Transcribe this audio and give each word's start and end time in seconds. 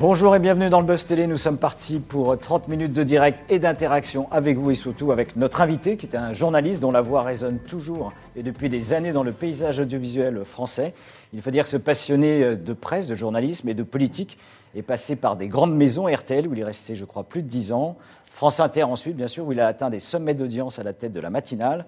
Bonjour 0.00 0.34
et 0.34 0.38
bienvenue 0.38 0.70
dans 0.70 0.80
le 0.80 0.86
Buzz 0.86 1.04
Télé. 1.04 1.26
Nous 1.26 1.36
sommes 1.36 1.58
partis 1.58 1.98
pour 1.98 2.38
30 2.38 2.68
minutes 2.68 2.94
de 2.94 3.02
direct 3.02 3.44
et 3.50 3.58
d'interaction 3.58 4.32
avec 4.32 4.56
vous 4.56 4.70
et 4.70 4.74
surtout 4.74 5.12
avec 5.12 5.36
notre 5.36 5.60
invité 5.60 5.98
qui 5.98 6.06
est 6.06 6.16
un 6.16 6.32
journaliste 6.32 6.80
dont 6.80 6.90
la 6.90 7.02
voix 7.02 7.22
résonne 7.22 7.58
toujours 7.58 8.14
et 8.34 8.42
depuis 8.42 8.70
des 8.70 8.94
années 8.94 9.12
dans 9.12 9.22
le 9.22 9.32
paysage 9.32 9.78
audiovisuel 9.78 10.42
français. 10.46 10.94
Il 11.34 11.42
faut 11.42 11.50
dire 11.50 11.64
que 11.64 11.68
ce 11.68 11.76
passionné 11.76 12.56
de 12.56 12.72
presse, 12.72 13.08
de 13.08 13.14
journalisme 13.14 13.68
et 13.68 13.74
de 13.74 13.82
politique 13.82 14.38
est 14.74 14.80
passé 14.80 15.16
par 15.16 15.36
des 15.36 15.48
grandes 15.48 15.76
maisons 15.76 16.06
RTL 16.06 16.48
où 16.48 16.54
il 16.54 16.60
est 16.60 16.64
resté, 16.64 16.94
je 16.94 17.04
crois, 17.04 17.24
plus 17.24 17.42
de 17.42 17.48
10 17.48 17.72
ans. 17.72 17.98
France 18.32 18.58
Inter 18.58 18.84
ensuite, 18.84 19.16
bien 19.16 19.26
sûr, 19.26 19.44
où 19.44 19.52
il 19.52 19.60
a 19.60 19.66
atteint 19.66 19.90
des 19.90 19.98
sommets 19.98 20.34
d'audience 20.34 20.78
à 20.78 20.82
la 20.82 20.94
tête 20.94 21.12
de 21.12 21.20
la 21.20 21.28
matinale. 21.28 21.84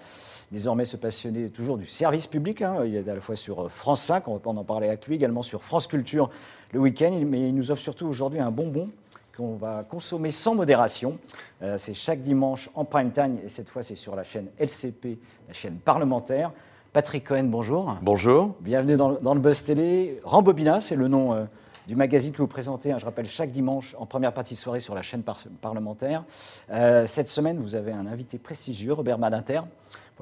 Désormais, 0.53 0.85
ce 0.85 0.99
passionné 0.99 1.49
toujours 1.49 1.79
du 1.79 1.87
service 1.87 2.27
public. 2.27 2.61
Hein. 2.61 2.85
Il 2.85 2.95
est 2.95 3.09
à 3.09 3.15
la 3.15 3.23
fois 3.23 3.37
sur 3.37 3.71
France 3.71 4.03
5, 4.03 4.29
on 4.29 4.37
va 4.37 4.51
en 4.51 4.65
parler 4.65 4.89
avec 4.89 5.07
lui, 5.07 5.15
également 5.15 5.43
sur 5.43 5.63
France 5.63 5.87
Culture 5.87 6.29
le 6.75 6.81
week-end, 6.81 7.19
mais 7.27 7.49
il 7.49 7.55
nous 7.55 7.71
offre 7.71 7.81
surtout 7.81 8.07
aujourd'hui 8.07 8.39
un 8.39 8.51
bonbon 8.51 8.91
qu'on 9.35 9.57
va 9.57 9.83
consommer 9.89 10.31
sans 10.31 10.55
modération. 10.55 11.19
Euh, 11.63 11.79
c'est 11.79 11.95
chaque 11.95 12.21
dimanche 12.21 12.69
en 12.75 12.85
prime 12.85 13.13
time 13.13 13.39
et 13.43 13.49
cette 13.49 13.71
fois 13.71 13.83
c'est 13.83 13.95
sur 13.95 14.15
la 14.15 14.25
chaîne 14.25 14.49
LCP, 14.59 15.19
la 15.49 15.55
chaîne 15.55 15.77
parlementaire. 15.77 16.53
Patrick 16.93 17.25
Cohen, 17.25 17.45
bonjour. 17.45 17.97
Bonjour. 18.03 18.55
Bienvenue 18.61 18.99
dans, 18.99 19.09
le 19.09 19.41
Buzz 19.41 19.65
Télé. 19.65 20.21
Rambobina, 20.23 20.83
c'est 20.83 20.97
le 20.97 21.09
nom 21.09 21.33
euh, 21.33 21.45
du 21.87 21.97
magazine 21.97 22.33
que 22.33 22.43
vous 22.43 22.47
présentez, 22.47 22.93
hein, 22.93 22.99
je 22.99 23.05
rappelle, 23.05 23.27
chaque 23.27 23.51
dimanche 23.51 23.97
en 23.99 24.07
première 24.07 24.33
partie 24.33 24.55
de 24.55 24.59
soirée 24.59 24.81
sur 24.81 24.95
la 24.95 25.03
chaîne 25.03 25.23
parlementaire. 25.61 26.25
Euh, 26.71 27.07
cette 27.07 27.29
semaine, 27.29 27.59
vous 27.59 27.75
avez 27.75 27.93
un 27.93 28.07
invité 28.07 28.39
prestigieux, 28.39 28.93
Robert 28.93 29.19
Madinter, 29.19 29.61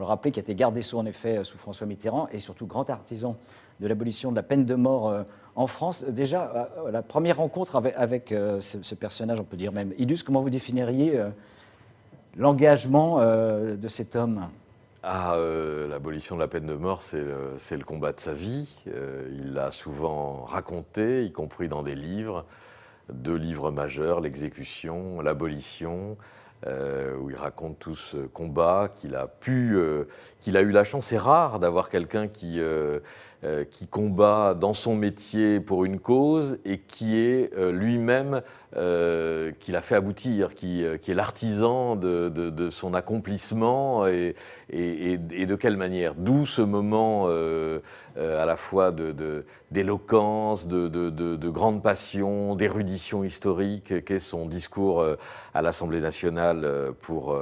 pour 0.01 0.07
le 0.07 0.09
rappeler, 0.09 0.31
qui 0.31 0.41
a 0.41 0.43
été 0.43 0.55
gardé 0.55 0.81
sous 0.81 0.97
en 0.97 1.05
effet 1.05 1.45
sous 1.45 1.59
François 1.59 1.87
Mitterrand 1.87 2.27
et 2.33 2.39
surtout 2.39 2.67
grand 2.67 2.89
artisan 2.89 3.37
de 3.81 3.87
l'abolition 3.87 4.31
de 4.31 4.37
la 4.37 4.43
peine 4.43 4.65
de 4.65 4.75
mort 4.75 5.25
en 5.57 5.67
France, 5.67 6.05
déjà, 6.05 6.71
euh, 6.79 6.91
la 6.91 7.03
première 7.03 7.37
rencontre 7.37 7.77
avec, 7.97 8.33
euh, 8.33 8.61
ce, 8.61 8.95
personnage, 8.95 9.41
on 9.41 9.45
peut 9.45 9.59
dire 9.59 9.73
même 9.73 9.93
illustre, 9.99 10.25
comment 10.25 10.41
vous 10.41 10.49
définiriez 10.49 11.19
euh, 11.19 11.29
l'engagement 12.37 13.19
de 13.21 13.89
cet 13.89 14.17
homme? 14.17 14.49
Ah, 15.03 15.37
l'abolition 15.89 16.37
de 16.37 16.41
la 16.41 16.49
peine 16.49 16.65
de 16.65 16.75
mort, 16.75 17.03
c'est 17.03 17.21
le, 17.21 17.85
combat 17.85 18.15
de 18.15 18.21
sa 18.21 18.33
vie. 18.33 18.69
il 18.87 19.53
l'a 19.53 19.71
souvent 19.71 20.45
raconté, 20.45 21.25
y 21.25 21.33
compris 21.33 21.69
dans 21.69 21.83
des 21.83 21.95
livres, 21.95 22.47
deux 23.13 23.35
livres 23.35 23.71
majeurs, 23.71 24.21
l'exécution, 24.21 25.21
l'abolition, 25.21 26.17
où 26.67 27.31
il 27.31 27.37
raconte 27.37 27.79
tout 27.79 27.95
ce 27.95 28.19
combat 28.19 28.93
qu'il 28.95 29.15
a 29.17 29.27
pu, 29.27 29.79
qu'il 30.41 30.57
a 30.57 30.63
eu 30.63 30.71
la 30.71 30.85
chance. 30.85 31.07
C'est 31.07 31.19
rare 31.19 31.61
d'avoir 31.61 31.89
quelqu'un 31.89 32.29
qui 32.29 32.61
euh, 32.61 33.01
qui 33.71 33.87
combat 33.87 34.55
dans 34.55 34.75
son 34.75 34.95
métier 34.95 35.61
pour 35.61 35.87
une 35.87 35.99
cause 35.99 36.59
et 36.67 36.79
qui 36.79 37.19
est 37.19 37.51
euh, 37.57 37.73
lui-même, 37.73 38.43
euh, 38.77 39.51
qui 39.61 39.73
l'a 39.73 39.81
fait 39.81 39.95
aboutir, 39.95 40.55
qui, 40.55 40.85
est 40.85 41.15
l'artisan 41.15 41.97
de, 41.97 42.69
son 42.71 42.93
accomplissement 42.93 44.07
et, 44.07 44.35
de 44.71 45.55
quelle 45.55 45.77
manière? 45.79 46.15
D'où 46.15 46.45
ce 46.45 46.63
moment 46.63 47.29
à 47.29 48.45
la 48.45 48.57
fois 48.57 48.93
d'éloquence, 49.71 50.69
de, 50.69 50.89
de, 50.89 51.49
grande 51.49 51.83
passion, 51.83 52.55
d'érudition 52.55 53.25
historique, 53.25 54.05
qu'est 54.05 54.19
son 54.19 54.47
discours 54.47 55.05
à 55.55 55.63
l'Assemblée 55.63 56.01
nationale 56.01 56.93
pour 57.01 57.37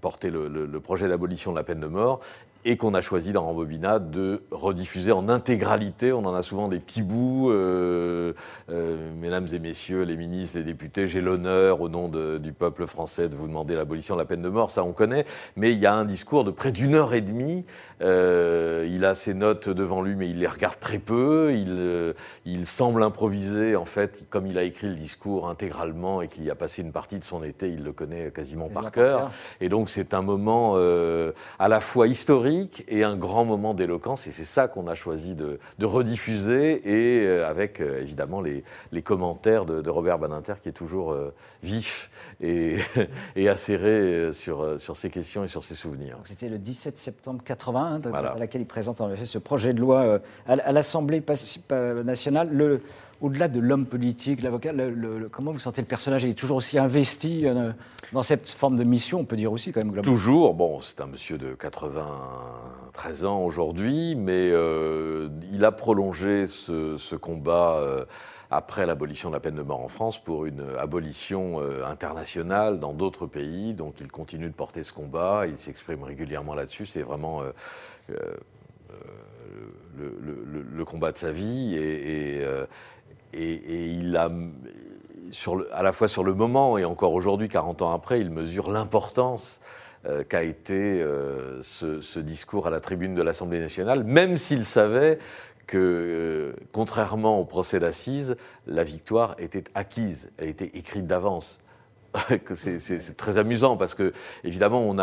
porter 0.00 0.30
le 0.30 0.80
projet 0.80 1.08
d'abolition 1.08 1.50
de 1.50 1.56
la 1.56 1.64
peine 1.64 1.80
de 1.80 1.86
mort 1.86 2.20
et 2.64 2.76
qu'on 2.76 2.92
a 2.92 3.00
choisi 3.00 3.32
dans 3.32 3.44
Rambobina 3.44 3.98
de 3.98 4.42
rediffuser 4.50 5.12
en 5.12 5.28
intégralité. 5.28 6.12
On 6.12 6.24
en 6.26 6.34
a 6.34 6.42
souvent 6.42 6.68
des 6.68 6.78
petits 6.78 7.02
bouts. 7.02 7.50
Euh, 7.50 8.34
euh, 8.70 9.10
mesdames 9.18 9.46
et 9.52 9.58
messieurs, 9.58 10.02
les 10.02 10.16
ministres, 10.16 10.58
les 10.58 10.64
députés, 10.64 11.08
j'ai 11.08 11.20
l'honneur, 11.20 11.80
au 11.80 11.88
nom 11.88 12.08
du 12.38 12.52
peuple 12.52 12.86
français, 12.86 13.28
de 13.28 13.34
vous 13.34 13.46
demander 13.46 13.74
l'abolition 13.74 14.14
de 14.14 14.20
la 14.20 14.26
peine 14.26 14.42
de 14.42 14.48
mort. 14.48 14.70
Ça, 14.70 14.84
on 14.84 14.92
connaît. 14.92 15.24
Mais 15.56 15.72
il 15.72 15.78
y 15.78 15.86
a 15.86 15.94
un 15.94 16.04
discours 16.04 16.44
de 16.44 16.50
près 16.50 16.70
d'une 16.70 16.94
heure 16.94 17.14
et 17.14 17.22
demie. 17.22 17.64
Euh, 18.02 18.86
il 18.90 19.04
a 19.04 19.14
ses 19.14 19.32
notes 19.32 19.68
devant 19.68 20.02
lui, 20.02 20.14
mais 20.14 20.28
il 20.28 20.38
les 20.38 20.46
regarde 20.46 20.78
très 20.78 20.98
peu. 20.98 21.54
Il, 21.54 22.14
il 22.44 22.66
semble 22.66 23.02
improviser, 23.02 23.74
en 23.74 23.86
fait, 23.86 24.24
comme 24.28 24.46
il 24.46 24.58
a 24.58 24.64
écrit 24.64 24.88
le 24.88 24.96
discours 24.96 25.48
intégralement 25.48 26.20
et 26.20 26.28
qu'il 26.28 26.44
y 26.44 26.50
a 26.50 26.54
passé 26.54 26.82
une 26.82 26.92
partie 26.92 27.18
de 27.18 27.24
son 27.24 27.42
été, 27.42 27.68
il 27.68 27.84
le 27.84 27.92
connaît 27.92 28.30
quasiment 28.30 28.68
par 28.68 28.92
cœur. 28.92 29.30
Et 29.62 29.70
donc, 29.70 29.88
c'est 29.88 30.12
un 30.12 30.22
moment 30.22 30.76
à 30.76 31.68
la 31.68 31.80
fois 31.80 32.06
historique 32.06 32.49
et 32.88 33.04
un 33.04 33.16
grand 33.16 33.44
moment 33.44 33.74
d'éloquence. 33.74 34.26
Et 34.26 34.30
c'est 34.30 34.44
ça 34.44 34.68
qu'on 34.68 34.86
a 34.86 34.94
choisi 34.94 35.34
de, 35.34 35.58
rediffuser, 35.80 36.82
et 36.84 37.26
euh, 37.26 37.48
avec 37.48 37.80
euh, 37.80 38.00
évidemment 38.00 38.40
les, 38.40 38.62
commentaires 39.02 39.64
de, 39.64 39.90
Robert 39.90 40.18
Badinter, 40.18 40.54
qui 40.62 40.68
est 40.68 40.72
toujours 40.72 41.12
euh, 41.12 41.34
vif 41.62 42.10
et, 42.40 42.78
et 43.36 43.48
acéré 43.48 44.32
sur, 44.32 44.78
sur 44.78 44.96
ces 44.96 45.10
questions 45.10 45.44
et 45.44 45.48
sur 45.48 45.64
ses 45.64 45.74
souvenirs. 45.74 46.18
C'était 46.24 46.48
le 46.48 46.58
17 46.58 46.96
septembre 46.96 47.42
81, 47.44 48.00
à 48.12 48.38
laquelle 48.38 48.62
il 48.62 48.66
présente 48.66 49.00
en 49.00 49.10
effet 49.10 49.24
ce 49.24 49.38
projet 49.38 49.72
de 49.72 49.80
loi 49.80 50.20
à, 50.46 50.72
l'Assemblée 50.72 51.22
nationale. 52.04 52.48
Le, 52.52 52.82
au-delà 53.20 53.48
de 53.48 53.60
l'homme 53.60 53.86
politique, 53.86 54.42
l'avocat, 54.42 54.72
comment 55.30 55.52
vous 55.52 55.58
sentez 55.58 55.82
le 55.82 55.86
personnage? 55.86 56.24
Il 56.24 56.30
est 56.30 56.34
toujours 56.34 56.56
aussi 56.56 56.78
investi 56.78 57.46
euh, 57.46 57.72
dans 58.12 58.22
cette 58.22 58.48
forme 58.48 58.76
de 58.78 58.84
mission, 58.84 59.20
on 59.20 59.24
peut 59.24 59.36
dire 59.36 59.52
aussi 59.52 59.72
quand 59.72 59.80
même 59.80 59.90
globalement. 59.90 60.16
Toujours. 60.16 60.54
Bon, 60.54 60.80
c'est 60.80 61.00
un 61.00 61.06
monsieur 61.06 61.36
de 61.36 61.54
93 61.54 63.24
ans 63.26 63.42
aujourd'hui, 63.42 64.14
mais 64.16 64.50
euh, 64.50 65.28
il 65.52 65.64
a 65.64 65.72
prolongé 65.72 66.46
ce, 66.46 67.14
combat. 67.16 67.76
Euh, 67.76 68.04
après 68.52 68.84
l'abolition 68.84 69.28
de 69.28 69.34
la 69.34 69.40
peine 69.40 69.54
de 69.54 69.62
mort 69.62 69.80
en 69.80 69.86
France 69.86 70.20
pour 70.20 70.44
une 70.44 70.64
abolition 70.76 71.60
internationale 71.86 72.80
dans 72.80 72.92
d'autres 72.92 73.26
pays. 73.26 73.74
Donc 73.74 74.00
il 74.00 74.10
continue 74.10 74.48
de 74.48 74.54
porter 74.54 74.82
ce 74.82 74.92
combat, 74.92 75.44
il 75.46 75.56
s'exprime 75.56 76.02
régulièrement 76.02 76.56
là-dessus. 76.56 76.84
C'est 76.84 77.02
vraiment 77.02 77.42
le, 79.96 80.84
combat 80.84 81.12
de 81.12 81.18
sa 81.18 81.30
vie 81.30 81.76
et, 81.76 82.42
il 83.32 84.16
a, 84.16 84.30
à 85.72 85.82
la 85.82 85.92
fois 85.92 86.08
sur 86.08 86.24
le 86.24 86.34
moment 86.34 86.78
et 86.78 86.84
encore 86.84 87.14
aujourd'hui, 87.14 87.48
40 87.48 87.82
ans 87.82 87.92
après, 87.92 88.20
il 88.20 88.30
mesure 88.30 88.70
l'importance 88.70 89.60
euh, 90.06 90.24
qu'a 90.24 90.42
été 90.42 91.02
euh, 91.02 91.60
ce, 91.60 92.18
discours 92.18 92.66
à 92.66 92.70
la 92.70 92.80
tribune 92.80 93.14
de 93.14 93.22
l'Assemblée 93.22 93.60
nationale, 93.60 94.02
même 94.02 94.36
s'il 94.36 94.64
savait 94.64 95.18
que, 95.66 95.78
euh, 95.78 96.52
contrairement 96.72 97.38
au 97.38 97.44
procès 97.44 97.78
d'assises, 97.78 98.36
la 98.66 98.82
victoire 98.82 99.34
était 99.38 99.64
acquise, 99.74 100.30
elle 100.38 100.48
était 100.48 100.70
écrite 100.74 101.06
d'avance. 101.06 101.60
c'est 102.54 103.16
très 103.16 103.38
amusant 103.38 103.76
parce 103.76 103.94
que, 103.94 104.12
évidemment, 104.44 104.82
on 104.88 104.94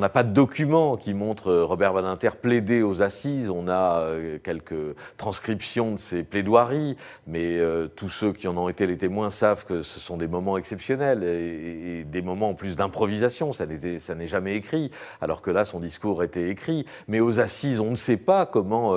n'a 0.00 0.08
pas 0.08 0.22
de 0.22 0.32
documents 0.32 0.96
qui 0.96 1.14
montrent 1.14 1.50
euh, 1.50 1.64
Robert 1.64 1.92
Badinter 1.92 2.30
plaider 2.40 2.82
aux 2.82 3.02
assises. 3.02 3.50
On 3.50 3.68
a 3.68 4.00
euh, 4.00 4.38
quelques 4.42 4.96
transcriptions 5.16 5.92
de 5.92 5.98
ses 5.98 6.22
plaidoiries, 6.24 6.96
mais 7.26 7.58
euh, 7.58 7.86
tous 7.86 8.08
ceux 8.08 8.32
qui 8.32 8.48
en 8.48 8.56
ont 8.56 8.68
été 8.68 8.86
les 8.86 8.96
témoins 8.96 9.30
savent 9.30 9.64
que 9.64 9.82
ce 9.82 10.00
sont 10.00 10.16
des 10.16 10.26
moments 10.26 10.58
exceptionnels 10.58 11.22
et, 11.22 12.04
des 12.04 12.22
moments 12.22 12.50
en 12.50 12.54
plus 12.54 12.76
d'improvisation. 12.76 13.52
Ça 13.52 13.66
n'est 13.66 14.26
jamais 14.26 14.56
écrit, 14.56 14.90
alors 15.20 15.42
que 15.42 15.50
là, 15.50 15.64
son 15.64 15.80
discours 15.80 16.22
était 16.22 16.48
écrit. 16.48 16.84
Mais 17.08 17.20
aux 17.20 17.40
assises, 17.40 17.80
on 17.80 17.90
ne 17.90 17.96
sait 17.96 18.16
pas 18.16 18.46
comment 18.46 18.94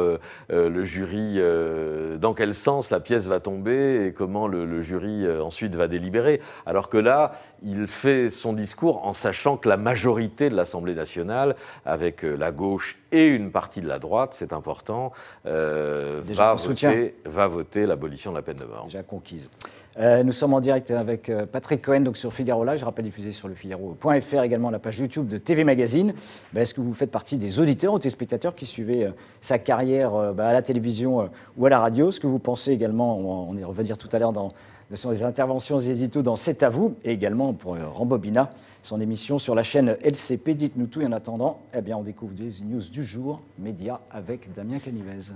le 0.49 0.83
jury, 0.83 1.39
dans 2.19 2.33
quel 2.33 2.53
sens 2.53 2.89
la 2.91 2.99
pièce 2.99 3.27
va 3.27 3.39
tomber 3.39 4.05
et 4.05 4.13
comment 4.13 4.47
le, 4.47 4.65
le 4.65 4.81
jury 4.81 5.29
ensuite 5.39 5.75
va 5.75 5.87
délibérer. 5.87 6.41
Alors 6.65 6.89
que 6.89 6.97
là, 6.97 7.33
il 7.63 7.87
fait 7.87 8.29
son 8.29 8.53
discours 8.53 9.05
en 9.05 9.13
sachant 9.13 9.57
que 9.57 9.67
la 9.67 9.77
majorité 9.77 10.49
de 10.49 10.55
l'Assemblée 10.55 10.95
nationale, 10.95 11.55
avec 11.85 12.23
euh, 12.23 12.35
la 12.35 12.51
gauche 12.51 12.97
et 13.11 13.27
une 13.27 13.51
partie 13.51 13.81
de 13.81 13.87
la 13.87 13.99
droite, 13.99 14.33
c'est 14.33 14.53
important, 14.53 15.11
euh, 15.45 16.21
va, 16.23 16.53
voter, 17.47 17.85
l'abolition 17.85 18.31
de 18.31 18.37
la 18.37 18.41
peine 18.41 18.57
de 18.57 18.65
mort. 18.65 18.85
Déjà 18.85 19.03
conquise. 19.03 19.49
Euh, 19.99 20.23
nous 20.23 20.31
sommes 20.31 20.53
en 20.53 20.61
direct 20.61 20.91
avec 20.91 21.31
Patrick 21.51 21.81
Cohen 21.81 22.01
donc 22.01 22.15
sur 22.15 22.31
Figaro 22.31 22.63
Live, 22.63 22.77
je 22.77 22.85
rappelle 22.85 23.05
diffusé 23.05 23.31
sur 23.31 23.47
le 23.47 23.55
Figaro.fr, 23.55 24.43
également 24.43 24.69
la 24.69 24.79
page 24.79 24.99
YouTube 24.99 25.27
de 25.27 25.37
TV 25.37 25.63
Magazine. 25.63 26.13
Ben, 26.53 26.61
est-ce 26.61 26.73
que 26.73 26.81
vous 26.81 26.93
faites 26.93 27.11
partie 27.11 27.37
des 27.37 27.59
auditeurs 27.59 27.93
ou 27.93 27.99
des 27.99 28.09
spectateurs 28.09 28.55
qui 28.55 28.67
suivaient 28.67 29.11
sa 29.41 29.57
carrière 29.57 30.33
ben, 30.33 30.45
à 30.45 30.53
la 30.53 30.61
télévision 30.61 31.29
ou 31.57 31.65
à 31.65 31.69
la 31.69 31.79
radio? 31.79 32.11
Ce 32.11 32.19
que 32.19 32.27
vous 32.27 32.39
pensez 32.39 32.71
également, 32.71 33.17
on, 33.17 33.49
on 33.49 33.57
y 33.57 33.63
revenir 33.63 33.97
tout 33.97 34.09
à 34.11 34.19
l'heure 34.19 34.33
dans 34.33 34.49
sont 34.97 35.11
des 35.11 35.23
interventions 35.23 35.79
édito 35.79 36.21
dans 36.21 36.35
C'est 36.35 36.63
à 36.63 36.69
vous, 36.69 36.95
et 37.03 37.11
également 37.11 37.53
pour 37.53 37.75
euh, 37.75 37.87
Rambobina, 37.87 38.49
son 38.81 38.99
émission 38.99 39.37
sur 39.37 39.55
la 39.55 39.63
chaîne 39.63 39.97
LCP. 40.03 40.55
Dites-nous 40.55 40.87
tout, 40.87 41.01
et 41.01 41.05
en 41.05 41.11
attendant, 41.11 41.59
eh 41.73 41.81
bien, 41.81 41.97
on 41.97 42.03
découvre 42.03 42.33
des 42.33 42.49
news 42.63 42.81
du 42.91 43.03
jour, 43.03 43.41
médias 43.59 43.99
avec 44.09 44.51
Damien 44.53 44.79
Canivez. 44.79 45.33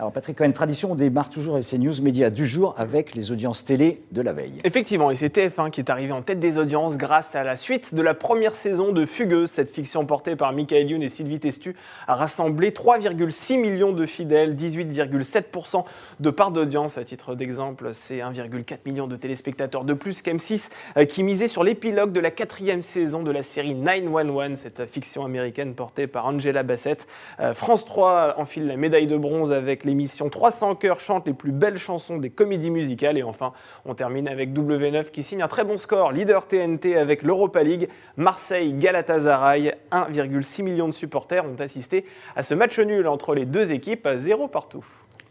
Alors 0.00 0.12
Patrick 0.12 0.40
une 0.40 0.52
tradition, 0.52 0.92
on 0.92 0.94
démarre 0.94 1.28
toujours 1.28 1.58
ces 1.60 1.76
news 1.76 1.92
médias 2.02 2.30
du 2.30 2.46
jour 2.46 2.72
avec 2.78 3.16
les 3.16 3.32
audiences 3.32 3.64
télé 3.64 4.00
de 4.12 4.22
la 4.22 4.32
veille. 4.32 4.58
Effectivement, 4.62 5.10
et 5.10 5.16
c'est 5.16 5.36
TF1 5.36 5.70
qui 5.70 5.80
est 5.80 5.90
arrivé 5.90 6.12
en 6.12 6.22
tête 6.22 6.38
des 6.38 6.56
audiences 6.56 6.96
grâce 6.96 7.34
à 7.34 7.42
la 7.42 7.56
suite 7.56 7.92
de 7.96 8.00
la 8.00 8.14
première 8.14 8.54
saison 8.54 8.92
de 8.92 9.04
Fugueuse. 9.04 9.50
Cette 9.50 9.68
fiction 9.68 10.06
portée 10.06 10.36
par 10.36 10.52
Michael 10.52 10.88
Youn 10.88 11.02
et 11.02 11.08
Sylvie 11.08 11.40
Testu 11.40 11.74
a 12.06 12.14
rassemblé 12.14 12.70
3,6 12.70 13.58
millions 13.58 13.90
de 13.90 14.06
fidèles, 14.06 14.54
18,7% 14.54 15.84
de 16.20 16.30
part 16.30 16.52
d'audience. 16.52 16.96
À 16.96 17.02
titre 17.02 17.34
d'exemple, 17.34 17.88
c'est 17.92 18.18
1,4 18.18 18.78
million 18.86 19.08
de 19.08 19.16
téléspectateurs 19.16 19.82
de 19.82 19.94
plus 19.94 20.22
qu'M6 20.22 20.70
euh, 20.96 21.06
qui 21.06 21.24
misait 21.24 21.48
sur 21.48 21.64
l'épilogue 21.64 22.12
de 22.12 22.20
la 22.20 22.30
quatrième 22.30 22.82
saison 22.82 23.24
de 23.24 23.32
la 23.32 23.42
série 23.42 23.74
911, 23.74 24.56
cette 24.56 24.86
fiction 24.86 25.24
américaine 25.24 25.74
portée 25.74 26.06
par 26.06 26.26
Angela 26.26 26.62
Bassett. 26.62 27.08
Euh, 27.40 27.52
France 27.52 27.84
3 27.84 28.34
enfile 28.38 28.68
la 28.68 28.76
médaille 28.76 29.08
de 29.08 29.16
bronze 29.16 29.50
avec 29.50 29.87
l'émission 29.88 30.28
300 30.28 30.76
cœurs 30.76 31.00
chante 31.00 31.26
les 31.26 31.32
plus 31.32 31.50
belles 31.50 31.78
chansons 31.78 32.18
des 32.18 32.30
comédies 32.30 32.70
musicales. 32.70 33.18
Et 33.18 33.22
enfin, 33.22 33.52
on 33.84 33.94
termine 33.94 34.28
avec 34.28 34.52
W9 34.52 35.10
qui 35.10 35.22
signe 35.22 35.42
un 35.42 35.48
très 35.48 35.64
bon 35.64 35.76
score, 35.76 36.12
leader 36.12 36.46
TNT 36.46 36.96
avec 36.96 37.22
l'Europa 37.22 37.62
League. 37.62 37.88
Marseille, 38.16 38.72
Galatasaray, 38.74 39.74
1,6 39.90 40.62
million 40.62 40.86
de 40.88 40.92
supporters 40.92 41.44
ont 41.44 41.60
assisté 41.60 42.04
à 42.36 42.42
ce 42.42 42.54
match 42.54 42.78
nul 42.78 43.08
entre 43.08 43.34
les 43.34 43.46
deux 43.46 43.72
équipes 43.72 44.06
à 44.06 44.18
zéro 44.18 44.46
partout. 44.46 44.84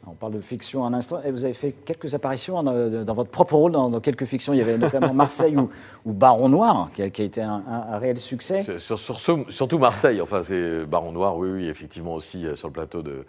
On 0.05 0.13
parle 0.13 0.33
de 0.33 0.41
fiction 0.41 0.85
un 0.85 0.93
instant. 0.93 1.21
Et 1.23 1.31
vous 1.31 1.43
avez 1.43 1.53
fait 1.53 1.71
quelques 1.71 2.13
apparitions 2.13 2.61
dans, 2.63 3.13
votre 3.13 3.29
propre 3.29 3.55
rôle 3.55 3.71
dans, 3.71 3.99
quelques 3.99 4.25
fictions. 4.25 4.53
Il 4.53 4.59
y 4.59 4.61
avait 4.61 4.77
notamment 4.77 5.13
Marseille 5.13 5.55
ou, 5.57 5.69
Baron 6.13 6.49
Noir, 6.49 6.89
qui 6.93 7.01
a, 7.01 7.05
été 7.05 7.41
un, 7.41 7.97
réel 7.97 8.17
succès. 8.17 8.63
surtout 8.79 9.79
Marseille. 9.79 10.21
Enfin, 10.21 10.41
c'est 10.41 10.85
Baron 10.85 11.11
Noir, 11.11 11.37
oui, 11.37 11.49
oui, 11.49 11.67
effectivement 11.67 12.13
aussi 12.13 12.45
euh, 12.45 12.55
sur 12.55 12.67
le 12.67 12.73
plateau 12.73 13.01
de, 13.01 13.25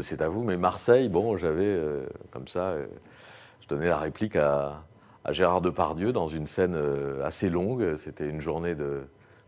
C'est 0.00 0.20
à 0.20 0.28
vous. 0.28 0.42
Mais 0.42 0.56
Marseille, 0.56 1.08
bon, 1.08 1.36
j'avais 1.36 1.64
euh, 1.64 2.06
comme 2.30 2.48
ça, 2.48 2.70
euh, 2.70 2.86
je 3.60 3.68
donnais 3.68 3.88
la 3.88 3.98
réplique 3.98 4.36
à, 4.36 4.82
Gérard 5.30 5.60
Depardieu 5.60 6.12
dans 6.12 6.28
une 6.28 6.46
scène 6.46 6.76
assez 7.22 7.50
longue. 7.50 7.94
C'était 7.94 8.26
une 8.26 8.40
journée 8.40 8.74
de, 8.74 9.02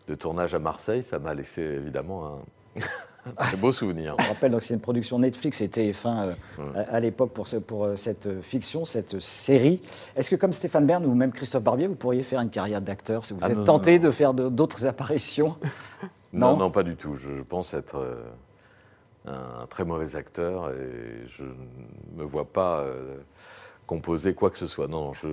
de 0.06 0.14
tournage 0.14 0.54
à 0.54 0.58
Marseille. 0.58 1.02
Ça 1.02 1.18
m'a 1.18 1.34
laissé 1.34 1.62
évidemment 1.62 2.40
un. 2.76 2.80
Un 3.24 3.56
beau 3.58 3.70
souvenir. 3.70 4.16
Je 4.18 4.28
rappelle, 4.28 4.50
donc 4.50 4.62
c'est 4.62 4.74
une 4.74 4.80
production 4.80 5.18
Netflix 5.18 5.60
et 5.60 5.68
TF1 5.68 6.34
euh, 6.58 6.84
à, 6.90 6.98
l'époque 6.98 7.32
pour, 7.32 7.46
pour 7.66 7.84
euh, 7.84 7.96
cette 7.96 8.26
euh, 8.26 8.42
fiction, 8.42 8.84
cette 8.84 9.20
série. 9.20 9.80
Est-ce 10.16 10.28
que 10.28 10.36
comme 10.36 10.52
Stéphane 10.52 10.86
Bern 10.86 11.06
ou 11.06 11.14
même 11.14 11.30
Christophe 11.30 11.62
Barbier, 11.62 11.86
vous 11.86 11.94
pourriez 11.94 12.24
faire 12.24 12.40
une 12.40 12.50
carrière 12.50 12.82
d'acteur 12.82 13.24
Si 13.24 13.32
vous 13.32 13.38
ah 13.42 13.50
êtes 13.50 13.64
tenté 13.64 14.00
de 14.00 14.10
faire 14.10 14.34
d'autres 14.34 14.86
apparitions? 14.86 15.56
Non, 16.34 16.56
non, 16.56 16.70
pas 16.70 16.82
du 16.82 16.96
tout. 16.96 17.14
Je, 17.14 17.42
pense 17.42 17.74
être 17.74 18.24
un 19.26 19.66
très 19.68 19.84
mauvais 19.84 20.16
acteur 20.16 20.70
et 20.70 21.26
je 21.26 21.42
ne 21.42 22.22
me 22.22 22.24
vois 22.24 22.46
pas 22.46 22.86
composer 23.86 24.34
quoi 24.34 24.50
que 24.50 24.58
ce 24.58 24.66
soit. 24.66 24.86
Non, 24.86 25.12
je, 25.12 25.28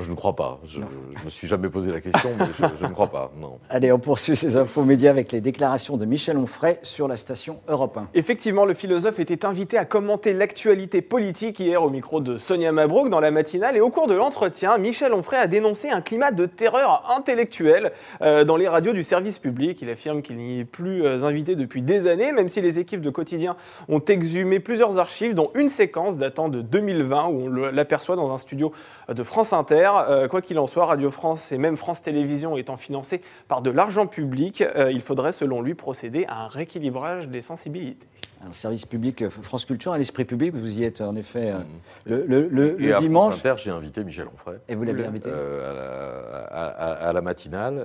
je, 0.00 0.10
ne 0.10 0.16
crois 0.16 0.34
pas. 0.34 0.60
Je 0.66 0.80
ne 0.80 1.24
me 1.24 1.30
suis 1.30 1.46
jamais 1.46 1.68
posé 1.68 1.92
la 1.92 2.00
question, 2.00 2.30
mais 2.38 2.46
je, 2.78 2.86
ne 2.86 2.92
crois 2.92 3.08
pas. 3.08 3.32
Non. 3.40 3.58
Allez, 3.70 3.92
on 3.92 3.98
poursuit 3.98 4.36
ces 4.36 4.56
infos 4.56 4.84
médias 4.84 5.10
avec 5.10 5.32
les 5.32 5.40
déclarations 5.40 5.96
de 5.96 6.04
Michel 6.04 6.36
Onfray 6.36 6.78
sur 6.82 7.08
la 7.08 7.16
station 7.16 7.60
Europe 7.68 7.96
1. 7.96 8.08
Effectivement, 8.14 8.64
le 8.64 8.74
philosophe 8.74 9.20
était 9.20 9.44
invité 9.44 9.78
à 9.78 9.84
commenter 9.84 10.32
l'actualité 10.32 11.02
politique 11.02 11.60
hier 11.60 11.82
au 11.82 11.90
micro 11.90 12.20
de 12.20 12.36
Sonia 12.36 12.72
Mabrouk 12.72 13.08
dans 13.08 13.20
la 13.20 13.30
matinale. 13.30 13.76
Et 13.76 13.80
au 13.80 13.90
cours 13.90 14.06
de 14.06 14.14
l'entretien, 14.14 14.76
Michel 14.78 15.14
Onfray 15.14 15.40
a 15.40 15.46
dénoncé 15.46 15.90
un 15.90 16.00
climat 16.00 16.32
de 16.32 16.46
terreur 16.46 17.10
intellectuelle 17.16 17.92
euh, 18.22 18.44
dans 18.44 18.56
les 18.56 18.68
radios 18.68 18.92
du 18.92 19.04
service 19.04 19.38
public. 19.38 19.80
Il 19.82 19.90
affirme 19.90 20.22
qu'il 20.22 20.36
n'y 20.36 20.60
est 20.60 20.64
plus 20.64 21.04
euh, 21.04 21.22
invité 21.22 21.56
depuis 21.56 21.82
des 21.82 22.06
années, 22.06 22.32
même 22.32 22.48
si 22.48 22.60
les 22.60 22.78
équipes 22.78 23.00
de 23.00 23.10
quotidien 23.10 23.56
ont 23.88 24.00
exhumé 24.00 24.60
plusieurs 24.60 24.98
archives, 24.98 25.34
dont 25.34 25.50
une 25.54 25.68
séquence 25.68 26.18
datant 26.18 26.48
de 26.48 26.60
2020 26.60 27.26
où 27.26 27.46
on 27.46 27.48
l'a 27.48 27.84
dans 28.16 28.32
un 28.32 28.38
studio 28.38 28.72
de 29.08 29.22
France 29.22 29.52
Inter. 29.52 29.90
Euh, 30.08 30.28
quoi 30.28 30.42
qu'il 30.42 30.58
en 30.58 30.66
soit, 30.66 30.86
Radio 30.86 31.10
France 31.10 31.52
et 31.52 31.58
même 31.58 31.76
France 31.76 32.02
Télévisions 32.02 32.56
étant 32.56 32.76
financés 32.76 33.20
par 33.48 33.62
de 33.62 33.70
l'argent 33.70 34.06
public, 34.06 34.62
euh, 34.62 34.90
il 34.92 35.00
faudrait 35.00 35.32
selon 35.32 35.62
lui 35.62 35.74
procéder 35.74 36.24
à 36.28 36.44
un 36.44 36.48
rééquilibrage 36.48 37.28
des 37.28 37.40
sensibilités 37.40 38.06
un 38.48 38.52
service 38.52 38.86
public 38.86 39.22
euh, 39.22 39.30
France 39.30 39.64
Culture, 39.64 39.92
à 39.92 39.98
l'esprit 39.98 40.24
public, 40.24 40.54
vous 40.54 40.78
y 40.78 40.84
êtes 40.84 41.00
en 41.00 41.16
effet 41.16 41.52
mmh. 41.52 41.64
le, 42.06 42.46
le, 42.46 42.82
et 42.82 42.92
à 42.92 43.00
dimanche. 43.00 43.34
France 43.34 43.46
Inter, 43.46 43.62
j'ai 43.62 43.70
invité 43.70 44.04
Michel 44.04 44.26
Onfray. 44.32 44.58
Et 44.68 44.74
vous 44.74 44.84
l'avez 44.84 45.06
invité 45.06 45.30
à, 45.30 47.12
la, 47.12 47.20
matinale, 47.20 47.84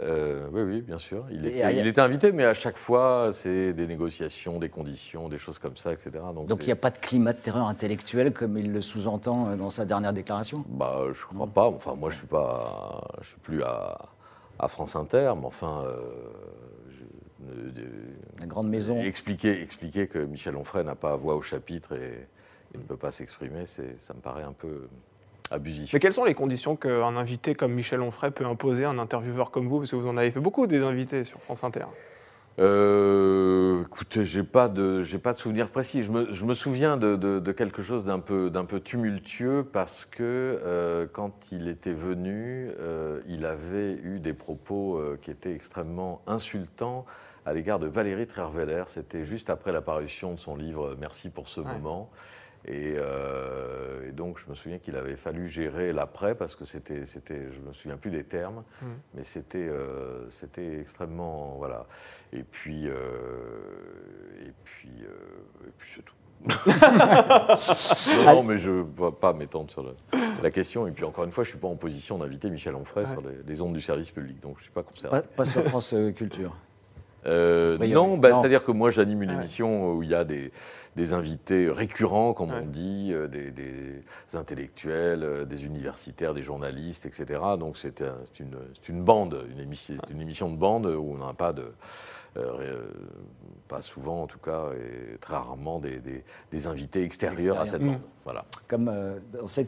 oui, 0.51 0.61
oui, 0.61 0.81
bien 0.81 0.97
sûr. 0.97 1.25
Il 1.31 1.45
était, 1.45 1.79
il 1.79 1.87
était, 1.87 2.01
invité, 2.01 2.31
mais 2.31 2.45
à 2.45 2.53
chaque 2.53 2.77
fois, 2.77 3.29
c'est 3.31 3.73
des 3.73 3.87
négociations, 3.87 4.59
des 4.59 4.69
conditions, 4.69 5.29
des 5.29 5.37
choses 5.37 5.59
comme 5.59 5.77
ça, 5.77 5.93
etc. 5.93 6.11
Donc 6.47 6.61
il 6.61 6.65
n'y 6.65 6.71
a 6.71 6.75
pas 6.75 6.91
de 6.91 6.97
climat 6.97 7.33
de 7.33 7.39
terreur 7.39 7.67
intellectuel 7.67 8.33
comme 8.33 8.57
il 8.57 8.71
le 8.71 8.81
sous-entend 8.81 9.55
dans 9.55 9.69
sa 9.69 9.85
dernière 9.85 10.13
déclaration? 10.13 10.63
Bah, 10.67 11.01
Je 11.05 11.09
ne 11.09 11.35
crois 11.35 11.47
pas. 11.47 11.67
Enfin, 11.67 11.95
moi, 11.95 12.09
je 12.09 12.15
ne 12.15 12.19
suis, 12.19 12.27
pas, 12.27 13.01
je 13.21 13.27
suis 13.29 13.39
plus 13.39 13.63
à, 13.63 13.97
à 14.59 14.67
France 14.67 14.95
Inter, 14.95 15.33
mais 15.39 15.45
enfin. 15.45 15.83
Euh, 15.85 15.99
la 18.39 18.45
grande 18.45 18.69
maison. 18.69 19.01
Expliquer, 19.01 19.61
expliquer 19.61 20.07
que 20.07 20.19
Michel 20.19 20.55
Onfray 20.55 20.83
n'a 20.83 20.95
pas 20.95 21.15
voix 21.15 21.35
au 21.35 21.41
chapitre 21.41 21.93
et, 21.93 22.27
ne 22.77 22.83
peut 22.83 22.97
pas 22.97 23.11
s'exprimer, 23.11 23.65
ça 23.65 24.13
me 24.13 24.19
paraît 24.19 24.43
un 24.43 24.53
peu 24.53 24.87
abusif. 25.49 25.93
Mais 25.93 25.99
quelles 25.99 26.13
sont 26.13 26.25
les 26.25 26.35
conditions 26.35 26.75
qu'un 26.75 27.15
invité 27.17 27.55
comme 27.55 27.73
Michel 27.73 28.01
Onfray 28.01 28.31
peut 28.31 28.45
imposer 28.45 28.85
à 28.85 28.91
un 28.91 28.99
intervieweur 28.99 29.51
comme 29.51 29.67
vous? 29.67 29.79
Parce 29.79 29.91
que 29.91 29.95
vous 29.95 30.07
en 30.07 30.17
avez 30.17 30.31
fait 30.31 30.39
beaucoup 30.39 30.67
des 30.67 30.83
invités 30.83 31.23
sur 31.23 31.41
France 31.41 31.63
Inter. 31.63 31.85
Euh, 32.59 33.83
écoutez, 33.83 34.25
j'ai 34.25 34.43
pas 34.43 34.67
de, 34.67 35.01
j'ai 35.01 35.17
pas 35.17 35.31
de 35.31 35.37
souvenir 35.37 35.69
précis. 35.69 36.03
Je 36.03 36.11
me, 36.11 36.33
je 36.33 36.45
me 36.45 36.53
souviens 36.53 36.97
de, 36.97 37.15
de, 37.15 37.51
quelque 37.53 37.81
chose 37.81 38.03
d'un 38.03 38.19
peu, 38.19 38.49
d'un 38.49 38.65
peu 38.65 38.81
tumultueux 38.81 39.63
parce 39.63 40.05
que 40.05 40.21
euh, 40.21 41.07
quand 41.11 41.51
il 41.53 41.69
était 41.69 41.93
venu, 41.93 42.69
euh, 42.79 43.21
il 43.29 43.45
avait 43.45 43.93
eu 44.03 44.19
des 44.19 44.33
propos 44.33 44.97
euh, 44.97 45.17
qui 45.21 45.31
étaient 45.31 45.53
extrêmement 45.53 46.21
insultants 46.27 47.05
à 47.49 47.53
l'égard 47.53 47.79
de 47.79 47.87
Valérie 47.87 48.27
Trierweiler. 48.27 48.83
C'était 48.87 49.23
juste 49.23 49.49
après 49.49 49.71
la 49.71 49.81
parution 49.81 50.33
de 50.33 50.39
son 50.39 50.55
livre 50.55 50.95
Merci 50.99 51.29
pour 51.29 51.47
ce 51.47 51.61
moment. 51.61 52.11
Euh, 52.67 54.07
et, 54.07 54.11
donc, 54.11 54.37
je 54.37 54.49
me 54.49 54.53
souviens 54.53 54.77
qu'il 54.77 54.95
avait 54.95 55.15
fallu 55.15 55.47
gérer 55.47 55.91
l'après 55.93 56.35
parce 56.35 56.55
que 56.55 56.65
c'était, 56.65 57.05
c'était, 57.05 57.51
je 57.51 57.59
me 57.59 57.73
souviens 57.73 57.97
plus 57.97 58.11
des 58.11 58.23
termes, 58.23 58.63
mmh. 58.81 58.85
mais 59.15 59.23
c'était, 59.23 59.57
euh, 59.57 60.29
c'était 60.29 60.79
extrêmement, 60.81 61.55
voilà. 61.57 61.87
Et 62.33 62.43
puis, 62.43 62.87
euh, 62.87 62.93
et 64.45 64.53
puis, 64.63 64.91
et 64.99 65.71
puis 65.77 65.91
c'est 65.95 66.05
tout. 66.05 66.13
non, 68.25 68.43
mais 68.43 68.57
je 68.57 68.71
ne 68.71 68.83
vais 68.83 69.11
pas 69.19 69.33
m'étendre 69.33 69.69
sur, 69.69 69.83
la 70.41 70.51
question. 70.51 70.87
Et 70.87 70.91
puis, 70.91 71.03
encore 71.03 71.25
une 71.25 71.31
fois, 71.31 71.43
je 71.43 71.49
ne 71.49 71.53
suis 71.53 71.59
pas 71.59 71.67
en 71.67 71.75
position 71.75 72.17
d'inviter 72.17 72.49
Michel 72.49 72.75
Onfray 72.75 73.05
sur 73.05 73.21
les, 73.45 73.61
ondes 73.61 73.73
du 73.73 73.81
service 73.81 74.11
public, 74.11 74.39
donc 74.39 74.55
je 74.55 74.59
ne 74.59 74.63
suis 74.63 74.71
pas 74.71 74.83
concerné. 74.83 75.21
Pas, 75.35 75.45
sur 75.45 75.63
France 75.65 75.95
Culture. 76.15 76.55
Non, 77.25 78.17
bah, 78.17 78.33
c'est-à-dire 78.33 78.63
que 78.63 78.71
moi 78.71 78.91
j'anime 78.91 79.23
une 79.23 79.31
ah 79.31 79.39
émission 79.39 79.93
où 79.93 80.03
il 80.03 80.09
y 80.09 80.15
a 80.15 80.23
des, 80.23 80.51
des 80.95 81.13
invités 81.13 81.69
récurrents, 81.69 82.33
comme 82.33 82.51
on 82.51 82.65
dit, 82.65 83.11
euh, 83.13 83.27
des, 83.27 84.03
intellectuels, 84.37 85.23
euh, 85.23 85.45
des 85.45 85.65
universitaires, 85.65 86.33
des 86.33 86.41
journalistes, 86.41 87.05
etc. 87.05 87.39
Donc 87.57 87.77
c'est 87.77 88.03
une, 88.39 88.57
une, 88.87 89.03
bande, 89.03 89.45
une 89.51 89.59
émission, 89.59 89.95
une 90.11 90.21
émission 90.21 90.49
de 90.49 90.57
bande 90.57 90.85
où 90.87 91.13
on 91.13 91.25
n'a 91.25 91.33
pas 91.33 91.53
de 91.53 91.61
euh, 91.61 91.71
pas 93.69 93.81
souvent 93.81 94.23
en 94.23 94.27
tout 94.27 94.39
cas, 94.39 94.65
et 94.73 95.17
très 95.19 95.35
rarement 95.35 95.79
des, 95.79 96.67
invités 96.67 97.03
extérieurs 97.03 97.59
à 97.59 97.65
cette 97.65 97.81
bande. 97.81 97.95
Mm. 97.95 98.01
Voilà. 98.25 98.45
Comme 98.67 98.89
euh, 98.89 99.17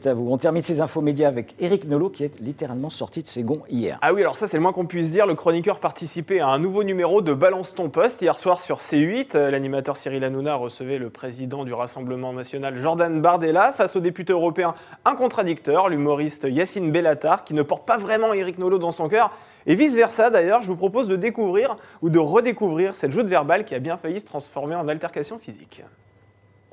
à 0.05 0.13
vous. 0.13 0.29
On 0.29 0.37
termine 0.37 0.61
ces 0.61 0.81
infos 0.81 1.01
médias 1.01 1.27
avec 1.27 1.55
Eric 1.59 1.87
Nolot 1.87 2.09
qui 2.09 2.23
est 2.23 2.39
littéralement 2.39 2.89
sorti 2.89 3.23
de 3.23 3.27
ses 3.27 3.43
gonds 3.43 3.63
hier. 3.69 3.97
Ah 4.01 4.13
oui, 4.13 4.21
alors 4.21 4.37
ça 4.37 4.45
c'est 4.45 4.57
le 4.57 4.61
moins 4.61 4.73
qu'on 4.73 4.85
puisse 4.85 5.09
dire. 5.09 5.25
Le 5.25 5.35
chroniqueur 5.35 5.79
participait 5.79 6.41
à 6.41 6.47
un 6.47 6.59
nouveau 6.59 6.83
numéro 6.83 7.21
de 7.21 7.33
Balance 7.33 7.73
ton 7.73 7.89
poste 7.89 8.21
hier 8.21 8.37
soir 8.37 8.61
sur 8.61 8.77
C8. 8.77 9.35
Euh, 9.35 9.51
l'animateur 9.51 9.97
Cyril 9.97 10.23
Hanouna 10.23 10.55
recevait 10.55 10.97
le 10.97 11.09
président 11.09 11.63
du 11.63 11.73
Rassemblement 11.73 12.33
national 12.33 12.79
Jordan 12.79 13.21
Bardella 13.21 13.71
face 13.71 13.95
au 13.95 13.99
député 13.99 14.33
européen 14.33 14.75
un 15.05 15.15
contradicteur, 15.15 15.89
l'humoriste 15.89 16.45
Yacine 16.49 16.91
Bellatar, 16.91 17.45
qui 17.45 17.53
ne 17.53 17.63
porte 17.63 17.87
pas 17.87 17.97
vraiment 17.97 18.33
Eric 18.33 18.59
Nolot 18.59 18.79
dans 18.79 18.91
son 18.91 19.09
cœur 19.09 19.31
et 19.65 19.75
vice-versa, 19.75 20.29
d'ailleurs, 20.29 20.61
je 20.61 20.67
vous 20.67 20.75
propose 20.75 21.07
de 21.07 21.15
découvrir 21.15 21.77
ou 22.01 22.09
de 22.09 22.19
redécouvrir 22.19 22.95
cette 22.95 23.11
joute 23.11 23.27
verbale 23.27 23.65
qui 23.65 23.75
a 23.75 23.79
bien 23.79 23.97
failli 23.97 24.19
se 24.19 24.25
transformer 24.25 24.75
en 24.75 24.87
altercation 24.87 25.39
physique. 25.39 25.83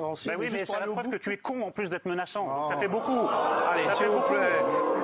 Oh, 0.00 0.14
bah 0.26 0.32
oui, 0.38 0.46
mais 0.52 0.64
c'est 0.64 0.78
la 0.78 0.86
preuve 0.86 1.08
que 1.08 1.16
tu 1.16 1.32
es 1.32 1.36
con 1.36 1.60
en 1.62 1.72
plus 1.72 1.88
d'être 1.88 2.06
menaçant. 2.06 2.66
Ça 2.66 2.76
fait 2.76 2.86
beaucoup. 2.86 3.18
Allez, 3.68 3.84
ça 3.84 3.94
fait 3.94 4.08
beaucoup. 4.08 4.34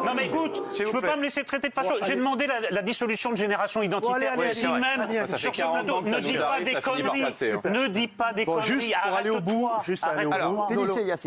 Non 0.06 0.14
mais 0.14 0.26
écoute, 0.26 0.62
je 0.78 0.92
peux 0.92 1.00
pas 1.00 1.16
me 1.16 1.22
laisser 1.22 1.42
traiter 1.42 1.68
de 1.68 1.74
façon. 1.74 1.94
J'ai 2.02 2.14
demandé 2.14 2.46
la, 2.70 2.82
dissolution 2.82 3.32
de 3.32 3.36
génération 3.36 3.82
identitaire. 3.82 4.36
si 4.52 4.68
même 4.68 5.26
sur 5.36 5.54
ce 5.54 5.62
plateau, 5.62 6.02
ne 6.02 6.20
dis 6.20 6.38
pas 6.38 6.60
des 6.60 6.74
conneries. 6.74 7.22
Ne 7.64 7.88
dis 7.88 8.08
pas 8.08 8.32
des 8.32 8.44
conneries. 8.44 8.62
Juste 8.66 8.94
pour 9.02 9.14
aller 9.14 9.30
au 9.30 9.40
bout, 9.40 9.68
juste 9.84 10.04
aller 10.04 10.26
au 10.26 10.30
bout. 10.30 10.66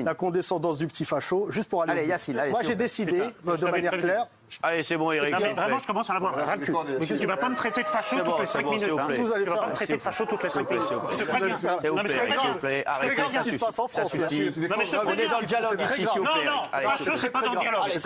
La 0.05 0.13
condescendance 0.13 0.77
du 0.77 0.87
petit 0.87 1.03
facho, 1.03 1.47
juste 1.49 1.69
pour 1.69 1.83
aller. 1.83 1.91
Allez, 1.91 2.07
Yacine, 2.07 2.39
allez. 2.39 2.51
Moi, 2.51 2.61
j'ai 2.63 2.75
décidé 2.75 3.21
de 3.43 3.65
manière 3.65 3.97
claire 3.97 4.27
Allez, 4.63 4.81
c'est 4.83 4.95
bon, 4.95 5.11
Eric. 5.11 5.31
Non, 5.33 5.39
mais 5.41 5.53
vraiment, 5.53 5.79
je 5.79 5.87
commence 5.87 6.09
à 6.09 6.13
l'avoir 6.13 6.33
ras. 6.35 6.57
Tu 6.57 7.25
vas 7.25 7.37
pas 7.37 7.49
me 7.49 7.55
traiter 7.55 7.83
de 7.83 7.89
facho 7.89 8.15
C'est 8.17 8.23
toutes 8.23 8.39
les 8.39 8.45
c'est 8.45 8.53
5 8.59 8.63
bon, 8.65 8.71
s'il 8.79 8.87
minutes. 8.87 8.99
hein. 8.99 9.07
Tu 9.43 9.49
vas 9.49 9.57
pas 9.57 9.67
me 9.67 9.73
traiter 9.73 9.97
de 9.97 10.01
facho 10.01 10.25
toutes 10.25 10.43
les 10.43 10.49
5 10.49 10.69
minutes. 10.71 10.83
S'il 10.85 11.25
vous 11.91 12.57
plaît, 12.59 12.83
Non, 12.85 12.91
arrêtez, 12.93 13.21
ça 13.33 13.39
ce 13.39 13.43
qui 13.43 13.51
se 13.51 13.57
passe 13.59 13.79
en 13.79 13.87
France. 13.87 14.13
Non, 14.15 14.27
On 15.05 15.11
est 15.13 15.27
dans 15.27 15.39
le 15.39 15.45
dialogue 15.45 15.81
ici, 15.81 15.93
s'il 15.95 16.07
vous 16.07 16.23
Non, 16.23 16.31
plaît. 16.33 16.45
non. 16.45 16.61
Allez, 16.71 16.85
facho, 16.87 17.17
c'est 17.17 17.29
pas 17.29 17.41
dans 17.41 17.53
le 17.53 17.59
dialogue. 17.59 17.83
C'est 17.93 17.99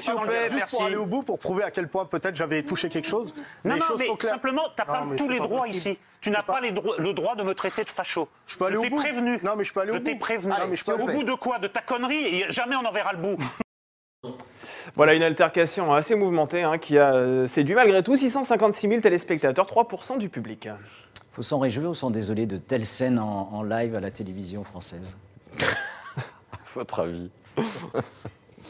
s'il 0.00 0.12
vous 0.12 0.20
plaît. 0.20 0.50
Juste 0.50 0.66
pour 0.68 0.80
merci. 0.80 0.82
aller 0.82 0.96
au 0.96 1.06
bout, 1.06 1.22
pour 1.22 1.38
prouver 1.38 1.64
à 1.64 1.70
quel 1.70 1.88
point 1.88 2.04
peut-être 2.04 2.36
j'avais 2.36 2.62
touché 2.62 2.88
quelque 2.88 3.08
chose. 3.08 3.34
Non, 3.64 3.76
non, 3.76 3.84
mais 3.98 4.06
simplement, 4.20 4.62
t'as 4.76 4.84
pas 4.84 5.00
Non, 5.04 5.16
tous 5.16 5.26
c'est 5.26 5.32
les 5.32 5.40
droits 5.40 5.68
ici. 5.68 5.98
Tu 6.20 6.30
n'as 6.30 6.42
pas 6.42 6.60
le 6.60 7.12
droit 7.12 7.34
de 7.36 7.42
me 7.42 7.54
traiter 7.54 7.84
de 7.84 7.90
facho. 7.90 8.28
Je 8.46 8.56
peux 8.56 8.66
aller 8.66 8.76
au 8.76 8.82
bout. 8.88 8.96
prévenu. 8.96 9.38
Non, 9.42 9.54
mais 9.56 9.64
je 9.64 9.72
peux 9.72 9.80
aller 9.80 9.92
au 9.92 9.94
Je 9.96 10.00
t'ai 10.00 10.14
bout. 10.14 10.20
prévenu. 10.20 10.52
Allez, 10.52 10.66
mais 10.68 10.76
je 10.76 10.84
peux 10.84 10.92
au 10.94 11.06
bout 11.06 11.22
de 11.24 11.34
quoi 11.34 11.58
De 11.58 11.68
ta 11.68 11.80
connerie 11.80 12.24
Et 12.42 12.46
jamais 12.52 12.76
on 12.76 12.84
en 12.84 12.92
verra 12.92 13.12
le 13.12 13.18
bout. 13.18 13.36
Voilà 14.94 15.14
une 15.14 15.22
altercation 15.22 15.92
assez 15.94 16.14
mouvementée 16.14 16.62
hein, 16.62 16.78
qui 16.78 16.98
a 16.98 17.14
euh, 17.14 17.46
séduit 17.46 17.74
malgré 17.74 18.02
tout 18.02 18.16
656 18.16 18.88
000 18.88 19.00
téléspectateurs, 19.00 19.66
3% 19.66 20.18
du 20.18 20.28
public. 20.28 20.68
Faut 21.32 21.42
s'en 21.42 21.58
réjouir 21.60 21.90
ou 21.90 21.94
s'en 21.94 22.10
désoler 22.10 22.46
de 22.46 22.56
telles 22.56 22.86
scènes 22.86 23.18
en, 23.18 23.48
en 23.52 23.62
live 23.62 23.94
à 23.94 24.00
la 24.00 24.10
télévision 24.10 24.64
française 24.64 25.16
Votre 26.74 27.00
avis 27.00 27.30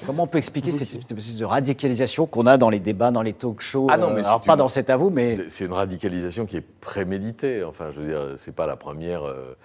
Comment 0.07 0.25
on 0.25 0.27
peut 0.27 0.39
expliquer 0.39 0.71
cette 0.71 0.89
espèce 0.95 1.37
de 1.39 1.45
radicalisation 1.45 2.27
qu'on 2.27 2.47
a 2.47 2.57
dans 2.59 2.71
les 2.71 2.79
débats, 2.79 3.11
dans 3.11 3.23
les 3.23 3.33
talk 3.33 3.61
shows? 3.61 3.89
Ah 3.91 3.97
non, 3.97 4.11
mais 4.11 4.21
euh, 4.21 4.29
Alors 4.29 4.41
c'est 4.43 4.47
pas 4.47 4.53
une- 4.53 4.59
dans 4.59 4.69
cet 4.69 4.91
à 4.91 4.97
vous, 4.97 5.11
mais 5.11 5.49
C'est- 5.49 5.65
une 5.65 5.73
radicalisation 5.73 6.47
qui 6.47 6.57
est 6.59 6.61
préméditée. 6.81 7.65
Enfin, 7.65 7.87
je 7.91 8.01
veux 8.01 8.07
dire, 8.07 8.39
c'est 8.39 8.55
pas 8.55 8.67
la 8.67 8.77
première. 8.77 9.25
euh, 9.27 9.57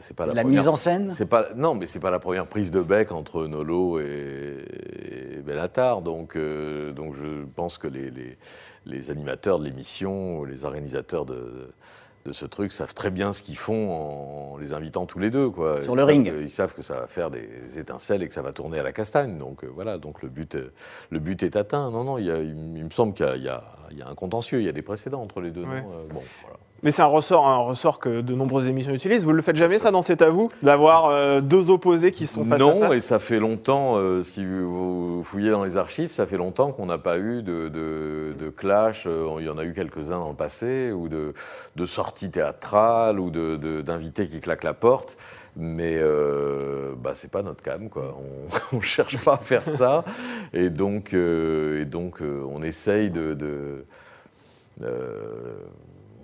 c'est 0.00 0.14
pas 0.16 0.26
la, 0.26 0.34
la 0.34 0.42
première- 0.42 0.58
mise 0.60 0.68
en 0.68 0.76
scène 0.76 1.10
C'est 1.10 1.26
pas 1.26 1.48
non, 1.56 1.74
mais 1.74 1.86
c'est 1.86 2.00
pas 2.00 2.10
la 2.10 2.18
première 2.18 2.46
prise 2.46 2.70
de 2.70 2.80
bec 2.80 3.12
entre 3.12 3.46
Nolo 3.46 4.00
et, 4.00 4.04
et 5.36 5.36
Bellatar. 5.42 6.02
Donc, 6.02 6.36
euh, 6.36 6.92
donc 6.92 7.14
je 7.14 7.44
pense 7.56 7.78
que 7.78 7.86
les, 7.88 8.10
les, 8.10 8.36
les 8.86 9.10
animateurs 9.10 9.58
de 9.58 9.64
l'émission, 9.64 10.44
les 10.44 10.64
organisateurs 10.64 11.24
de, 11.24 11.70
de 12.24 12.32
ce 12.32 12.44
truc 12.44 12.72
savent 12.72 12.92
très 12.94 13.10
bien 13.10 13.32
ce 13.32 13.40
qu'ils 13.42 13.56
font 13.56 14.52
en 14.54 14.56
les 14.58 14.72
invitant 14.74 15.06
tous 15.06 15.18
les 15.20 15.30
deux. 15.30 15.48
Quoi. 15.48 15.82
Sur 15.82 15.92
Ils 15.94 15.96
le 15.96 16.02
savent 16.02 16.08
ring. 16.08 16.30
que- 16.32 16.42
ils 16.42 16.50
savent 16.50 16.74
que 16.74 16.82
ça 16.82 17.00
va 17.00 17.06
faire 17.06 17.30
des 17.30 17.78
étincelles 17.78 18.22
et 18.22 18.28
que 18.28 18.34
ça 18.34 18.42
va 18.42 18.52
tourner 18.52 18.78
à 18.80 18.82
la 18.82 18.92
castagne. 18.92 19.38
Donc 19.38 19.64
euh, 19.64 19.68
voilà, 19.72 19.96
donc 19.96 20.22
le 20.22 20.28
but, 20.28 20.56
euh, 20.56 20.72
le 21.10 21.20
but 21.20 21.42
est 21.44 21.56
atteint. 21.56 21.90
Non, 21.90 22.04
non, 22.04 22.18
il, 22.18 22.26
y 22.26 22.30
a- 22.30 22.40
il 22.40 22.54
me 22.54 22.78
il 22.78 22.84
me 22.84 22.90
semble 22.90 23.14
qu'il 23.14 23.24
y 23.26 23.28
a- 23.28 23.36
il 23.36 23.44
y, 23.44 23.48
a- 23.48 23.64
il 23.92 23.98
y 23.98 24.02
a 24.02 24.08
un 24.08 24.14
contentieux, 24.14 24.58
il 24.60 24.66
y 24.66 24.68
a 24.68 24.72
des 24.72 24.82
précédents 24.82 25.22
entre 25.22 25.40
les 25.40 25.50
deux. 25.50 25.62
Ouais. 25.64 25.78
Euh, 25.78 26.06
bon, 26.12 26.22
voilà. 26.42 26.56
Mais 26.84 26.92
c'est 26.92 27.02
un 27.02 27.06
ressort, 27.06 27.46
un 27.46 27.58
ressort 27.58 27.98
que 27.98 28.20
de 28.20 28.34
nombreuses 28.34 28.68
émissions 28.68 28.92
utilisent. 28.94 29.24
Vous 29.24 29.32
ne 29.32 29.36
le 29.36 29.42
faites 29.42 29.56
jamais 29.56 29.78
ça 29.78 29.90
dans 29.90 30.00
C'est 30.02 30.22
à 30.22 30.30
vous 30.30 30.48
D'avoir 30.62 31.06
euh, 31.06 31.40
deux 31.40 31.70
opposés 31.70 32.12
qui 32.12 32.26
sont 32.26 32.44
face 32.44 32.60
non, 32.60 32.82
à 32.82 32.86
face 32.88 32.96
et 32.96 33.00
ça 33.00 33.18
fait 33.18 33.40
longtemps, 33.40 33.94
euh, 33.96 34.22
si 34.22 34.44
vous 34.46 35.22
fouillez 35.24 35.50
dans 35.50 35.64
les 35.64 35.76
archives, 35.76 36.12
ça 36.12 36.24
fait 36.24 36.36
longtemps 36.36 36.70
qu'on 36.70 36.86
n'a 36.86 36.98
pas 36.98 37.18
eu 37.18 37.42
de, 37.42 37.68
de- 37.68 38.32
de 38.38 38.50
clash. 38.50 39.04
euh, 39.08 39.26
il 39.40 39.46
y 39.46 39.48
en 39.48 39.58
a 39.58 39.64
eu 39.64 39.72
quelques-uns 39.72 40.20
dans 40.20 40.28
le 40.28 40.36
passé, 40.36 40.92
ou 40.92 41.08
de, 41.08 41.34
de 41.74 41.86
sorties 41.86 42.30
théâtrales, 42.30 43.18
ou 43.18 43.30
d'invités 43.30 44.28
qui 44.28 44.40
claquent 44.40 44.62
la 44.64 44.74
porte. 44.74 45.16
Mais 45.56 45.96
euh, 45.98 46.92
bah, 46.96 47.12
c'est 47.14 47.30
pas 47.32 47.42
notre 47.42 47.62
cam, 47.64 47.88
quoi. 47.88 48.16
On 48.72 48.76
ne 48.76 48.80
cherche 48.82 49.18
pas 49.24 49.34
à 49.34 49.38
faire 49.38 49.64
ça. 49.66 50.04
Et 50.52 50.70
donc, 50.70 51.12
et 51.12 51.84
donc 51.84 52.20
on 52.22 52.62
essaye 52.62 53.10
de. 53.10 53.34
de- 53.34 53.84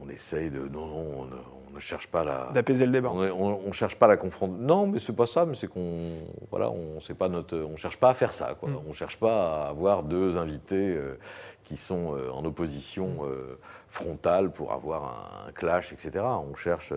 on 0.04 0.11
essaye 0.11 0.50
de. 0.50 0.61
Non, 0.61 0.87
non, 0.87 1.06
on 1.16 1.25
ne, 1.26 1.37
on 1.70 1.75
ne 1.75 1.80
cherche 1.80 2.06
pas 2.06 2.25
la. 2.25 2.50
D'apaiser 2.52 2.87
le 2.87 2.92
débat. 2.92 3.11
On, 3.11 3.61
on 3.66 3.73
cherche 3.73 3.96
pas 3.96 4.06
la 4.06 4.16
confrontation. 4.16 4.64
Non, 4.64 4.87
mais 4.87 4.99
c'est 4.99 5.12
pas 5.12 5.26
ça. 5.26 5.44
Mais 5.44 5.54
c'est 5.54 5.68
qu'on, 5.68 6.11
voilà, 6.50 6.70
on 6.70 7.00
c'est 7.00 7.14
pas 7.14 7.28
notre, 7.28 7.58
on 7.58 7.76
cherche 7.76 7.96
pas 7.96 8.11
à 8.11 8.14
faire 8.14 8.32
ça. 8.32 8.56
Quoi. 8.58 8.70
On 8.88 8.92
cherche 8.92 9.18
pas 9.18 9.64
à 9.64 9.68
avoir 9.68 10.02
deux 10.02 10.37
invités 10.37 10.94
euh, 10.94 11.18
qui 11.64 11.76
sont 11.76 12.14
euh, 12.14 12.30
en 12.30 12.44
opposition 12.44 13.18
euh, 13.25 13.58
frontale 13.88 14.50
pour 14.50 14.73
avoir 14.73 15.44
un, 15.49 15.52
clash, 15.52 15.92
etc. 15.92 16.25
On 16.25 16.54
cherche, 16.54 16.92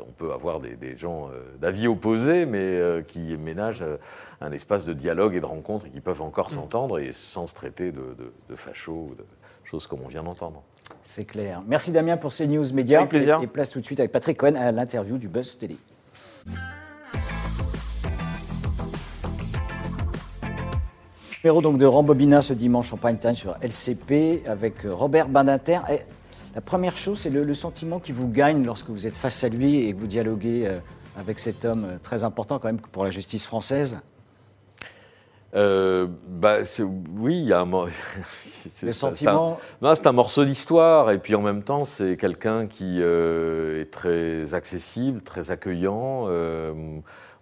on 0.00 0.12
peut 0.12 0.32
avoir 0.32 0.58
des, 0.58 0.74
des 0.74 0.96
gens 0.96 1.30
d'avis 1.60 1.86
opposés, 1.86 2.44
mais 2.44 3.04
qui 3.06 3.36
ménagent 3.36 3.84
un 4.40 4.50
espace 4.50 4.84
de 4.84 4.92
dialogue 4.92 5.36
et 5.36 5.40
de 5.40 5.46
rencontre 5.46 5.86
et 5.86 5.90
qui 5.90 6.00
peuvent 6.00 6.22
encore 6.22 6.50
s'entendre 6.50 6.98
et 6.98 7.12
sans 7.12 7.46
se 7.46 7.54
traiter 7.54 7.92
de, 7.92 8.00
de, 8.18 8.32
de 8.48 8.56
fachos 8.56 9.10
ou 9.12 9.14
de 9.14 9.24
choses 9.62 9.86
comme 9.86 10.00
on 10.04 10.08
vient 10.08 10.24
d'entendre. 10.24 10.64
C'est 11.02 11.24
clair. 11.24 11.62
Merci 11.66 11.92
Damien 11.92 12.16
pour 12.16 12.32
ces 12.32 12.46
news 12.46 12.64
médias. 12.72 12.98
Avec 12.98 13.10
plaisir. 13.10 13.38
Et, 13.40 13.44
et 13.44 13.46
place 13.46 13.70
tout 13.70 13.80
de 13.80 13.84
suite 13.84 14.00
avec 14.00 14.12
Patrick 14.12 14.36
Cohen 14.36 14.54
à 14.54 14.72
l'interview 14.72 15.18
du 15.18 15.28
Buzz 15.28 15.56
Télé. 15.56 15.76
Numéro 21.42 21.62
donc 21.62 21.78
de 21.78 21.86
Rambobina 21.86 22.42
ce 22.42 22.52
dimanche 22.52 22.92
en 22.92 22.98
prime 22.98 23.18
time 23.18 23.34
sur 23.34 23.56
LCP 23.62 24.46
avec 24.46 24.74
Robert 24.84 25.28
Badinter. 25.28 25.80
Et 25.90 26.00
la 26.54 26.60
première 26.60 26.96
chose, 26.96 27.20
c'est 27.20 27.30
le, 27.30 27.44
le 27.44 27.54
sentiment 27.54 27.98
qui 27.98 28.12
vous 28.12 28.28
gagne 28.28 28.64
lorsque 28.64 28.90
vous 28.90 29.06
êtes 29.06 29.16
face 29.16 29.42
à 29.42 29.48
lui 29.48 29.78
et 29.78 29.94
que 29.94 29.98
vous 29.98 30.06
dialoguez 30.06 30.66
euh, 30.66 30.80
avec 31.18 31.38
cet 31.38 31.64
homme 31.64 31.84
euh, 31.84 31.98
très 32.02 32.24
important 32.24 32.58
quand 32.58 32.68
même 32.68 32.80
pour 32.80 33.04
la 33.04 33.10
justice 33.10 33.46
française. 33.46 33.98
Euh, 35.54 36.06
bah, 36.28 36.58
oui, 37.16 37.38
il 37.40 37.46
y 37.48 37.52
a 37.52 37.60
un. 37.60 37.64
mo- 37.64 37.86
c'est- 38.22 38.86
Le 38.86 38.92
c'est 38.92 39.06
un- 39.06 39.08
sentiment. 39.10 39.58
Non, 39.82 39.94
c'est 39.94 40.06
un 40.06 40.12
morceau 40.12 40.44
d'histoire, 40.44 41.10
et 41.10 41.18
puis 41.18 41.34
en 41.34 41.42
même 41.42 41.62
temps, 41.62 41.84
c'est 41.84 42.16
quelqu'un 42.16 42.66
qui 42.66 42.98
euh, 43.00 43.80
est 43.80 43.90
très 43.90 44.54
accessible, 44.54 45.22
très 45.22 45.50
accueillant. 45.50 46.26
Euh, 46.28 46.72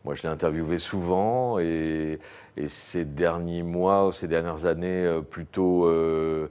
moi, 0.04 0.14
je 0.14 0.22
l'ai 0.22 0.28
interviewé 0.30 0.78
souvent, 0.78 1.58
et, 1.58 2.18
et 2.56 2.68
ces 2.68 3.04
derniers 3.04 3.62
mois, 3.62 4.06
ou 4.06 4.12
ces 4.12 4.26
dernières 4.28 4.64
années, 4.64 5.04
euh, 5.04 5.20
plutôt, 5.20 5.84
euh, 5.86 6.48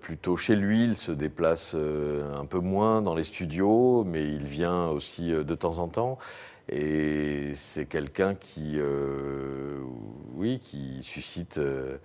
plutôt 0.00 0.36
chez 0.38 0.56
lui. 0.56 0.84
Il 0.84 0.96
se 0.96 1.12
déplace 1.12 1.72
euh, 1.74 2.34
un 2.40 2.46
peu 2.46 2.60
moins 2.60 3.02
dans 3.02 3.14
les 3.14 3.24
studios, 3.24 4.02
mais 4.06 4.24
il 4.24 4.46
vient 4.46 4.86
aussi 4.88 5.30
euh, 5.32 5.44
de 5.44 5.54
temps 5.54 5.78
en 5.78 5.88
temps. 5.88 6.16
Et 6.68 7.52
c'est 7.54 7.86
quelqu'un 7.86 8.34
qui, 8.34 8.72
euh, 8.76 9.78
oui, 10.34 10.58
qui 10.60 11.02
suscite. 11.02 11.58
euh, 11.58 11.96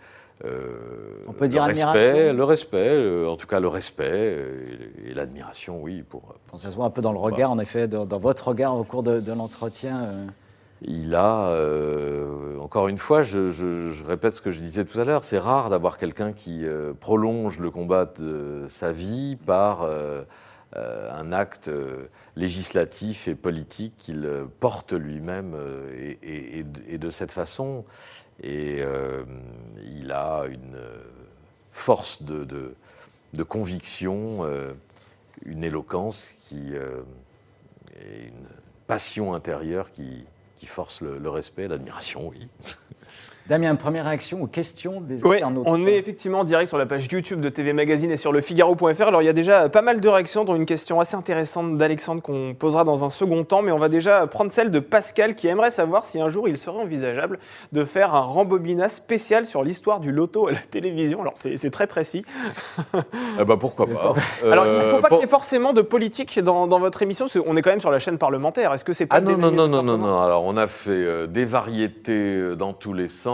euh, 0.45 1.23
On 1.27 1.33
peut 1.33 1.47
dire 1.47 1.63
le 1.63 1.67
respect, 1.69 1.87
admiration 1.89 2.33
le 2.37 2.43
respect, 2.43 3.25
en 3.27 3.37
tout 3.37 3.47
cas 3.47 3.59
le 3.59 3.67
respect 3.67 4.37
et, 5.05 5.09
et 5.11 5.13
l'admiration, 5.13 5.81
oui. 5.81 6.03
Pour, 6.07 6.35
ça 6.57 6.69
se 6.71 6.75
voit 6.75 6.85
un 6.85 6.89
peu 6.91 7.01
dans 7.01 7.11
le 7.11 7.17
regard, 7.19 7.51
en 7.51 7.59
effet, 7.59 7.87
dans, 7.87 8.05
dans 8.05 8.19
votre 8.19 8.47
regard 8.49 8.75
au 8.77 8.83
cours 8.83 9.03
de, 9.03 9.19
de 9.19 9.33
l'entretien. 9.33 10.03
euh. 10.09 10.25
il 10.83 11.13
a, 11.15 11.47
euh, 11.49 12.57
encore 12.59 12.87
une 12.87 12.97
fois, 12.97 13.21
je, 13.23 13.49
je- 13.49 13.89
je 13.89 14.03
répète 14.03 14.33
ce 14.35 14.41
que 14.41 14.51
je 14.51 14.59
disais 14.59 14.83
tout 14.85 14.99
à 14.99 15.03
l'heure, 15.05 15.23
c'est 15.23 15.37
rare 15.39 15.69
d'avoir 15.71 15.97
quelqu'un 15.97 16.33
qui 16.33 16.65
prolonge 16.99 17.59
le 17.59 17.69
combat 17.71 18.05
de 18.05 18.65
sa 18.67 18.91
vie 18.91 19.37
par 19.45 19.87
un 21.11 21.31
acte 21.33 21.67
euh, 21.67 22.07
législatif 22.35 23.27
et 23.27 23.35
politique 23.35 23.95
qu'il 23.97 24.25
euh, 24.25 24.45
porte 24.59 24.93
lui-même 24.93 25.53
euh, 25.55 25.91
et, 25.97 26.17
et- 26.23 26.59
et 26.59 26.63
de- 26.63 26.81
et 26.87 26.97
de 26.97 27.09
cette 27.09 27.31
façon. 27.31 27.85
Et 28.41 28.77
euh, 28.81 29.23
il 29.85 30.11
a 30.11 30.45
une 30.47 30.75
euh, 30.75 30.97
force 31.71 32.23
de, 32.23 32.43
de- 32.45 32.75
conviction, 33.43 34.45
euh, 34.45 34.73
une 35.45 35.63
éloquence 35.63 36.33
qui, 36.41 36.75
euh, 36.75 37.01
et 38.01 38.27
une 38.27 38.47
passion 38.87 39.33
intérieure 39.33 39.91
qui, 39.91 40.25
qui 40.57 40.65
force 40.65 41.01
le, 41.01 41.17
le 41.17 41.29
respect, 41.29 41.67
l'admiration, 41.67 42.27
oui. 42.29 42.47
Damien, 43.49 43.75
première 43.75 44.05
réaction 44.05 44.41
aux 44.43 44.47
questions 44.47 45.01
des 45.01 45.25
Oui, 45.25 45.37
internautes. 45.37 45.65
on 45.67 45.85
est 45.85 45.95
effectivement 45.97 46.39
en 46.39 46.43
direct 46.43 46.69
sur 46.69 46.77
la 46.77 46.85
page 46.85 47.07
YouTube 47.11 47.41
de 47.41 47.49
TV 47.49 47.73
Magazine 47.73 48.09
et 48.11 48.15
sur 48.15 48.31
le 48.31 48.39
Figaro.fr. 48.39 49.01
Alors 49.07 49.21
il 49.21 49.25
y 49.25 49.29
a 49.29 49.33
déjà 49.33 49.67
pas 49.67 49.81
mal 49.81 49.99
de 49.99 50.07
réactions, 50.07 50.45
dont 50.45 50.55
une 50.55 50.65
question 50.65 50.99
assez 50.99 51.15
intéressante 51.15 51.77
d'Alexandre 51.77 52.21
qu'on 52.21 52.53
posera 52.57 52.83
dans 52.83 53.03
un 53.03 53.09
second 53.09 53.43
temps, 53.43 53.61
mais 53.61 53.71
on 53.71 53.77
va 53.79 53.89
déjà 53.89 54.25
prendre 54.27 54.51
celle 54.51 54.71
de 54.71 54.79
Pascal 54.79 55.35
qui 55.35 55.47
aimerait 55.47 55.71
savoir 55.71 56.05
si 56.05 56.19
un 56.21 56.29
jour 56.29 56.47
il 56.47 56.57
serait 56.57 56.79
envisageable 56.79 57.39
de 57.73 57.83
faire 57.83 58.15
un 58.15 58.21
rembobinat 58.21 58.89
spécial 58.89 59.45
sur 59.45 59.63
l'histoire 59.63 59.99
du 59.99 60.11
loto 60.11 60.47
à 60.47 60.51
la 60.53 60.59
télévision. 60.59 61.21
Alors 61.21 61.33
c'est 61.35 61.71
très 61.71 61.87
précis. 61.87 62.23
Ah 62.93 63.43
bah 63.45 63.57
pourquoi 63.59 63.87
pas. 63.87 64.13
Alors 64.49 64.65
il 64.65 64.71
ne 64.71 64.79
faut 64.81 64.97
Euh, 64.97 64.99
pas 65.01 65.07
pour- 65.09 65.17
qu'il 65.17 65.25
y 65.25 65.27
ait 65.27 65.31
forcément 65.31 65.73
de 65.73 65.81
politique 65.81 66.39
dans, 66.39 66.67
dans 66.67 66.79
votre 66.79 67.01
émission, 67.01 67.25
parce 67.25 67.39
qu'on 67.43 67.57
est 67.57 67.61
quand 67.61 67.71
même 67.71 67.79
sur 67.79 67.91
la 67.91 67.99
chaîne 67.99 68.17
parlementaire. 68.17 68.71
Est-ce 68.73 68.85
que 68.85 68.93
c'est 68.93 69.07
pas 69.07 69.17
Ah 69.17 69.21
non, 69.21 69.35
non, 69.37 69.51
non, 69.51 69.67
non, 69.67 69.83
non, 69.83 69.97
non. 69.97 70.21
Alors, 70.21 70.43
on 70.45 70.55
a 70.57 70.67
fait 70.67 70.91
euh, 70.91 71.27
des 71.27 71.43
variétés 71.45 72.11
euh, 72.13 72.55
dans 72.55 72.73
tous 72.73 72.93
les 72.93 73.07
sens, 73.07 73.30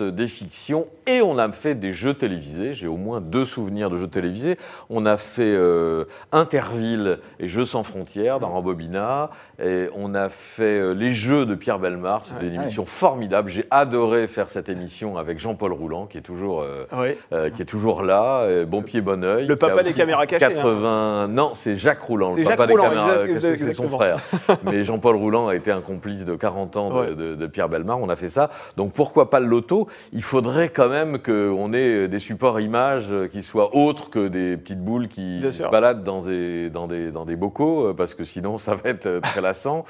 des 0.00 0.28
fictions, 0.28 0.86
et 1.06 1.20
on 1.20 1.38
a 1.38 1.50
fait 1.52 1.74
des 1.74 1.92
jeux 1.92 2.14
télévisés. 2.14 2.72
J'ai 2.72 2.86
au 2.86 2.96
moins 2.96 3.20
deux 3.20 3.44
souvenirs 3.44 3.90
de 3.90 3.98
jeux 3.98 4.08
télévisés. 4.08 4.56
On 4.90 5.04
a 5.06 5.16
fait 5.16 5.42
euh, 5.44 6.04
Interville 6.32 7.18
et 7.40 7.48
Jeux 7.48 7.64
sans 7.64 7.82
frontières 7.82 8.40
dans 8.40 8.48
Rambobina, 8.48 9.30
et 9.62 9.88
on 9.94 10.14
a 10.14 10.28
fait 10.28 10.62
euh, 10.78 10.92
les 10.94 11.12
jeux 11.12 11.44
de 11.46 11.54
Pierre 11.54 11.78
Belmar. 11.78 12.24
C'était 12.24 12.46
une 12.46 12.58
ouais. 12.58 12.62
émission 12.64 12.86
formidable. 12.86 13.50
J'ai 13.50 13.66
adoré 13.70 14.28
faire 14.28 14.48
cette 14.48 14.68
émission 14.68 15.16
avec 15.18 15.38
Jean-Paul 15.38 15.72
Roulant, 15.72 16.06
qui 16.06 16.18
est 16.18 16.22
toujours, 16.22 16.62
euh, 16.62 17.50
qui 17.50 17.62
est 17.62 17.66
toujours 17.66 18.02
là, 18.02 18.46
bon 18.64 18.82
pied, 18.82 19.00
bon 19.00 19.24
oeil. 19.24 19.46
Le 19.46 19.56
papa 19.56 19.82
des 19.82 19.92
caméras 19.92 20.26
cachées, 20.26 20.44
hein. 20.44 20.48
80... 20.54 21.28
Non, 21.28 21.50
c'est 21.54 21.76
Jacques 21.76 22.02
Roulant, 22.02 22.34
le 22.34 22.44
papa 22.44 22.66
Roulant, 22.66 22.84
des 22.84 22.94
caméras 22.94 23.24
exact- 23.24 23.40
cachées, 23.40 23.56
c'est 23.56 23.72
son 23.72 23.88
frère. 23.88 24.18
Mais 24.62 24.84
Jean-Paul 24.84 25.16
Roulant 25.16 25.48
a 25.48 25.54
été 25.56 25.72
un 25.72 25.80
complice 25.80 26.24
de 26.24 26.34
40 26.36 26.76
ans 26.76 26.88
de, 26.90 26.94
Ouais. 26.98 27.14
de- 27.14 27.34
de 27.34 27.46
Pierre 27.46 27.68
Belmar. 27.68 28.00
On 28.00 28.08
a 28.08 28.16
fait 28.16 28.28
ça. 28.28 28.50
Donc 28.76 28.92
pour 28.92 29.08
pourquoi 29.08 29.30
pas 29.30 29.37
le 29.38 29.46
loto 29.46 29.88
Il 30.12 30.22
faudrait 30.22 30.68
quand 30.68 30.88
même 30.88 31.18
qu'on 31.18 31.72
ait 31.72 32.08
des 32.08 32.18
supports 32.18 32.60
images 32.60 33.12
qui 33.32 33.42
soient 33.42 33.74
autres 33.74 34.10
que 34.10 34.28
des 34.28 34.56
petites 34.56 34.82
boules 34.82 35.08
qui 35.08 35.40
se 35.50 35.62
baladent 35.70 36.04
dans 36.04 36.22
des, 36.22 36.70
dans, 36.70 36.86
des, 36.86 37.10
dans 37.10 37.24
des 37.24 37.36
bocaux, 37.36 37.94
parce 37.94 38.14
que 38.14 38.24
sinon 38.24 38.58
ça 38.58 38.74
va 38.74 38.90
être 38.90 39.20
très 39.22 39.40
lassant. 39.40 39.84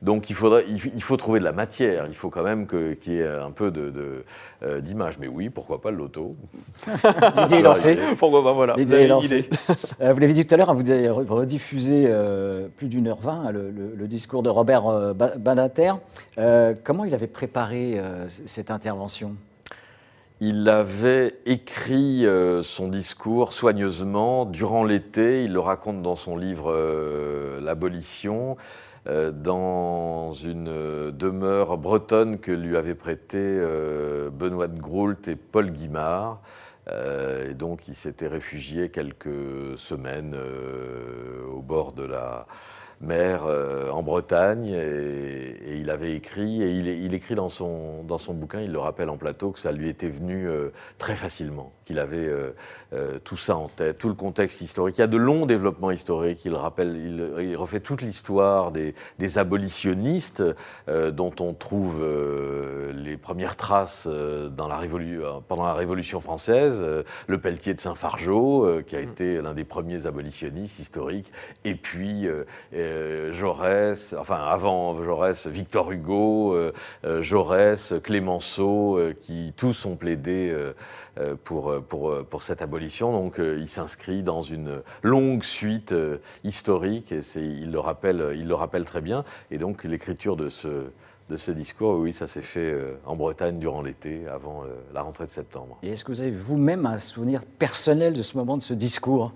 Donc 0.00 0.30
il, 0.30 0.36
faudrait, 0.36 0.64
il, 0.68 1.02
faut 1.02 1.16
trouver 1.16 1.40
de 1.40 1.44
la 1.44 1.50
matière, 1.50 2.06
il 2.06 2.14
faut 2.14 2.30
quand 2.30 2.44
même 2.44 2.68
qu'il 2.68 3.12
y 3.12 3.18
ait 3.18 3.26
un 3.26 3.50
peu 3.50 3.72
d'image. 3.72 3.92
De, 3.92 4.24
euh, 4.62 4.80
d'image. 4.80 5.18
Mais 5.18 5.26
oui, 5.26 5.50
pourquoi 5.50 5.80
pas 5.80 5.90
le 5.90 5.96
loto 5.96 6.36
L'idée 7.36 7.56
est 7.56 7.62
lancée. 7.62 7.98
Pourquoi 8.16 8.44
pas, 8.44 8.52
voilà. 8.52 8.76
L'idée 8.76 9.02
est 9.02 9.08
lancée. 9.08 9.48
Euh, 10.00 10.12
vous 10.12 10.20
l'avez 10.20 10.32
dit 10.32 10.46
tout 10.46 10.54
à 10.54 10.58
l'heure, 10.58 10.74
vous 10.74 10.90
avez 10.90 11.08
rediffusé 11.08 12.04
euh, 12.06 12.68
plus 12.76 12.88
d'une 12.88 13.08
heure 13.08 13.20
vingt 13.20 13.50
le, 13.50 13.70
le, 13.70 14.08
discours 14.08 14.42
de 14.42 14.48
Robert 14.48 15.14
Badinter. 15.14 15.92
comment 16.84 17.04
il 17.04 17.14
avait 17.14 17.26
préparé 17.26 18.00
cette 18.26 18.70
intervention? 18.70 19.34
Il 20.40 20.68
avait 20.68 21.34
écrit 21.46 22.26
son 22.62 22.88
discours 22.88 23.52
soigneusement 23.52 24.44
durant 24.44 24.84
l'été. 24.84 25.44
Il 25.44 25.52
le 25.52 25.60
raconte 25.60 26.02
dans 26.02 26.16
son 26.16 26.36
livre 26.36 26.72
L'abolition. 27.60 28.56
Euh, 29.06 29.30
dans 29.30 30.32
une 30.32 30.68
euh, 30.68 31.10
demeure 31.12 31.78
bretonne 31.78 32.38
que 32.38 32.50
lui 32.50 32.76
avaient 32.76 32.96
prêté 32.96 33.38
euh, 33.38 34.28
Benoît 34.30 34.68
de 34.68 34.78
Groult 34.78 35.28
et 35.28 35.36
Paul 35.36 35.70
Guimard. 35.70 36.42
et 36.88 37.54
donc 37.54 37.86
il 37.88 37.94
s'était 37.94 38.28
réfugié 38.28 38.88
quelques 38.90 39.76
semaines 39.76 40.34
au 41.54 41.60
bord 41.60 41.92
de 41.92 42.04
la, 42.04 42.46
euh, 43.10 43.90
en 43.90 44.02
Bretagne, 44.02 44.66
et, 44.68 45.56
il 45.88 45.90
avait 45.90 46.14
écrit, 46.14 46.62
et 46.62 46.70
il, 46.70 47.14
écrit 47.14 47.34
dans 47.34 47.48
son, 47.48 48.02
dans 48.02 48.18
son 48.18 48.34
bouquin, 48.34 48.60
il 48.60 48.72
le 48.72 48.78
rappelle 48.78 49.08
en 49.08 49.16
plateau, 49.16 49.52
que 49.52 49.58
ça 49.58 49.72
lui 49.72 49.88
était 49.88 50.10
venu 50.10 50.46
euh, 50.46 50.68
très 50.98 51.16
facilement, 51.16 51.72
qu'il 51.86 51.98
avait 51.98 52.28
euh, 52.92 53.18
tout 53.24 53.38
ça 53.38 53.56
en 53.56 53.68
tête, 53.68 53.96
tout 53.96 54.08
le 54.08 54.14
contexte 54.14 54.60
historique. 54.60 54.98
Il 54.98 55.00
y 55.00 55.04
a 55.04 55.06
de 55.06 55.16
longs 55.16 55.46
développements 55.46 55.90
historiques, 55.90 56.44
il, 56.44 56.54
rappelle, 56.54 56.94
il, 57.40 57.56
refait 57.56 57.80
toute 57.80 58.02
l'histoire 58.02 58.70
des, 58.70 58.94
des, 59.18 59.38
abolitionnistes 59.38 60.44
dont 60.88 61.32
on 61.40 61.54
trouve 61.54 62.04
les 62.94 63.16
premières 63.16 63.56
traces 63.56 64.06
dans 64.06 64.68
la 64.68 64.78
pendant 65.48 65.64
la 65.64 65.74
Révolution 65.74 66.20
française, 66.20 66.84
le 67.26 67.38
Pelletier 67.38 67.74
de 67.74 67.80
Saint-Fargeau, 67.80 68.82
qui 68.86 68.96
a 68.96 69.00
mmh. 69.00 69.02
été 69.02 69.40
l'un 69.42 69.54
des 69.54 69.64
premiers 69.64 70.06
abolitionnistes 70.06 70.78
historiques, 70.78 71.32
et 71.64 71.74
puis 71.74 72.26
euh, 72.74 73.32
Jaurès, 73.32 74.14
enfin 74.18 74.36
avant 74.36 75.02
Jaurès, 75.02 75.46
Victor 75.46 75.77
Hugo, 75.90 76.54
euh, 76.54 76.72
euh, 77.04 77.22
Jaurès, 77.22 77.94
Clémenceau, 78.02 78.98
qui 79.20 79.52
tous 79.56 79.86
ont 79.86 79.96
plaidé 79.96 80.54
pour, 81.44 81.74
pour, 81.88 82.24
pour 82.24 82.42
cette 82.42 82.62
abolition. 82.62 83.12
Donc 83.12 83.38
il 83.38 83.68
s'inscrit 83.68 84.22
dans 84.22 84.42
une 84.42 84.82
longue 85.02 85.42
suite 85.42 85.94
historique 86.44 87.12
et 87.12 87.20
il 87.36 87.70
le, 87.70 87.80
rappelle, 87.80 88.34
il 88.34 88.48
le 88.48 88.54
rappelle 88.54 88.84
très 88.84 89.00
bien. 89.00 89.24
Et 89.50 89.58
donc 89.58 89.84
l'écriture 89.84 90.36
de 90.36 90.48
ce, 90.48 90.68
de 91.28 91.36
ce 91.36 91.50
discours, 91.50 91.98
oui, 91.98 92.12
ça 92.12 92.26
s'est 92.26 92.42
fait 92.42 92.74
en 93.04 93.16
Bretagne 93.16 93.58
durant 93.58 93.82
l'été, 93.82 94.26
avant 94.28 94.64
la 94.94 95.02
rentrée 95.02 95.26
de 95.26 95.30
septembre. 95.30 95.78
Et 95.82 95.90
est-ce 95.90 96.04
que 96.04 96.12
vous 96.12 96.20
avez 96.20 96.30
vous-même 96.30 96.86
un 96.86 96.98
souvenir 96.98 97.42
personnel 97.58 98.12
de 98.12 98.22
ce 98.22 98.36
moment, 98.36 98.56
de 98.56 98.62
ce 98.62 98.74
discours? 98.74 99.32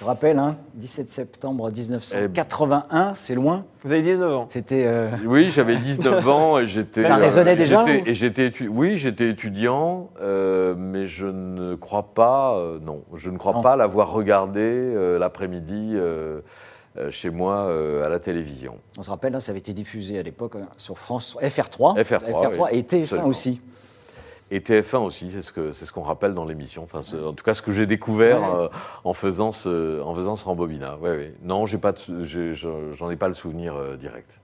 Je 0.00 0.04
rappelle, 0.04 0.38
hein, 0.38 0.56
17 0.74 1.08
septembre 1.08 1.70
1981, 1.70 3.14
c'est 3.14 3.34
loin. 3.34 3.64
Vous 3.84 3.92
avez 3.92 4.02
19 4.02 4.36
ans. 4.36 4.46
C'était. 4.48 4.84
Euh, 4.86 5.10
oui, 5.24 5.50
j'avais 5.50 5.76
19 5.76 6.28
ans 6.28 6.58
et 6.58 6.66
j'étais. 6.66 7.04
Ça 7.04 7.16
résonnait 7.16 7.54
déjà. 7.54 7.84
Et 7.88 8.12
j'étais, 8.12 8.50
oui, 8.68 8.96
j'étais 8.96 9.30
étudiant, 9.30 10.10
euh, 10.20 10.74
mais 10.76 11.06
je 11.06 11.26
ne 11.26 11.76
crois 11.76 12.14
pas, 12.14 12.56
euh, 12.56 12.78
non, 12.80 13.02
je 13.14 13.30
ne 13.30 13.38
crois 13.38 13.60
pas 13.60 13.76
l'avoir 13.76 14.12
regardé 14.12 14.94
l'après-midi. 15.18 15.96
chez 17.10 17.30
moi 17.30 17.72
à 18.04 18.08
la 18.08 18.20
télévision. 18.20 18.76
On 18.98 19.02
se 19.02 19.10
rappelle, 19.10 19.34
hein, 19.34 19.40
ça 19.40 19.50
avait 19.50 19.58
été 19.58 19.72
diffusé 19.72 20.16
à 20.16 20.22
l'époque 20.22 20.54
hein, 20.54 20.68
sur 20.76 20.96
France 20.96 21.36
FR3, 21.42 22.00
FR3, 22.00 22.68
et 22.70 22.82
TF1 22.82 23.24
aussi. 23.24 23.60
Et 24.50 24.60
TF1 24.60 24.98
aussi, 24.98 25.30
c'est 25.30 25.42
ce 25.42 25.52
qu'on 25.52 25.72
ce 25.72 25.92
qu'on 25.92 26.02
rappelle 26.02 26.34
dans 26.34 26.44
l'émission. 26.44 26.82
Enfin, 26.82 27.00
en 27.16 27.32
tout 27.32 27.44
cas, 27.44 27.54
ce 27.54 27.62
que 27.62 27.72
j'ai 27.72 27.86
découvert 27.86 28.44
euh, 28.44 28.68
en, 29.04 29.14
faisant 29.14 29.52
ce, 29.52 30.02
en 30.02 30.14
faisant 30.14 30.36
ce 30.36 30.44
rembobinat. 30.44 30.96
Ouais, 31.00 31.10
ouais. 31.10 31.34
Non, 31.42 31.64
j'en 31.66 33.10
ai, 33.10 33.16
pas 33.16 33.28
le 33.28 33.34
souvenir 33.34 33.74
euh, 33.74 33.96
direct. 33.96 34.38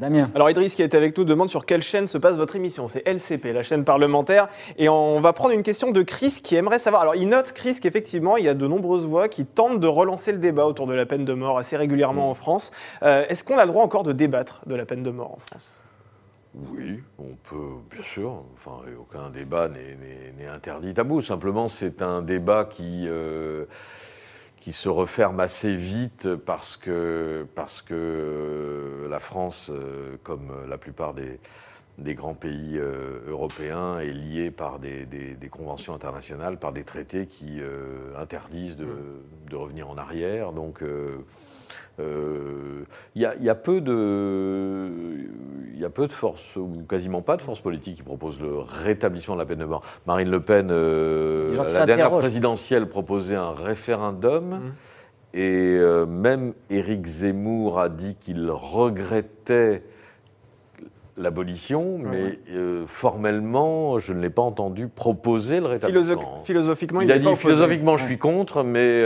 Damien. 0.00 0.28
Alors 0.34 0.50
Idriss 0.50 0.74
qui 0.74 0.82
est 0.82 0.96
avec 0.96 1.16
nous 1.16 1.22
demande 1.22 1.48
sur 1.48 1.66
quelle 1.66 1.82
chaîne 1.82 2.08
se 2.08 2.18
passe 2.18 2.36
votre 2.36 2.56
émission. 2.56 2.88
C'est 2.88 3.06
LCP, 3.06 3.52
la 3.52 3.62
chaîne 3.62 3.84
parlementaire. 3.84 4.48
Et 4.76 4.88
on 4.88 5.20
va 5.20 5.32
prendre 5.32 5.54
une 5.54 5.62
question 5.62 5.92
de 5.92 6.02
Chris 6.02 6.40
qui 6.42 6.56
aimerait 6.56 6.80
savoir. 6.80 7.02
Alors 7.02 7.14
il 7.14 7.28
note, 7.28 7.52
Chris, 7.52 7.78
qu'effectivement, 7.80 8.36
il 8.36 8.44
y 8.44 8.48
a 8.48 8.54
de 8.54 8.66
nombreuses 8.66 9.06
voix 9.06 9.28
qui 9.28 9.46
tentent 9.46 9.78
de 9.78 9.86
relancer 9.86 10.32
le 10.32 10.38
débat 10.38 10.66
autour 10.66 10.88
de 10.88 10.94
la 10.94 11.06
peine 11.06 11.24
de 11.24 11.32
mort 11.32 11.58
assez 11.58 11.76
régulièrement 11.76 12.28
en 12.28 12.34
France. 12.34 12.72
Euh, 13.04 13.24
est-ce 13.28 13.44
qu'on 13.44 13.56
a 13.56 13.64
le 13.64 13.70
droit 13.70 13.84
encore 13.84 14.02
de 14.02 14.12
débattre 14.12 14.62
de 14.66 14.74
la 14.74 14.84
peine 14.84 15.04
de 15.04 15.10
mort 15.10 15.30
en 15.30 15.38
France? 15.48 15.70
Oui, 16.54 17.02
on 17.18 17.34
peut, 17.42 17.80
bien 17.90 18.02
sûr. 18.02 18.44
Enfin, 18.54 18.82
aucun 18.98 19.30
débat 19.30 19.68
n'est 19.68 20.46
interdit 20.46 20.94
tabou. 20.94 21.20
Simplement, 21.20 21.66
c'est 21.68 22.00
un 22.00 22.22
débat 22.22 22.64
qui, 22.64 23.06
euh, 23.08 23.64
qui 24.60 24.72
se 24.72 24.88
referme 24.88 25.40
assez 25.40 25.74
vite 25.74 26.36
parce 26.36 26.76
que, 26.76 27.46
parce 27.56 27.82
que 27.82 27.94
euh, 27.94 29.08
la 29.08 29.18
France, 29.18 29.70
euh, 29.72 30.16
comme 30.22 30.52
la 30.68 30.78
plupart 30.78 31.14
des, 31.14 31.40
grands 32.14 32.34
pays 32.34 32.78
européens, 33.26 33.98
est 33.98 34.12
liée 34.12 34.52
par 34.52 34.78
des, 34.78 35.08
conventions 35.50 35.94
internationales, 35.94 36.58
par 36.58 36.72
des 36.72 36.84
traités 36.84 37.26
qui 37.26 37.60
interdisent 38.16 38.76
de, 38.76 38.88
de, 39.48 39.56
revenir 39.56 39.90
en 39.90 39.98
arrière. 39.98 40.52
Donc, 40.52 40.82
il 41.98 42.04
euh, 42.04 42.84
y, 43.14 43.48
a 43.48 43.54
peu 43.54 43.80
de, 43.80 44.88
il 45.72 45.80
y 45.80 45.84
a 45.84 45.90
peu 45.90 46.06
de 46.06 46.12
forces, 46.12 46.56
ou 46.56 46.70
quasiment 46.88 47.22
pas 47.22 47.36
de 47.36 47.42
forces 47.42 47.60
politiques 47.60 47.96
qui 47.96 48.02
proposent 48.02 48.40
le 48.40 48.58
rétablissement 48.58 49.34
de 49.34 49.40
la 49.40 49.46
peine 49.46 49.60
de 49.60 49.64
mort. 49.64 49.82
Marine 50.06 50.30
Le 50.30 50.40
Pen, 50.40 50.68
euh, 50.70 51.54
la 51.54 51.86
dernière 51.86 52.10
présidentielle, 52.10 52.88
proposait 52.88 53.36
un 53.36 53.52
référendum. 53.52 54.44
Mmh. 54.44 54.72
Et 55.34 55.76
euh, 55.78 56.06
même 56.06 56.54
Éric 56.70 57.06
Zemmour 57.06 57.80
a 57.80 57.88
dit 57.88 58.16
qu'il 58.16 58.50
regrettait 58.50 59.82
l'abolition, 61.16 61.98
mais 61.98 62.38
formellement, 62.86 63.98
je 63.98 64.12
ne 64.12 64.20
l'ai 64.20 64.30
pas 64.30 64.42
entendu 64.42 64.88
proposer 64.88 65.60
le 65.60 65.66
rétablissement. 65.66 66.42
philosophiquement, 66.44 67.00
il, 67.00 67.12
a 67.12 67.18
dit 67.18 67.36
philosophiquement, 67.36 67.96
je 67.96 68.04
suis 68.04 68.18
contre, 68.18 68.62
mais 68.62 69.02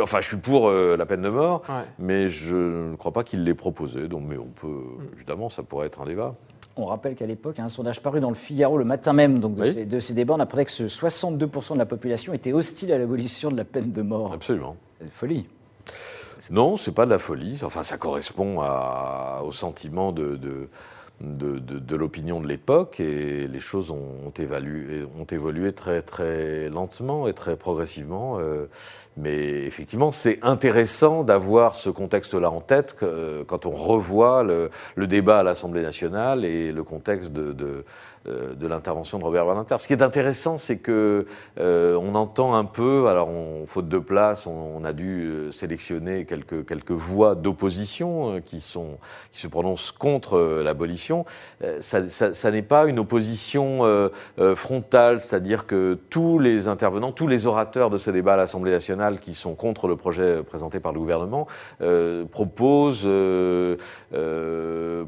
Enfin, 0.00 0.20
je 0.20 0.26
suis 0.26 0.36
pour 0.36 0.68
euh, 0.68 0.96
la 0.96 1.06
peine 1.06 1.22
de 1.22 1.28
mort, 1.28 1.62
mais 1.98 2.28
je 2.28 2.56
ne 2.90 2.96
crois 2.96 3.12
pas 3.12 3.24
qu'il 3.24 3.44
l'ait 3.44 3.54
proposé. 3.54 4.08
Donc, 4.08 4.22
mais 4.26 4.38
on 4.38 4.46
peut, 4.46 4.66
mm. 4.66 5.16
évidemment, 5.16 5.48
ça 5.48 5.62
pourrait 5.62 5.86
être 5.86 6.00
un 6.00 6.06
débat. 6.06 6.34
On 6.76 6.86
rappelle 6.86 7.14
qu'à 7.14 7.26
l'époque, 7.26 7.60
un 7.60 7.68
sondage 7.68 8.00
paru 8.00 8.20
dans 8.20 8.30
le 8.30 8.34
Figaro 8.34 8.76
le 8.78 8.84
matin 8.84 9.12
même 9.12 9.38
donc 9.38 9.54
de, 9.54 9.64
ces, 9.64 9.86
de 9.86 10.00
ces, 10.00 10.12
débats, 10.12 10.34
on 10.34 10.40
apprenait 10.40 10.64
que 10.64 10.72
62% 10.72 11.74
de 11.74 11.78
la 11.78 11.86
population 11.86 12.34
était 12.34 12.52
hostile 12.52 12.92
à 12.92 12.98
l'abolition 12.98 13.50
de 13.50 13.56
la 13.56 13.64
peine 13.64 13.92
de 13.92 14.02
mort. 14.02 14.32
Absolument. 14.32 14.76
C'est 15.00 15.12
folie. 15.12 15.46
Non, 16.50 16.76
c'est 16.76 16.92
pas 16.92 17.06
de 17.06 17.10
la 17.10 17.20
folie. 17.20 17.60
Enfin, 17.62 17.84
ça 17.84 17.96
correspond 17.96 18.60
au 19.44 19.52
sentiment 19.52 20.10
de 20.10 20.34
de, 20.34 20.68
l'opinion 21.20 22.40
de 22.40 22.48
l'époque 22.48 23.00
et 23.00 23.46
les 23.46 23.60
choses 23.60 23.90
ont, 23.90 24.32
évalué, 24.36 25.06
ont, 25.18 25.24
évolué 25.24 25.72
très, 25.72 26.02
très 26.02 26.68
lentement 26.68 27.28
et 27.28 27.32
très 27.32 27.56
progressivement. 27.56 28.38
Euh, 28.38 28.66
mais 29.16 29.64
effectivement, 29.64 30.10
c'est 30.10 30.38
intéressant 30.42 31.22
d'avoir 31.22 31.76
ce 31.76 31.88
contexte-là 31.88 32.50
en 32.50 32.60
tête 32.60 32.96
quand 33.46 33.64
on 33.64 33.70
revoit 33.70 34.42
le, 34.42 34.70
le 34.96 35.06
débat 35.06 35.40
à 35.40 35.42
l'Assemblée 35.44 35.82
nationale 35.82 36.44
et 36.44 36.72
le 36.72 36.82
contexte 36.82 37.32
de, 37.32 37.54
euh, 37.64 37.84
de 38.26 38.66
l'intervention 38.66 39.18
de 39.18 39.24
Robert 39.24 39.44
Badinter. 39.44 39.76
Ce 39.78 39.86
qui 39.86 39.92
est 39.92 40.02
intéressant, 40.02 40.56
c'est 40.56 40.78
que 40.78 41.26
euh, 41.58 41.96
on 41.96 42.14
entend 42.14 42.54
un 42.54 42.64
peu, 42.64 43.06
alors 43.08 43.28
on, 43.28 43.66
faute 43.66 43.88
de 43.88 43.98
place, 43.98 44.46
on, 44.46 44.84
a 44.84 44.92
dû 44.92 45.24
euh, 45.24 45.52
sélectionner 45.52 46.24
quelques, 46.24 46.90
voix 46.90 47.34
d'opposition 47.34 48.40
qui, 48.44 48.60
sont, 48.60 48.98
qui 49.32 49.40
se 49.40 49.48
prononcent 49.48 49.92
contre 49.92 50.38
l'abolition. 50.62 51.24
ça, 51.80 52.08
ça, 52.08 52.50
n'est 52.50 52.62
pas 52.62 52.86
une 52.86 52.98
opposition 52.98 53.80
frontale, 54.54 55.20
c'est-à-dire 55.20 55.66
que 55.66 55.98
tous 56.10 56.38
les 56.38 56.68
intervenants, 56.68 57.12
tous 57.12 57.26
les 57.26 57.46
orateurs 57.46 57.90
de 57.90 57.98
ce 57.98 58.10
débat 58.10 58.34
à 58.34 58.36
l'Assemblée 58.36 58.70
nationale 58.70 59.18
qui 59.18 59.34
sont 59.34 59.54
contre 59.54 59.88
le 59.88 59.96
projet 59.96 60.42
présenté 60.42 60.80
par 60.80 60.92
le 60.92 61.00
gouvernement 61.00 61.46
proposent, 62.30 63.08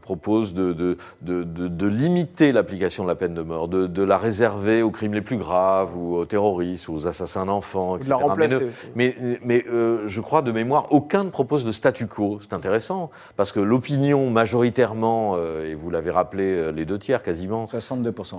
proposent 0.00 0.54
de, 0.54 0.72
de, 0.72 0.96
de, 1.22 1.44
de 1.44 1.86
limiter 1.86 2.52
l'application 2.52 3.05
la 3.06 3.14
peine 3.14 3.34
de 3.34 3.42
mort, 3.42 3.68
de, 3.68 4.02
la 4.02 4.18
réserver 4.18 4.82
aux 4.82 4.90
crimes 4.90 5.14
les 5.14 5.20
plus 5.20 5.38
graves, 5.38 5.96
ou 5.96 6.16
aux 6.16 6.24
terroristes, 6.24 6.88
ou 6.88 6.94
aux 6.94 7.06
assassins 7.06 7.46
d'enfants, 7.46 7.96
etc. 7.96 8.06
De 8.06 8.10
la 8.10 8.16
remplacer 8.16 8.68
mais, 8.94 9.16
mais, 9.42 9.64
euh, 9.68 10.06
je 10.06 10.20
crois 10.20 10.42
de 10.42 10.52
mémoire, 10.52 10.86
aucun 10.90 11.24
ne 11.24 11.30
propose 11.30 11.64
de 11.64 11.72
statu 11.72 12.06
quo. 12.06 12.38
C'est 12.40 12.52
intéressant, 12.52 13.10
parce 13.36 13.52
que 13.52 13.60
l'opinion 13.60 14.30
majoritairement, 14.30 15.34
euh, 15.36 15.70
et 15.70 15.74
vous 15.74 15.90
l'avez 15.90 16.10
rappelé, 16.10 16.44
euh, 16.44 16.72
les 16.72 16.84
deux 16.84 16.98
tiers 16.98 17.22
quasiment. 17.22 17.66
62%. 17.66 18.36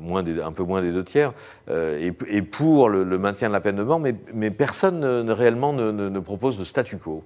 moins 0.00 0.24
un 0.26 0.52
peu 0.52 0.62
moins 0.62 0.82
des 0.82 0.92
deux 0.92 1.04
tiers, 1.04 1.32
et, 1.68 2.12
pour 2.42 2.88
le, 2.88 3.18
maintien 3.18 3.48
de 3.48 3.52
la 3.52 3.60
peine 3.60 3.76
de 3.76 3.82
mort, 3.82 4.00
mais, 4.00 4.14
mais 4.34 4.50
personne 4.50 5.00
ne, 5.00 5.32
réellement 5.32 5.72
ne, 5.72 5.90
ne 5.90 6.18
propose 6.20 6.58
de 6.58 6.64
statu 6.64 6.98
quo. 6.98 7.22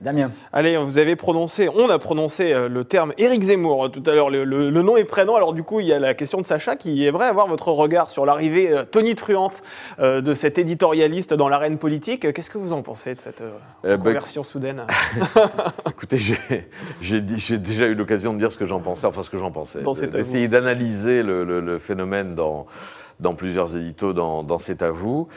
Damien. 0.00 0.32
Allez, 0.54 0.78
vous 0.78 0.96
avez 0.96 1.14
prononcé, 1.14 1.68
on 1.68 1.90
a 1.90 1.98
prononcé 1.98 2.54
euh, 2.54 2.70
le 2.70 2.84
terme 2.84 3.12
Éric 3.18 3.42
Zemmour 3.42 3.84
euh, 3.84 3.88
tout 3.90 4.02
à 4.06 4.14
l'heure, 4.14 4.30
le, 4.30 4.70
nom 4.70 4.96
et 4.96 5.04
prénom. 5.04 5.36
Alors 5.36 5.52
du 5.52 5.62
coup, 5.62 5.80
il 5.80 5.86
y 5.86 5.92
a 5.92 5.98
la 5.98 6.14
question 6.14 6.38
de 6.38 6.46
Sacha 6.46 6.76
qui 6.76 7.04
aimerait 7.04 7.26
avoir 7.26 7.46
votre 7.48 7.68
regard 7.68 8.08
sur 8.08 8.24
l'arrivée 8.24 8.72
euh, 8.72 8.84
tonitruante 8.86 9.62
de 9.98 10.34
cet 10.34 10.56
éditorialiste 10.56 11.34
dans 11.34 11.50
l'arène 11.50 11.76
politique. 11.76 12.32
Qu'est-ce 12.32 12.48
que 12.48 12.56
vous 12.56 12.72
en 12.72 12.80
pensez 12.80 13.14
de 13.14 13.20
cette 13.20 13.42
eh 13.84 13.88
ben, 13.88 13.98
conversion 13.98 14.42
soudaine 14.42 14.86
Écoutez, 15.88 16.16
j'ai 17.02 17.20
déjà 17.58 17.86
eu 17.86 17.94
l'occasion 17.94 18.32
de 18.32 18.38
dire 18.38 18.50
ce 18.50 18.56
que 18.56 18.64
j'en 18.64 18.80
pensais, 18.80 19.06
enfin 19.06 19.22
ce 19.22 19.28
que 19.28 19.38
j'en 19.38 19.50
pensais. 19.50 19.82
D'essayer 20.10 20.48
d'analyser 20.48 21.22
le, 21.22 21.78
phénomène 21.78 22.34
dans, 22.34 22.66
dans 23.20 23.34
plusieurs 23.34 23.76
éditos 23.76 24.14
dans, 24.14 24.42
dans 24.42 24.58
C'est 24.58 24.80
à 24.82 24.90
vous. 24.90 25.28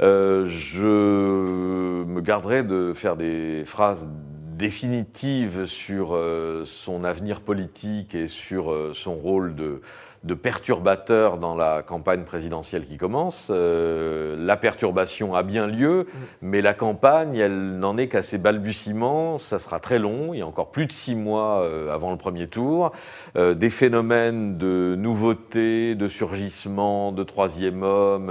Euh, 0.00 0.46
je 0.46 2.04
me 2.04 2.20
garderai 2.20 2.62
de 2.62 2.92
faire 2.94 3.16
des 3.16 3.64
phrases 3.66 4.08
définitives 4.56 5.66
sur 5.66 6.14
euh, 6.14 6.64
son 6.64 7.04
avenir 7.04 7.40
politique 7.40 8.14
et 8.14 8.26
sur 8.26 8.70
euh, 8.70 8.92
son 8.94 9.14
rôle 9.14 9.54
de 9.54 9.80
de 10.22 10.34
perturbateurs 10.34 11.38
dans 11.38 11.54
la 11.54 11.82
campagne 11.82 12.24
présidentielle 12.24 12.84
qui 12.84 12.98
commence. 12.98 13.48
Euh, 13.48 14.36
la 14.38 14.58
perturbation 14.58 15.34
a 15.34 15.42
bien 15.42 15.66
lieu, 15.66 16.06
mais 16.42 16.60
la 16.60 16.74
campagne, 16.74 17.36
elle 17.36 17.78
n'en 17.78 17.96
est 17.96 18.08
qu'à 18.08 18.22
ses 18.22 18.36
balbutiements. 18.36 19.38
Ça 19.38 19.58
sera 19.58 19.80
très 19.80 19.98
long. 19.98 20.34
Il 20.34 20.40
y 20.40 20.42
a 20.42 20.46
encore 20.46 20.72
plus 20.72 20.84
de 20.84 20.92
six 20.92 21.14
mois 21.14 21.62
euh, 21.62 21.94
avant 21.94 22.10
le 22.10 22.18
premier 22.18 22.48
tour. 22.48 22.92
Euh, 23.36 23.54
des 23.54 23.70
phénomènes 23.70 24.58
de 24.58 24.94
nouveauté, 24.98 25.94
de 25.94 26.08
surgissement, 26.08 27.12
de 27.12 27.22
troisième 27.22 27.82
homme, 27.82 28.28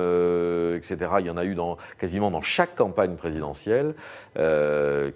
etc. 0.76 0.98
Il 1.22 1.26
y 1.26 1.30
en 1.32 1.38
a 1.38 1.46
eu 1.46 1.56
dans, 1.56 1.78
quasiment 1.98 2.30
dans 2.30 2.42
chaque 2.42 2.76
campagne 2.76 3.16
présidentielle, 3.16 3.96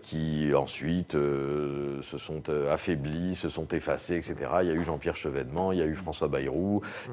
qui 0.02 0.54
ensuite 0.56 1.14
se 1.14 2.18
sont 2.18 2.44
affaiblis, 2.70 3.36
se 3.36 3.48
sont 3.48 3.68
effacés, 3.70 4.16
etc. 4.16 4.36
Il 4.62 4.68
y 4.68 4.72
a 4.72 4.74
eu 4.74 4.84
Jean-Pierre 4.84 5.16
Chevènement, 5.16 5.72
il 5.72 5.80
y 5.80 5.82
a 5.82 5.86
eu 5.86 5.96
François 5.96 6.28
Bayrou. 6.28 6.63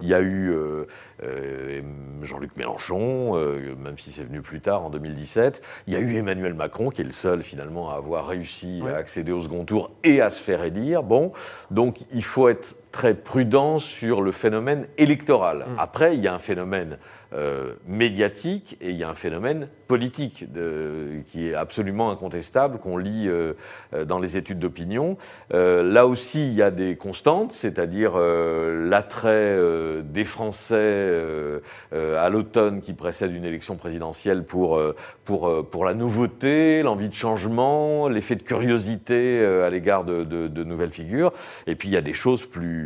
Il 0.02 0.08
y 0.08 0.14
a 0.14 0.20
eu 0.20 0.50
euh, 0.50 0.86
euh, 1.22 1.82
Jean-Luc 2.22 2.56
Mélenchon, 2.56 3.36
euh, 3.36 3.74
même 3.76 3.98
si 3.98 4.12
c'est 4.12 4.24
venu 4.24 4.42
plus 4.42 4.60
tard 4.60 4.84
en 4.84 4.90
2017. 4.90 5.62
Il 5.86 5.94
y 5.94 5.96
a 5.96 6.00
eu 6.00 6.16
Emmanuel 6.16 6.54
Macron, 6.54 6.90
qui 6.90 7.00
est 7.00 7.04
le 7.04 7.10
seul 7.10 7.42
finalement 7.42 7.90
à 7.90 7.94
avoir 7.94 8.26
réussi 8.26 8.82
à 8.86 8.96
accéder 8.96 9.32
au 9.32 9.42
second 9.42 9.64
tour 9.64 9.90
et 10.04 10.20
à 10.20 10.30
se 10.30 10.42
faire 10.42 10.62
élire. 10.64 11.02
Bon, 11.02 11.32
donc 11.70 11.98
il 12.12 12.24
faut 12.24 12.48
être 12.48 12.76
très 12.92 13.14
prudent 13.14 13.78
sur 13.78 14.22
le 14.22 14.32
phénomène 14.32 14.86
électoral. 14.98 15.58
Mm. 15.58 15.78
Après, 15.78 16.16
il 16.16 16.22
y 16.22 16.28
a 16.28 16.34
un 16.34 16.38
phénomène 16.38 16.98
euh, 17.32 17.74
médiatique 17.86 18.76
et 18.80 18.90
il 18.90 18.96
y 18.96 19.04
a 19.04 19.08
un 19.08 19.14
phénomène 19.14 19.68
politique 19.86 20.52
de, 20.52 21.22
qui 21.28 21.48
est 21.48 21.54
absolument 21.54 22.10
incontestable, 22.10 22.78
qu'on 22.78 22.96
lit 22.96 23.28
euh, 23.28 23.52
euh, 23.94 24.04
dans 24.04 24.18
les 24.18 24.36
études 24.36 24.58
d'opinion. 24.58 25.16
là 25.52 26.08
aussi, 26.08 26.44
il 26.48 26.54
y 26.54 26.62
a 26.62 26.72
des 26.72 26.96
constantes, 26.96 27.52
c'est-à-dire 27.52 28.16
l'attrait 28.16 29.56
des 30.02 30.24
Français 30.24 31.60
à 31.92 32.28
l'automne 32.28 32.80
qui 32.80 32.94
précède 32.94 33.32
une 33.32 33.44
élection 33.44 33.76
présidentielle 33.76 34.44
pour, 34.44 34.80
pour, 35.24 35.68
pour 35.68 35.84
la 35.84 35.94
nouveauté, 35.94 36.82
l'envie 36.82 37.08
de 37.08 37.14
changement, 37.14 38.08
l'effet 38.08 38.36
de 38.36 38.42
curiosité 38.42 39.44
à 39.44 39.70
l'égard 39.70 40.04
de, 40.04 40.24
de, 40.24 40.48
de, 40.48 40.64
nouvelles 40.64 40.90
figures. 40.90 41.32
Et 41.66 41.74
puis, 41.74 41.88
il 41.88 41.92
y 41.92 41.96
a 41.96 42.02
des 42.02 42.12
choses 42.12 42.46
plus, 42.46 42.79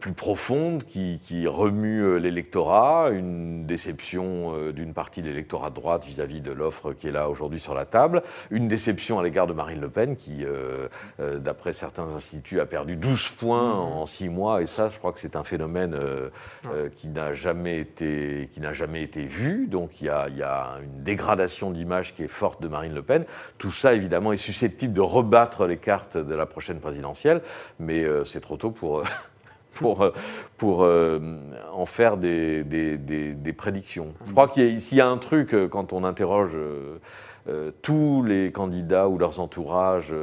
plus 0.00 0.12
profondes 0.12 0.84
qui, 0.84 1.20
qui 1.22 1.46
remuent 1.46 2.18
l'électorat, 2.18 3.10
une 3.10 3.66
déception 3.66 4.54
euh, 4.54 4.72
d'une 4.72 4.94
partie 4.94 5.22
de 5.22 5.28
l'électorat 5.28 5.70
de 5.70 5.74
droite 5.74 6.04
vis-à-vis 6.04 6.40
de 6.40 6.52
l'offre 6.52 6.92
qui 6.92 7.08
est 7.08 7.12
là 7.12 7.28
aujourd'hui 7.28 7.60
sur 7.60 7.74
la 7.74 7.84
table, 7.84 8.22
une 8.50 8.68
déception 8.68 9.18
à 9.18 9.22
l'égard 9.22 9.46
de 9.46 9.52
Marine 9.52 9.80
Le 9.80 9.88
Pen 9.88 10.16
qui, 10.16 10.44
euh, 10.44 10.88
euh, 11.20 11.38
d'après 11.38 11.72
certains 11.72 12.14
instituts, 12.14 12.60
a 12.60 12.66
perdu 12.66 12.96
12 12.96 13.28
points 13.30 13.74
mmh. 13.74 13.78
en 13.78 14.06
6 14.06 14.28
mois, 14.28 14.62
et 14.62 14.66
ça, 14.66 14.88
je 14.88 14.98
crois 14.98 15.12
que 15.12 15.20
c'est 15.20 15.36
un 15.36 15.44
phénomène 15.44 15.96
qui 16.96 17.08
n'a 17.08 17.34
jamais 17.34 17.78
été 17.78 18.48
qui 18.52 18.60
n'a 18.60 18.72
jamais 18.72 19.02
été 19.02 19.24
vu. 19.24 19.66
Donc 19.66 20.00
il 20.00 20.06
y 20.06 20.10
a, 20.10 20.28
il 20.28 20.36
y 20.36 20.42
a 20.42 20.78
une 20.82 21.02
dégradation 21.02 21.70
d'image 21.70 22.14
qui 22.14 22.22
est 22.24 22.28
forte 22.28 22.62
de 22.62 22.68
Marine 22.68 22.94
Le 22.94 23.02
Pen. 23.02 23.24
Tout 23.58 23.72
ça, 23.72 23.94
évidemment, 23.94 24.32
est 24.32 24.36
susceptible 24.36 24.92
de 24.92 25.00
rebattre 25.00 25.66
les 25.66 25.76
cartes 25.76 26.16
de 26.16 26.34
la 26.34 26.46
prochaine 26.46 26.80
présidentielle, 26.80 27.42
mais 27.78 28.04
c'est 28.24 28.40
trop 28.40 28.56
tôt 28.56 28.70
pour 28.70 29.04
pour, 29.72 30.02
euh, 30.02 30.10
pour 30.58 30.82
euh, 30.82 31.18
en 31.72 31.86
faire 31.86 32.16
des, 32.16 32.64
des, 32.64 32.96
des, 32.96 33.52
prédictions. 33.52 34.14
Je 34.26 34.32
crois 34.32 34.48
qu'il 34.48 34.80
y, 34.92 35.00
a 35.00 35.08
un 35.08 35.18
truc, 35.18 35.54
euh, 35.54 35.68
quand 35.68 35.92
on 35.92 36.04
interroge 36.04 36.56
tous 37.82 38.22
les 38.22 38.52
candidats 38.52 39.08
ou 39.08 39.18
leurs 39.18 39.40
entourages 39.40 40.14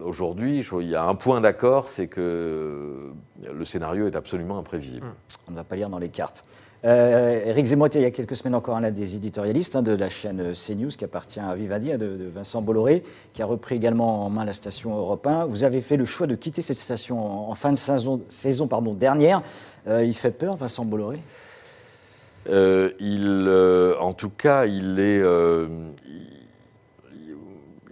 aujourd'hui, 0.00 0.66
il 0.80 0.88
y 0.88 0.96
a 0.96 1.04
un 1.04 1.14
point 1.14 1.40
d'accord, 1.40 1.86
c'est 1.86 2.08
que 2.08 3.12
le 3.48 3.64
scénario 3.64 4.08
est 4.08 4.16
absolument 4.16 4.58
imprévisible. 4.58 5.06
On 5.46 5.52
ne 5.52 5.56
va 5.56 5.62
pas 5.62 5.76
lire 5.76 5.88
dans 5.88 6.00
les 6.00 6.08
cartes. 6.08 6.42
Euh, 6.84 7.42
Eric 7.44 7.66
Zemmour 7.66 7.88
il 7.94 8.00
y 8.00 8.04
a 8.06 8.10
quelques 8.10 8.36
semaines 8.36 8.54
encore, 8.54 8.76
un 8.76 8.90
des 8.90 9.14
éditorialistes 9.14 9.76
hein, 9.76 9.82
de 9.82 9.92
la 9.92 10.08
chaîne 10.08 10.52
CNews 10.52 10.88
qui 10.88 11.04
appartient 11.04 11.40
à 11.40 11.54
Vivendi, 11.54 11.92
hein, 11.92 11.98
de, 11.98 12.30
Vincent 12.32 12.62
Bolloré, 12.62 13.02
qui 13.34 13.42
a 13.42 13.46
repris 13.46 13.74
également 13.76 14.24
en 14.24 14.30
main 14.30 14.44
la 14.44 14.54
station 14.54 14.96
Europe 14.96 15.26
1. 15.26 15.44
Vous 15.44 15.64
avez 15.64 15.82
fait 15.82 15.98
le 15.98 16.06
choix 16.06 16.26
de 16.26 16.34
quitter 16.34 16.62
cette 16.62 16.78
station 16.78 17.50
en, 17.50 17.54
fin 17.54 17.72
de 17.72 17.76
saison, 17.76 18.20
dernière. 18.94 19.42
Euh, 19.88 20.04
il 20.04 20.14
fait 20.14 20.30
peur, 20.30 20.56
Vincent 20.56 20.84
Bolloré? 20.84 21.20
Euh, 22.48 22.92
il, 22.98 23.48
En 24.00 24.14
tout 24.14 24.30
cas, 24.30 24.64
il 24.64 24.98
est. 24.98 25.22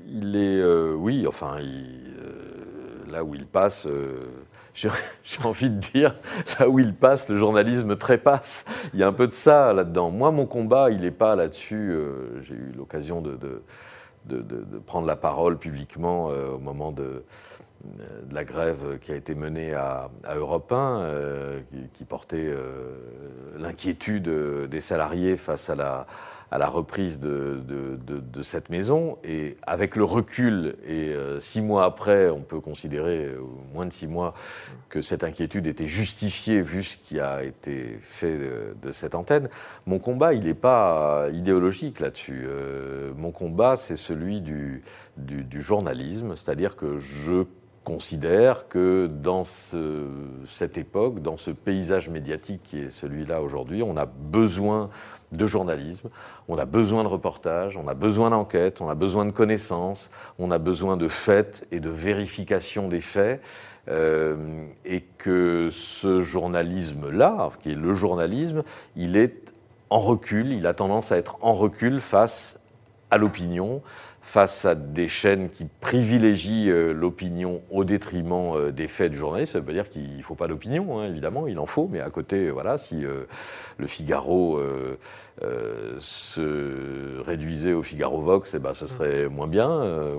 il, 0.09 0.37
est. 0.37 0.65
oui, 0.95 1.27
enfin, 1.27 1.59
là 3.11 3.23
où 3.23 3.35
il 3.35 3.45
passe 3.45 3.87
j'ai 4.79 5.43
envie 5.45 5.71
de 5.71 5.79
dire, 5.79 6.15
là 6.59 6.69
où 6.69 6.79
il 6.79 6.95
passe, 6.95 7.29
le 7.29 7.37
journalisme 7.37 7.97
trépasse. 7.97 8.65
Il 8.95 9.01
y 9.01 9.03
a 9.03 9.09
un 9.09 9.13
peu 9.13 9.27
de 9.27 9.33
ça 9.33 9.73
là-dedans. 9.73 10.11
Moi, 10.11 10.31
mon 10.31 10.47
combat, 10.47 10.91
il 10.91 11.01
n'est 11.01 11.11
pas 11.11 11.35
là-dessus. 11.35 11.91
Euh, 11.91 12.41
j'ai 12.43 12.55
eu 12.55 12.73
l'occasion 12.77 13.21
de, 13.21 13.63
prendre 14.87 15.07
la 15.07 15.17
parole 15.17 15.59
publiquement 15.59 16.31
euh, 16.31 16.51
au 16.51 16.59
moment 16.59 16.93
de, 16.93 17.25
la 18.31 18.45
grève 18.45 18.99
qui 19.01 19.13
a 19.13 19.17
été 19.17 19.35
menée 19.35 19.73
à, 19.73 20.11
Europe 20.35 20.73
1, 20.73 21.01
euh, 21.01 21.61
qui, 21.95 22.05
portait 22.05 22.53
l'inquiétude 23.57 24.29
des 24.69 24.81
salariés 24.81 25.37
face 25.37 25.71
à 25.71 25.77
la 25.77 26.07
à 26.51 26.59
la 26.59 26.69
reprise 26.69 27.21
de, 27.21 27.63
cette 28.43 28.71
maison. 28.71 29.19
Et 29.25 29.57
avec 29.63 29.97
le 29.97 30.05
recul, 30.05 30.77
et 30.87 31.09
euh, 31.09 31.41
six 31.41 31.61
mois 31.61 31.85
après, 31.85 32.31
on 32.31 32.41
peut 32.41 32.61
considérer, 32.61 33.27
euh, 33.27 33.41
moins 33.75 33.87
de 33.87 33.93
six 33.93 34.07
mois, 34.07 34.35
que 34.89 35.03
cette 35.03 35.25
inquiétude 35.25 35.67
était 35.67 35.87
justifiée 35.87 36.63
vu 36.63 36.83
ce 36.83 36.97
qui 36.97 37.21
a 37.21 37.43
été 37.43 37.99
fait 38.01 38.39
de, 38.83 38.93
cette 38.93 39.15
antenne. 39.15 39.49
Mon 39.87 39.99
combat, 39.99 40.33
il 40.33 40.45
n'est 40.45 40.55
pas 40.55 41.27
idéologique 41.33 42.01
là-dessus. 42.01 42.45
Euh, 42.47 43.13
mon 43.17 43.31
combat, 43.31 43.77
c'est 43.77 43.97
celui 43.97 44.41
du 44.41 44.83
journalisme, 45.61 46.35
c'est-à-dire 46.37 46.77
que 46.77 46.99
je 46.99 47.45
considère 47.89 48.69
que 48.69 49.09
dans 49.11 49.45
ce, 49.45 50.05
cette 50.47 50.77
époque, 50.77 51.23
dans 51.23 51.39
ce 51.39 51.51
paysage 51.51 52.11
médiatique 52.11 52.61
qui 52.63 52.81
est 52.81 52.91
celui-là 52.91 53.41
aujourd'hui, 53.41 53.83
on 53.83 53.97
a 53.97 54.05
besoin 54.05 54.91
de 55.33 55.47
journalisme, 55.47 56.11
on 56.49 56.59
a 56.59 56.67
besoin 56.67 57.03
de 57.03 57.09
reportages, 57.09 57.79
on 57.79 57.89
a 57.89 57.95
besoin 57.95 58.29
d'enquêtes, 58.29 58.83
on 58.83 58.91
a 58.91 58.95
besoin 58.95 59.25
de 59.25 59.31
connaissances, 59.31 60.11
on 60.39 60.51
a 60.51 60.59
besoin 60.59 60.99
de 60.99 61.09
faits 61.09 61.67
et 61.73 61.81
de 61.81 61.89
vérification 61.89 62.89
des 62.89 63.01
faits. 63.01 63.41
Euh, 63.89 64.67
et 64.85 65.01
que 65.17 65.71
ce 65.73 66.21
journalisme-là, 66.21 67.49
qui 67.63 67.71
est 67.71 67.75
le 67.75 67.95
journalisme, 67.95 68.63
il 68.97 69.17
est 69.17 69.55
en 69.89 69.99
recul, 69.99 70.53
il 70.53 70.67
a 70.67 70.75
tendance 70.75 71.11
à 71.11 71.17
être 71.17 71.39
en 71.41 71.55
recul 71.55 72.01
face 72.01 72.59
à 73.11 73.17
l'opinion, 73.17 73.81
face 74.29 74.67
à 74.67 74.75
des 74.75 75.09
chaînes 75.09 75.49
qui 75.49 75.67
privilégient 75.81 76.69
euh, 76.69 76.93
l'opinion 76.93 77.63
au 77.71 77.85
détriment 77.85 78.53
euh, 78.55 78.73
des 78.73 78.87
faits 78.87 79.11
du 79.11 79.17
journaliste. 79.17 79.55
Ça 79.55 79.59
veut 79.61 79.65
pas 79.65 79.73
dire 79.73 79.89
qu'il 79.89 80.19
ne 80.19 80.23
faut 80.23 80.35
pas 80.35 80.49
d'opinion, 80.49 81.01
hein, 81.01 81.07
évidemment, 81.07 81.47
il 81.47 81.59
en 81.59 81.65
faut, 81.65 81.89
mais 81.91 82.03
à 82.03 82.11
côté, 82.11 82.51
voilà, 82.51 82.77
si 82.77 83.07
euh, 83.07 83.23
le 83.79 83.87
Figaro 83.87 84.61
se 85.99 87.23
réduisait 87.25 87.73
au 87.73 87.85
Figaro 87.85 88.21
Vox, 88.21 88.53
eh 88.55 88.59
ben, 88.59 88.75
ce 88.75 88.89
serait 88.89 89.29
moins 89.29 89.47
bien, 89.47 89.69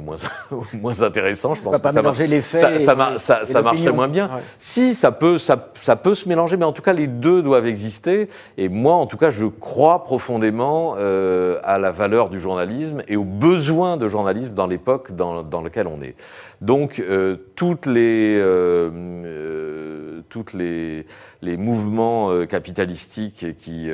moins, 0.02 0.16
moins 0.74 1.04
intéressant. 1.04 1.56
Je 1.56 1.62
pense 1.62 1.78
pas 1.80 1.92
mélanger 1.92 2.26
les 2.26 2.42
faits. 2.42 2.80
Ça, 2.82 3.18
ça, 3.18 3.62
marcherait 3.62 3.92
moins 3.92 4.08
bien. 4.08 4.30
Si, 4.58 4.96
ça 4.96 5.12
peut, 5.12 5.38
ça, 5.38 5.72
ça, 5.74 5.98
peut 5.98 6.16
se 6.16 6.30
mélanger, 6.30 6.56
mais 6.56 6.64
en 6.64 6.72
tout 6.72 6.82
cas, 6.82 6.94
les 6.94 7.08
deux 7.08 7.42
doivent 7.42 7.68
exister. 7.68 8.30
Et 8.58 8.70
moi, 8.70 8.94
en 8.94 9.08
tout 9.08 9.18
cas, 9.18 9.30
je 9.30 9.46
crois 9.46 10.06
profondément 10.06 10.94
à 10.96 11.78
la 11.78 11.92
valeur 11.92 12.30
du 12.30 12.40
journalisme 12.40 13.04
et 13.10 13.18
aux 13.18 13.26
besoins 13.26 13.98
de 14.00 14.08
journalisme 14.08 14.54
dans 14.54 14.68
l'époque 14.68 15.12
dans, 15.12 15.44
dans, 15.44 15.62
laquelle 15.62 15.88
on 15.88 16.02
est. 16.02 16.16
Donc, 16.62 17.00
euh, 17.00 17.36
toutes 17.56 17.86
les, 17.86 18.38
euh, 18.38 18.90
euh, 18.92 20.22
toutes 20.30 20.54
les, 20.54 21.06
les 21.42 21.58
mouvements 21.58 22.46
capitalistiques 22.48 23.58
qui 23.58 23.90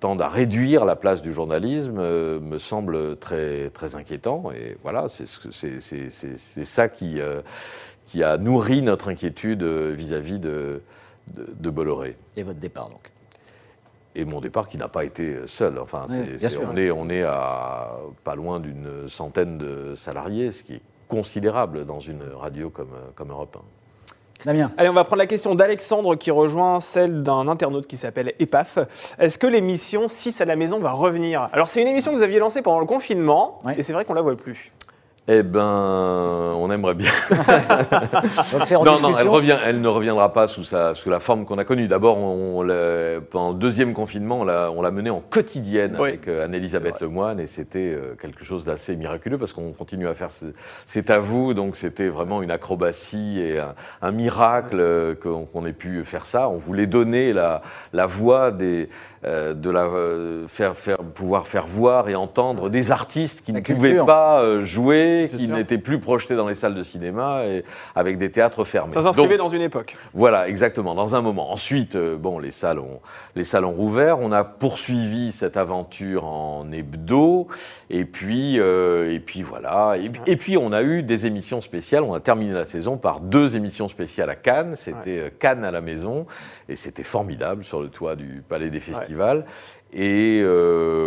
tendent 0.00 0.22
à 0.22 0.28
réduire 0.28 0.84
la 0.84 0.96
place 0.96 1.22
du 1.22 1.32
journalisme 1.32 2.00
me 2.00 2.58
semblent 2.58 3.16
très, 3.16 3.70
très 3.70 3.96
inquiétants. 3.96 4.50
Et 4.52 4.76
voilà, 4.82 5.06
c'est 5.08 6.64
ça 6.64 6.88
qui, 6.88 7.20
qui 8.06 8.22
a 8.22 8.38
nourri 8.38 8.82
notre 8.82 9.08
inquiétude 9.08 9.62
vis-à-vis 9.62 10.38
de, 10.38 10.82
de, 11.34 11.46
de 11.58 11.70
Bolloré. 11.70 12.16
Et 12.36 12.42
votre 12.42 12.60
départ, 12.60 12.88
donc? 12.88 13.13
Et 14.14 14.24
mon 14.24 14.40
départ 14.40 14.68
qui 14.68 14.76
n'a 14.76 14.88
pas 14.88 15.04
été 15.04 15.36
seul. 15.46 15.78
Enfin, 15.78 16.06
on, 16.08 16.76
est, 16.76 16.90
on 16.90 17.08
est 17.08 17.22
à 17.22 17.96
pas 18.22 18.34
loin 18.34 18.60
d'une 18.60 19.08
centaine 19.08 19.58
de 19.58 19.94
salariés, 19.94 20.52
ce 20.52 20.62
qui 20.62 20.74
est 20.74 20.82
considérable 21.08 21.84
dans 21.84 22.00
une 22.00 22.22
radio 22.34 22.70
comme, 22.70 22.94
comme 23.14 23.30
Europe 23.30 23.56
1. 23.58 23.64
Damien. 24.44 24.72
Allez, 24.76 24.90
on 24.90 24.94
va 24.94 25.04
prendre 25.04 25.20
la 25.20 25.26
question 25.26 25.54
d'Alexandre 25.54 26.16
qui 26.16 26.30
rejoint 26.30 26.80
celle 26.80 27.22
d'un 27.22 27.48
internaute 27.48 27.86
qui 27.86 27.96
s'appelle 27.96 28.34
EPAF. 28.38 28.78
Est-ce 29.18 29.38
que 29.38 29.46
l'émission 29.46 30.06
6 30.08 30.40
à 30.40 30.44
la 30.44 30.56
maison 30.56 30.80
va 30.80 30.92
revenir? 30.92 31.48
Alors, 31.52 31.68
c'est 31.68 31.80
une 31.80 31.88
émission 31.88 32.12
que 32.12 32.16
vous 32.16 32.22
aviez 32.22 32.38
lancée 32.38 32.60
pendant 32.60 32.80
le 32.80 32.86
confinement, 32.86 33.62
et 33.76 33.82
c'est 33.82 33.94
vrai 33.94 34.04
qu'on 34.04 34.12
la 34.14 34.22
voit 34.22 34.36
plus. 34.36 34.72
Eh 35.26 35.42
ben, 35.42 36.52
on 36.58 36.70
aimerait 36.70 36.94
bien. 36.94 37.10
non, 38.84 39.00
non, 39.00 39.10
elle, 39.18 39.28
revient, 39.28 39.56
elle 39.64 39.80
ne 39.80 39.88
reviendra 39.88 40.34
pas 40.34 40.46
sous, 40.46 40.64
sa, 40.64 40.94
sous 40.94 41.08
la 41.08 41.18
forme 41.18 41.46
qu'on 41.46 41.56
a 41.56 41.64
connue. 41.64 41.88
D'abord, 41.88 42.18
on, 42.18 42.58
pendant 43.30 43.52
le 43.52 43.58
deuxième 43.58 43.94
confinement, 43.94 44.40
on 44.40 44.44
l'a, 44.44 44.70
on 44.70 44.82
l'a 44.82 44.90
menée 44.90 45.08
en 45.08 45.20
quotidienne 45.20 45.96
avec 45.96 46.28
euh, 46.28 46.44
Anne-Elisabeth 46.44 47.00
Lemoine 47.00 47.40
et 47.40 47.46
c'était 47.46 47.94
euh, 47.94 48.16
quelque 48.20 48.44
chose 48.44 48.66
d'assez 48.66 48.96
miraculeux 48.96 49.38
parce 49.38 49.54
qu'on 49.54 49.72
continue 49.72 50.08
à 50.08 50.14
faire 50.14 50.28
C'est 50.84 51.08
à 51.08 51.20
vous, 51.20 51.54
donc 51.54 51.76
c'était 51.76 52.08
vraiment 52.08 52.42
une 52.42 52.50
acrobatie 52.50 53.40
et 53.40 53.58
un, 54.02 54.12
miracle 54.12 54.78
euh, 54.78 55.14
qu'on, 55.14 55.64
ait 55.64 55.72
pu 55.72 56.04
faire 56.04 56.26
ça. 56.26 56.50
On 56.50 56.58
voulait 56.58 56.86
donner 56.86 57.32
la, 57.32 57.62
la 57.94 58.04
voix 58.04 58.50
des, 58.50 58.90
de 59.24 59.70
la, 59.70 59.88
faire, 60.48 60.76
faire, 60.76 60.98
pouvoir 60.98 61.46
faire 61.46 61.66
voir 61.66 62.08
et 62.08 62.14
entendre 62.14 62.68
des 62.68 62.90
artistes 62.90 63.44
qui 63.44 63.52
ne 63.52 63.60
pouvaient 63.60 64.04
pas 64.04 64.62
jouer 64.62 65.30
qui 65.36 65.48
n'étaient 65.48 65.78
plus 65.78 65.98
projetés 65.98 66.36
dans 66.36 66.48
les 66.48 66.54
salles 66.54 66.74
de 66.74 66.82
cinéma 66.82 67.44
et 67.44 67.64
avec 67.94 68.18
des 68.18 68.30
théâtres 68.30 68.64
fermés. 68.64 68.92
Ça 68.92 69.02
s'inscrivait 69.02 69.36
dans 69.36 69.48
une 69.48 69.62
époque. 69.62 69.96
Voilà, 70.12 70.48
exactement, 70.48 70.94
dans 70.94 71.14
un 71.14 71.20
moment. 71.20 71.52
Ensuite, 71.52 71.96
euh, 71.96 72.16
bon, 72.16 72.38
les 72.38 72.50
salles 72.50 72.78
ont, 72.78 73.00
les 73.34 73.44
salles 73.44 73.64
ont 73.64 73.72
rouvert. 73.72 74.20
On 74.20 74.32
a 74.32 74.44
poursuivi 74.44 75.32
cette 75.32 75.56
aventure 75.56 76.24
en 76.24 76.70
hebdo. 76.72 77.48
Et 77.90 78.04
puis, 78.04 78.58
euh, 78.58 79.12
et 79.12 79.20
puis 79.20 79.42
voilà. 79.42 79.96
Et, 80.26 80.36
puis, 80.36 80.56
on 80.56 80.72
a 80.72 80.82
eu 80.82 81.02
des 81.02 81.26
émissions 81.26 81.60
spéciales. 81.60 82.02
On 82.02 82.14
a 82.14 82.20
terminé 82.20 82.52
la 82.52 82.64
saison 82.64 82.96
par 82.96 83.20
deux 83.20 83.56
émissions 83.56 83.88
spéciales 83.88 84.30
à 84.30 84.36
Cannes. 84.36 84.74
C'était 84.76 85.18
euh, 85.18 85.30
Cannes 85.38 85.64
à 85.64 85.70
la 85.70 85.80
maison. 85.80 86.26
Et 86.68 86.76
c'était 86.76 87.02
formidable 87.02 87.64
sur 87.64 87.80
le 87.80 87.88
toit 87.88 88.16
du 88.16 88.42
Palais 88.48 88.70
des 88.70 88.80
Festivals. 88.80 89.13
Et 89.92 90.42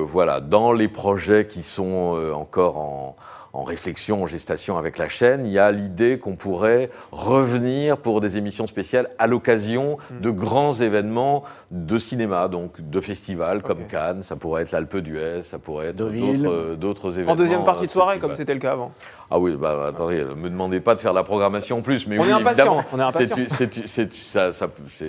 voilà, 0.06 0.40
dans 0.40 0.72
les 0.72 0.88
projets 0.88 1.46
qui 1.48 1.64
sont 1.64 2.32
encore 2.34 2.78
en 2.78 3.16
en 3.58 3.64
réflexion, 3.64 4.22
en 4.24 4.28
gestation 4.28 4.78
avec 4.78 5.00
la 5.00 5.10
chaîne, 5.10 5.44
il 5.44 5.52
y 5.52 5.58
a 5.58 5.72
l'idée 5.72 6.20
qu'on 6.20 6.36
pourrait 6.36 6.92
revenir 7.12 7.98
pour 7.98 8.22
des 8.22 8.38
émissions 8.38 8.68
spéciales 8.68 9.10
à 9.18 9.26
l'occasion 9.26 9.98
hmm. 10.12 10.22
de 10.22 10.30
grands 10.30 10.74
événements 10.74 11.44
de 11.72 11.98
cinéma, 11.98 12.50
donc 12.50 12.80
de 12.80 13.00
festivals 13.02 13.64
comme 13.64 13.88
Cannes, 13.88 14.22
ça 14.22 14.36
pourrait 14.36 14.62
être 14.62 14.72
l'Alpe 14.72 14.98
d'Huez, 14.98 15.42
ça 15.42 15.58
pourrait 15.58 15.88
être 15.88 16.76
d'autres 16.76 17.14
événements. 17.14 17.34
En 17.34 17.36
deuxième 17.36 17.64
partie 17.64 17.88
de 17.88 17.92
soirée, 17.92 18.20
comme 18.20 18.36
c'était 18.36 18.54
le 18.54 18.60
cas 18.60 18.74
avant. 18.74 18.92
Ah 19.30 19.40
oui, 19.40 19.56
bah, 19.56 19.88
attendez, 19.90 20.24
ne 20.24 20.34
me 20.34 20.50
demandez 20.50 20.80
pas 20.80 20.96
de 20.96 21.00
faire 21.00 21.12
de 21.12 21.18
la 21.18 21.24
programmation 21.24 21.80
en 21.80 21.82
plus, 21.82 22.08
mais 22.08 22.18
on 22.18 22.24
oui, 22.24 22.30
est 22.30 22.34
impatient. 22.34 22.84
On 22.94 23.00
est 23.00 23.04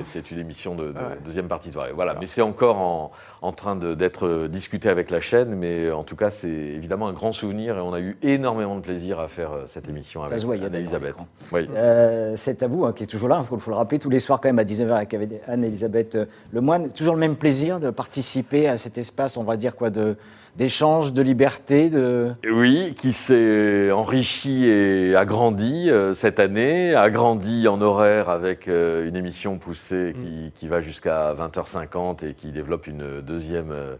C'est 0.02 0.30
une 0.30 0.38
émission 0.38 0.74
de, 0.74 0.92
deuxième 1.24 1.46
partie 1.46 1.68
de 1.68 1.74
soirée. 1.74 1.92
Voilà, 1.94 2.14
mais 2.18 2.26
c'est 2.26 2.42
encore 2.42 2.78
en, 2.78 3.12
en 3.42 3.52
train 3.52 3.76
d'être 3.76 4.48
discuté 4.48 4.88
avec 4.88 5.10
la 5.10 5.20
chaîne, 5.20 5.54
mais 5.54 5.90
en 5.90 6.02
tout 6.02 6.16
cas, 6.16 6.30
c'est 6.30 6.48
évidemment 6.48 7.08
un 7.08 7.12
grand 7.12 7.32
souvenir 7.32 7.76
et 7.76 7.80
on 7.80 7.92
a 7.92 8.00
eu 8.00 8.16
énormément 8.22 8.76
de 8.76 8.80
plaisir 8.80 9.20
à 9.20 9.28
faire 9.28 9.52
euh, 9.52 9.64
cette 9.66 9.88
émission 9.88 10.22
avec 10.22 10.42
Anne-Elisabeth. 10.42 11.16
Euh, 11.54 12.32
c'est 12.36 12.62
à 12.62 12.66
vous, 12.66 12.84
hein, 12.84 12.92
qui 12.92 13.04
est 13.04 13.06
toujours 13.06 13.28
là, 13.28 13.40
il 13.40 13.46
faut, 13.46 13.70
le 13.70 13.76
rappeler, 13.76 13.98
tous 13.98 14.10
les 14.10 14.18
soirs 14.18 14.40
quand 14.40 14.48
même 14.48 14.58
à 14.58 14.64
19h 14.64 14.92
avec 14.92 15.14
Anne-Elisabeth 15.46 16.16
euh, 16.16 16.24
Lemoine. 16.52 16.90
Toujours 16.92 17.14
le 17.14 17.20
même 17.20 17.36
plaisir 17.36 17.78
de 17.78 17.90
participer 17.90 18.68
à 18.68 18.76
cet 18.76 18.98
espace, 18.98 19.36
on 19.36 19.44
va 19.44 19.56
dire 19.56 19.76
quoi, 19.76 19.90
de 19.90 20.16
d'échange, 20.58 21.12
de 21.12 21.22
liberté 21.22 21.88
de... 21.88 22.32
Oui, 22.50 22.92
qui 22.98 23.12
s'est 23.12 23.92
enrichi 23.92 24.64
et 24.66 25.14
agrandi 25.14 25.88
euh, 25.88 26.14
cette 26.14 26.40
année, 26.40 26.96
agrandi 26.96 27.68
en 27.68 27.80
horaire 27.80 28.28
avec 28.28 28.66
euh, 28.66 29.06
une 29.06 29.14
émission 29.14 29.56
poussée 29.56 30.14
qui, 30.56 30.66
mm. 30.66 30.68
va 30.68 30.80
jusqu'à 30.80 31.32
20h50 31.32 32.26
et 32.26 32.34
qui 32.34 32.50
développe 32.50 32.88
une 32.88 33.20
deuxième, 33.20 33.70
euh, 33.70 33.94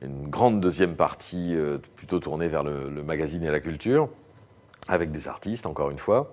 une 0.00 0.28
grande 0.28 0.62
deuxième 0.62 0.96
partie 0.96 1.54
plutôt 1.94 2.20
tournée 2.20 2.48
vers 2.48 2.62
le, 2.62 2.88
le, 2.88 3.02
magazine 3.02 3.44
et 3.44 3.50
la 3.50 3.60
culture, 3.60 4.08
avec 4.88 5.12
des 5.12 5.28
artistes, 5.28 5.66
encore 5.66 5.90
une 5.90 5.98
fois. 5.98 6.32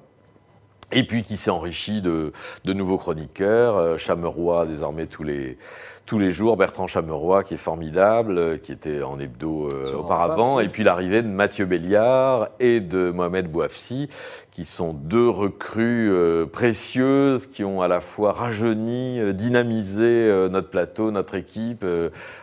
Et 0.92 1.06
puis 1.06 1.24
qui 1.24 1.36
s'est 1.36 1.52
enrichi 1.52 2.02
de, 2.02 2.32
de, 2.64 2.74
nouveaux 2.74 2.98
chroniqueurs, 2.98 3.98
Chameroy 3.98 4.66
désormais 4.66 5.08
tous 5.08 5.24
les 5.24 5.58
tous 6.06 6.20
les 6.20 6.32
jours 6.32 6.56
Bertrand 6.56 6.88
Chameroy, 6.88 7.44
qui 7.44 7.56
est 7.56 7.58
formidable, 7.58 8.38
euh, 8.38 8.58
qui 8.58 8.72
était 8.72 9.02
en 9.02 9.20
hebdo 9.20 9.70
euh, 9.72 9.96
auparavant, 9.96 10.60
et 10.60 10.68
puis 10.68 10.84
l'arrivée 10.84 11.22
de 11.22 11.28
Mathieu 11.28 11.66
Béliard 11.66 12.50
et 12.60 12.80
de 12.80 13.10
Mohamed 13.10 13.50
Bouafsi, 13.50 14.10
qui 14.52 14.66
sont 14.66 14.94
deux 14.94 15.28
recrues 15.28 16.12
euh, 16.12 16.46
précieuses, 16.46 17.48
qui 17.48 17.64
ont 17.64 17.82
à 17.82 17.88
la 17.88 18.02
fois 18.02 18.34
rajeuni, 18.34 19.34
dynamisé 19.34 20.48
notre 20.52 20.70
plateau, 20.70 21.12
notre 21.12 21.36
équipe. 21.36 21.86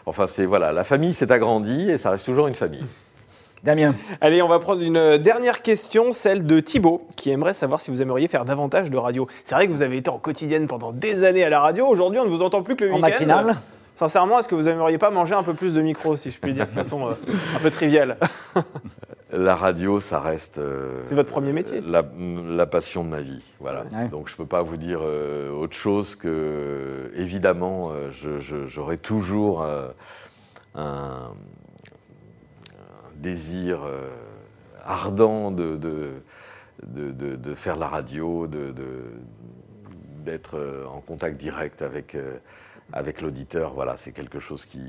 enfin, 0.07 0.27
c'est 0.27 0.45
voilà, 0.45 0.73
la 0.73 0.85
famille 0.85 1.15
s'est 1.15 1.31
agrandie 1.31 1.91
et 1.91 1.99
ça 1.99 2.11
reste 2.11 2.27
toujours 2.27 2.49
une 2.49 2.55
famille. 2.55 2.85
Damien. 3.63 3.95
Allez, 4.21 4.43
on 4.43 4.49
va 4.49 4.59
prendre 4.59 4.83
une 4.83 5.19
dernière 5.19 5.63
question, 5.63 6.11
celle 6.11 6.47
de 6.47 6.59
Thibaut, 6.59 7.07
qui 7.15 7.31
aimerait 7.31 7.55
savoir 7.55 7.81
si 7.81 7.93
vous 7.93 8.03
aimeriez 8.03 8.27
faire 8.27 8.45
davantage 8.45 8.91
de 8.91 8.97
radio. 8.97 9.29
C'est 9.45 9.55
vrai 9.55 9.69
que 9.69 9.73
vous 9.73 9.83
avez 9.83 9.99
été 9.99 10.11
en 10.11 10.19
quotidienne 10.19 10.67
pendant 10.67 10.93
des 10.93 11.23
années 11.23 11.45
à 11.45 11.51
la 11.51 11.61
radio. 11.61 11.87
Aujourd'hui, 11.87 12.19
on 12.19 12.25
ne 12.25 12.31
vous 12.31 12.43
entend 12.43 12.63
plus 12.63 12.75
que 12.75 12.85
le 12.85 12.91
week-end. 12.91 13.07
En 13.07 13.11
matinale 13.11 13.57
Sincèrement, 13.95 14.39
est-ce 14.39 14.49
que 14.49 14.55
vous 14.55 14.69
aimeriez 14.69 14.99
pas 14.99 15.11
manger 15.11 15.35
un 15.35 15.43
peu 15.43 15.55
plus 15.55 15.75
de 15.75 15.83
micro, 15.83 16.17
si 16.17 16.31
je 16.31 16.39
puis 16.39 16.55
dire, 16.55 16.67
de 16.67 16.73
façon 16.73 17.09
euh, 17.09 17.15
un 17.55 17.59
peu 17.61 17.71
triviale? 17.71 18.17
La 19.33 19.55
radio, 19.55 20.01
ça 20.01 20.21
reste. 20.21 20.59
Euh, 20.59 21.01
c'est 21.05 21.15
votre 21.15 21.31
premier 21.31 21.53
métier 21.53 21.83
la, 21.87 22.67
passion 22.67 23.03
de 23.03 23.09
ma 23.09 23.21
vie. 23.21 23.43
Voilà. 23.61 23.85
Donc 24.11 24.29
je 24.29 24.35
ne 24.35 24.37
peux 24.37 24.47
pas 24.47 24.61
vous 24.61 24.77
dire 24.77 25.01
euh, 25.03 25.51
autre 25.51 25.75
chose 25.75 26.17
que, 26.17 27.11
évidemment, 27.17 27.93
j'aurai 28.67 28.99
toujours 28.99 29.65
un 30.75 31.31
désir 33.23 33.85
euh, 33.85 34.09
ardent 34.85 35.51
de, 35.51 35.79
de, 36.85 37.55
faire 37.55 37.77
la 37.77 37.89
radio, 37.89 38.47
d'être 40.25 40.59
euh, 40.59 40.85
en 40.87 41.01
contact 41.01 41.39
direct 41.39 41.81
avec, 41.83 42.15
euh, 42.15 42.37
avec 42.93 43.23
l'auditeur. 43.23 43.73
Voilà, 43.75 43.97
c'est 43.97 44.13
quelque 44.13 44.41
chose 44.41 44.67
qui, 44.67 44.81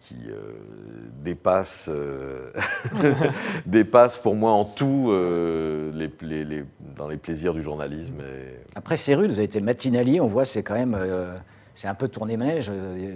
qui 0.00 0.16
dépasse, 1.22 1.88
pour 4.18 4.34
moi 4.34 4.50
en 4.50 4.64
tout 4.64 5.12
les, 5.12 6.10
les, 6.22 6.64
dans 6.96 7.08
les 7.08 7.16
plaisirs 7.16 7.54
du 7.54 7.62
journalisme. 7.62 8.22
Après, 8.74 8.96
c'est 8.96 9.14
rude, 9.14 9.30
vous 9.30 9.38
avez 9.38 9.44
été 9.44 9.60
matinalier, 9.60 10.20
on 10.20 10.26
voit, 10.26 10.44
c'est 10.44 10.62
quand 10.62 10.74
même 10.74 10.96
c'est 11.80 11.88
un 11.88 11.94
peu 11.94 12.08
tourné 12.08 12.36
manège. 12.36 12.70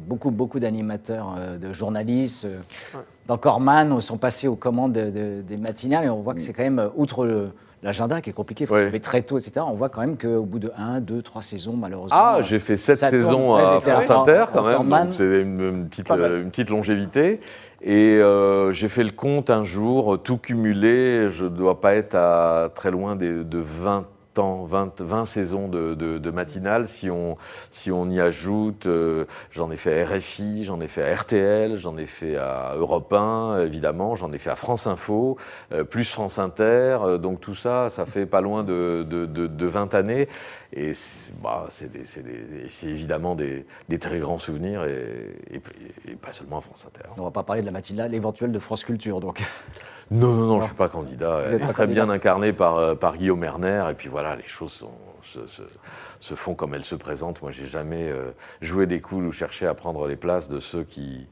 Beaucoup, 0.07 0.31
beaucoup 0.31 0.59
d'animateurs, 0.59 1.37
de 1.61 1.73
journalistes, 1.75 2.47
dans 3.27 3.37
Corman, 3.37 4.01
sont 4.01 4.17
passés 4.17 4.49
aux 4.49 4.57
commandes 4.57 4.93
des 4.93 5.57
matinales 5.59 6.07
et 6.07 6.09
on 6.09 6.23
voit 6.23 6.33
que 6.33 6.41
c'est 6.41 6.55
quand 6.55 6.63
même, 6.63 6.91
outre 6.97 7.51
l'agenda 7.83 8.23
qui 8.23 8.31
est 8.31 8.33
compliqué, 8.33 8.65
il 8.65 8.67
faut 8.67 8.77
se 8.77 8.85
lever 8.85 9.01
très 9.01 9.21
tôt, 9.21 9.39
etc. 9.39 9.61
On 9.69 9.75
voit 9.75 9.91
quand 9.91 10.01
même 10.01 10.17
qu'au 10.17 10.45
bout 10.45 10.59
de 10.59 10.73
1, 10.79 11.03
2, 11.03 11.21
3 11.21 11.43
saisons, 11.43 11.77
malheureusement. 11.77 12.17
Ah, 12.19 12.39
j'ai 12.41 12.59
fait 12.59 12.79
7 12.79 12.97
saisons 12.97 13.55
à 13.55 13.83
France 13.83 14.09
Inter 14.11 14.45
quand 14.51 14.83
même, 14.83 15.13
c'est 15.13 15.43
une, 15.43 15.87
petite, 15.89 16.11
une 16.11 16.49
petite 16.49 16.71
longévité. 16.71 17.41
Et 17.83 18.17
euh, 18.17 18.73
j'ai 18.73 18.89
fait 18.89 19.05
le 19.05 19.11
compte 19.11 19.51
un 19.51 19.65
jour, 19.65 20.23
tout 20.23 20.39
cumulé, 20.39 21.29
je 21.29 21.45
ne 21.45 21.51
dois 21.51 21.83
pas 21.83 21.95
être 21.97 22.15
à 22.15 22.71
très 22.75 22.91
loin 22.91 23.15
de 23.15 23.59
20 23.59 24.07
20, 24.39 25.01
20 25.01 25.25
saisons 25.25 25.69
de, 25.69 25.95
de, 25.95 26.31
matinale. 26.31 26.89
Si 26.89 27.11
on, 27.11 27.37
si 27.71 27.93
on 27.93 28.09
y 28.11 28.21
ajoute, 28.21 28.87
euh, 28.87 29.25
j'en 29.51 29.71
ai 29.71 29.77
fait 29.77 30.03
à 30.03 30.07
RFI, 30.07 30.65
j'en 30.65 30.81
ai 30.81 30.89
fait 30.89 31.03
à 31.03 31.15
RTL, 31.15 31.79
j'en 31.79 31.97
ai 31.97 32.07
fait 32.07 32.37
à 32.37 32.75
Europe 32.77 33.13
1, 33.13 33.61
évidemment, 33.61 34.17
j'en 34.17 34.33
ai 34.33 34.39
fait 34.39 34.51
à 34.51 34.57
France 34.57 34.87
Info, 34.87 35.37
euh, 35.73 35.85
plus 35.85 36.11
France 36.11 36.39
Inter. 36.39 36.99
Euh, 37.05 37.19
donc 37.19 37.41
tout 37.41 37.55
ça, 37.55 37.91
ça 37.91 38.07
fait 38.07 38.27
pas 38.27 38.41
loin 38.41 38.65
de, 38.65 39.03
de 39.05 39.67
20 39.67 39.95
années. 39.95 40.29
Et 40.77 40.93
bah, 41.41 41.69
c'est 41.71 42.87
évidemment 42.87 43.37
des, 43.37 43.65
des, 43.89 43.99
très 44.01 44.19
grands 44.19 44.39
souvenirs, 44.39 44.85
et, 44.85 45.61
et, 46.09 46.17
pas 46.17 46.33
seulement 46.33 46.59
à 46.59 46.61
France 46.61 46.85
Inter. 46.89 47.09
On 47.17 47.21
ne 47.21 47.27
va 47.27 47.31
pas 47.31 47.45
parler 47.45 47.63
de 47.63 47.67
la 47.67 47.73
matinale 47.73 48.13
éventuelle 48.13 48.51
de 48.51 48.59
France 48.59 48.83
Culture, 48.85 49.21
donc. 49.21 49.41
Non, 50.11 50.35
non, 50.35 50.47
non, 50.47 50.59
je 50.59 50.65
ne 50.65 50.69
suis 50.69 50.77
pas 50.77 50.89
candidat. 50.89 51.43
Elle 51.47 51.63
est 51.63 51.73
très 51.73 51.87
bien 51.87 52.11
incarnée 52.11 52.53
par, 52.53 52.77
euh, 52.77 52.95
par 52.95 53.17
Guillaume 53.17 53.43
Erner. 53.45 53.85
Et 53.91 53.95
puis 53.95 54.09
voilà, 54.09 54.37
les 54.37 54.47
choses 54.47 54.85
se, 55.23 56.35
font 56.35 56.55
comme 56.55 56.75
elles 56.75 56.85
se 56.85 56.95
présentent. 56.95 57.41
Moi, 57.41 57.53
j'ai 57.53 57.67
jamais 57.67 58.11
euh, 58.11 58.33
joué 58.61 58.87
des 58.87 59.01
coups 59.01 59.25
ou 59.25 59.33
cherché 59.33 59.67
à 59.67 59.75
prendre 59.75 60.07
les 60.07 60.17
places 60.17 60.49
de 60.49 60.61
ceux 60.61 60.83
qui 60.83 61.27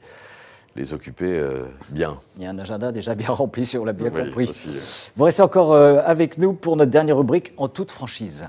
les 0.75 0.95
occupaient 0.95 1.39
euh, 1.39 1.65
bien. 1.91 2.17
Il 2.37 2.45
y 2.45 2.47
a 2.47 2.51
un 2.51 2.59
agenda 2.59 2.93
déjà 2.93 3.15
bien 3.15 3.29
rempli, 3.29 3.67
si 3.67 3.77
on 3.77 3.85
l'a 3.85 3.93
bien 3.93 4.09
compris. 4.09 4.51
Vous 5.17 5.25
restez 5.25 5.43
encore 5.43 5.75
avec 5.75 6.39
nous 6.39 6.55
pour 6.55 6.77
notre 6.77 6.91
dernière 6.91 7.19
rubrique 7.19 7.53
en 7.57 7.69
toute 7.69 7.91
franchise. 7.91 8.49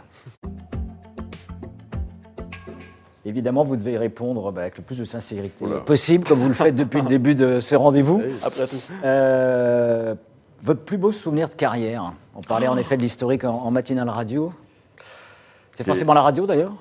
Évidemment, 3.25 3.63
vous 3.63 3.77
devez 3.77 3.97
répondre 3.97 4.51
bah, 4.51 4.61
avec 4.61 4.77
le 4.77 4.83
plus 4.83 4.97
de 4.97 5.05
sincérité 5.05 5.65
possible, 5.85 6.25
comme 6.25 6.39
vous 6.39 6.49
le 6.49 6.53
faites 6.53 6.75
depuis 6.75 7.01
le 7.01 7.07
début 7.07 7.35
de 7.35 7.59
ce 7.61 7.75
rendez-vous. 7.75 8.21
Après 8.43 8.67
tout. 8.67 8.75
Euh, 9.03 10.13
votre 10.61 10.81
plus 10.81 10.97
beau 10.97 11.11
souvenir 11.11 11.49
de 11.49 11.55
carrière 11.55 12.13
On 12.35 12.41
parlait 12.41 12.67
en 12.67 12.77
effet 12.77 12.97
de 12.97 13.01
l'historique 13.01 13.43
en, 13.43 13.71
matinale 13.71 14.09
radio. 14.09 14.51
C'est 15.71 15.85
forcément 15.85 16.13
la 16.13 16.21
radio 16.21 16.45
d'ailleurs? 16.45 16.73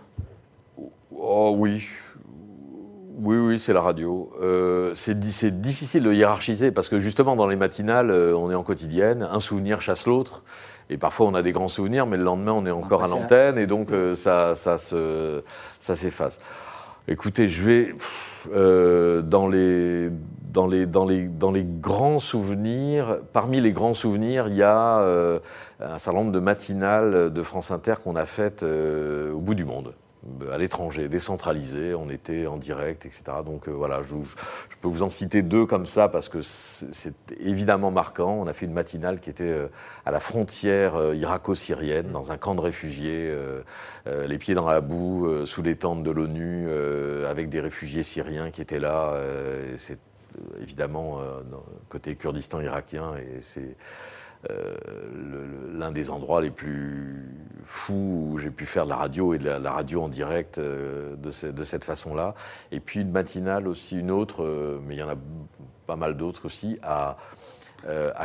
Oh 1.16 1.54
oui. 1.56 1.84
Oui, 3.18 3.36
oui, 3.36 3.58
c'est 3.58 3.72
la 3.72 3.80
radio. 3.80 4.32
Euh, 4.42 4.92
c'est 4.94 5.18
difficile 5.18 6.02
de 6.02 6.12
hiérarchiser 6.12 6.72
parce 6.72 6.88
que 6.88 6.98
justement, 6.98 7.36
dans 7.36 7.46
les 7.46 7.56
matinales, 7.56 8.10
euh, 8.10 8.36
on 8.36 8.50
est 8.50 8.54
en 8.54 8.64
quotidienne, 8.64 9.28
un 9.30 9.38
souvenir 9.38 9.80
chasse 9.80 10.06
l'autre. 10.06 10.42
Et 10.90 10.98
parfois, 10.98 11.26
on 11.26 11.34
a 11.34 11.42
des 11.42 11.52
grands 11.52 11.68
souvenirs, 11.68 12.06
mais 12.06 12.16
le 12.16 12.24
lendemain, 12.24 12.52
on 12.52 12.66
est 12.66 12.70
encore 12.70 13.04
à 13.04 13.08
l'antenne, 13.08 13.58
et 13.58 13.66
donc 13.66 13.90
euh, 13.90 14.14
ça, 14.14 14.54
ça, 14.54 14.76
ça 14.78 15.94
s'efface. 15.94 16.40
Écoutez, 17.08 17.48
je 17.48 17.62
vais 17.62 17.94
euh, 18.54 19.22
dans, 19.22 19.48
les, 19.48 20.10
dans, 20.52 20.66
les, 20.66 20.86
dans, 20.86 21.04
les, 21.04 21.22
dans 21.24 21.50
les 21.50 21.64
grands 21.64 22.18
souvenirs. 22.18 23.18
Parmi 23.32 23.60
les 23.60 23.72
grands 23.72 23.94
souvenirs, 23.94 24.48
il 24.48 24.54
y 24.54 24.62
a 24.62 25.00
euh, 25.00 25.38
un 25.80 25.98
certain 25.98 26.20
nombre 26.20 26.32
de 26.32 26.40
matinales 26.40 27.32
de 27.32 27.42
France 27.42 27.70
Inter 27.70 27.94
qu'on 28.04 28.16
a 28.16 28.24
faites 28.24 28.62
au 28.62 29.38
bout 29.38 29.54
du 29.54 29.64
monde 29.64 29.94
à 30.52 30.58
l'étranger, 30.58 31.08
décentralisé, 31.08 31.94
on 31.94 32.08
était 32.08 32.46
en 32.46 32.56
direct, 32.56 33.06
etc. 33.06 33.22
Donc 33.44 33.68
euh, 33.68 33.72
voilà, 33.72 34.02
je, 34.02 34.14
peux 34.80 34.88
vous 34.88 35.02
en 35.02 35.10
citer 35.10 35.42
deux 35.42 35.66
comme 35.66 35.86
ça 35.86 36.08
parce 36.08 36.28
que 36.28 36.42
c'est 36.42 37.14
évidemment 37.40 37.90
marquant. 37.90 38.32
On 38.34 38.46
a 38.46 38.52
fait 38.52 38.66
une 38.66 38.72
matinale 38.72 39.20
qui 39.20 39.30
était 39.30 39.44
euh, 39.44 39.68
à 40.06 40.12
la 40.12 40.20
frontière 40.20 40.94
euh, 40.94 41.16
irako-syrienne, 41.16 42.12
dans 42.12 42.30
un 42.30 42.36
camp 42.36 42.54
de 42.54 42.60
réfugiés, 42.60 43.36
les 44.06 44.38
pieds 44.38 44.54
dans 44.54 44.68
la 44.68 44.80
boue, 44.80 45.46
sous 45.46 45.62
les 45.62 45.76
tentes 45.76 46.02
de 46.02 46.10
l'ONU, 46.10 46.68
avec 47.28 47.48
des 47.48 47.60
réfugiés 47.60 48.02
syriens 48.02 48.50
qui 48.50 48.60
étaient 48.60 48.78
là. 48.78 49.14
c'est 49.76 49.98
évidemment 50.60 51.20
côté 51.88 52.16
Kurdistan 52.16 52.60
irakien 52.60 53.14
et 53.16 53.40
c'est 53.40 53.76
l'un 54.48 55.90
des 55.90 56.10
endroits 56.10 56.42
les 56.42 56.50
plus 56.50 57.32
fous 57.64 58.28
où 58.32 58.38
j'ai 58.38 58.50
pu 58.50 58.66
faire 58.66 58.84
de 58.84 58.90
la 58.90 58.96
radio 58.96 59.34
et 59.34 59.38
de 59.38 59.48
la, 59.48 59.72
radio 59.72 60.02
en 60.02 60.08
direct 60.08 60.58
euh, 60.58 61.16
de, 61.16 61.30
cette 61.64 61.84
façon-là. 61.84 62.34
Et 62.70 62.80
puis 62.80 63.00
une 63.00 63.10
matinale 63.10 63.66
aussi, 63.66 63.98
une 63.98 64.10
autre, 64.10 64.42
euh, 64.42 64.80
mais 64.86 64.94
il 64.94 64.98
y 64.98 65.02
en 65.02 65.08
a 65.08 65.16
pas 65.86 65.96
mal 65.96 66.16
d'autres 66.16 66.46
aussi, 66.46 66.78
à, 66.82 67.16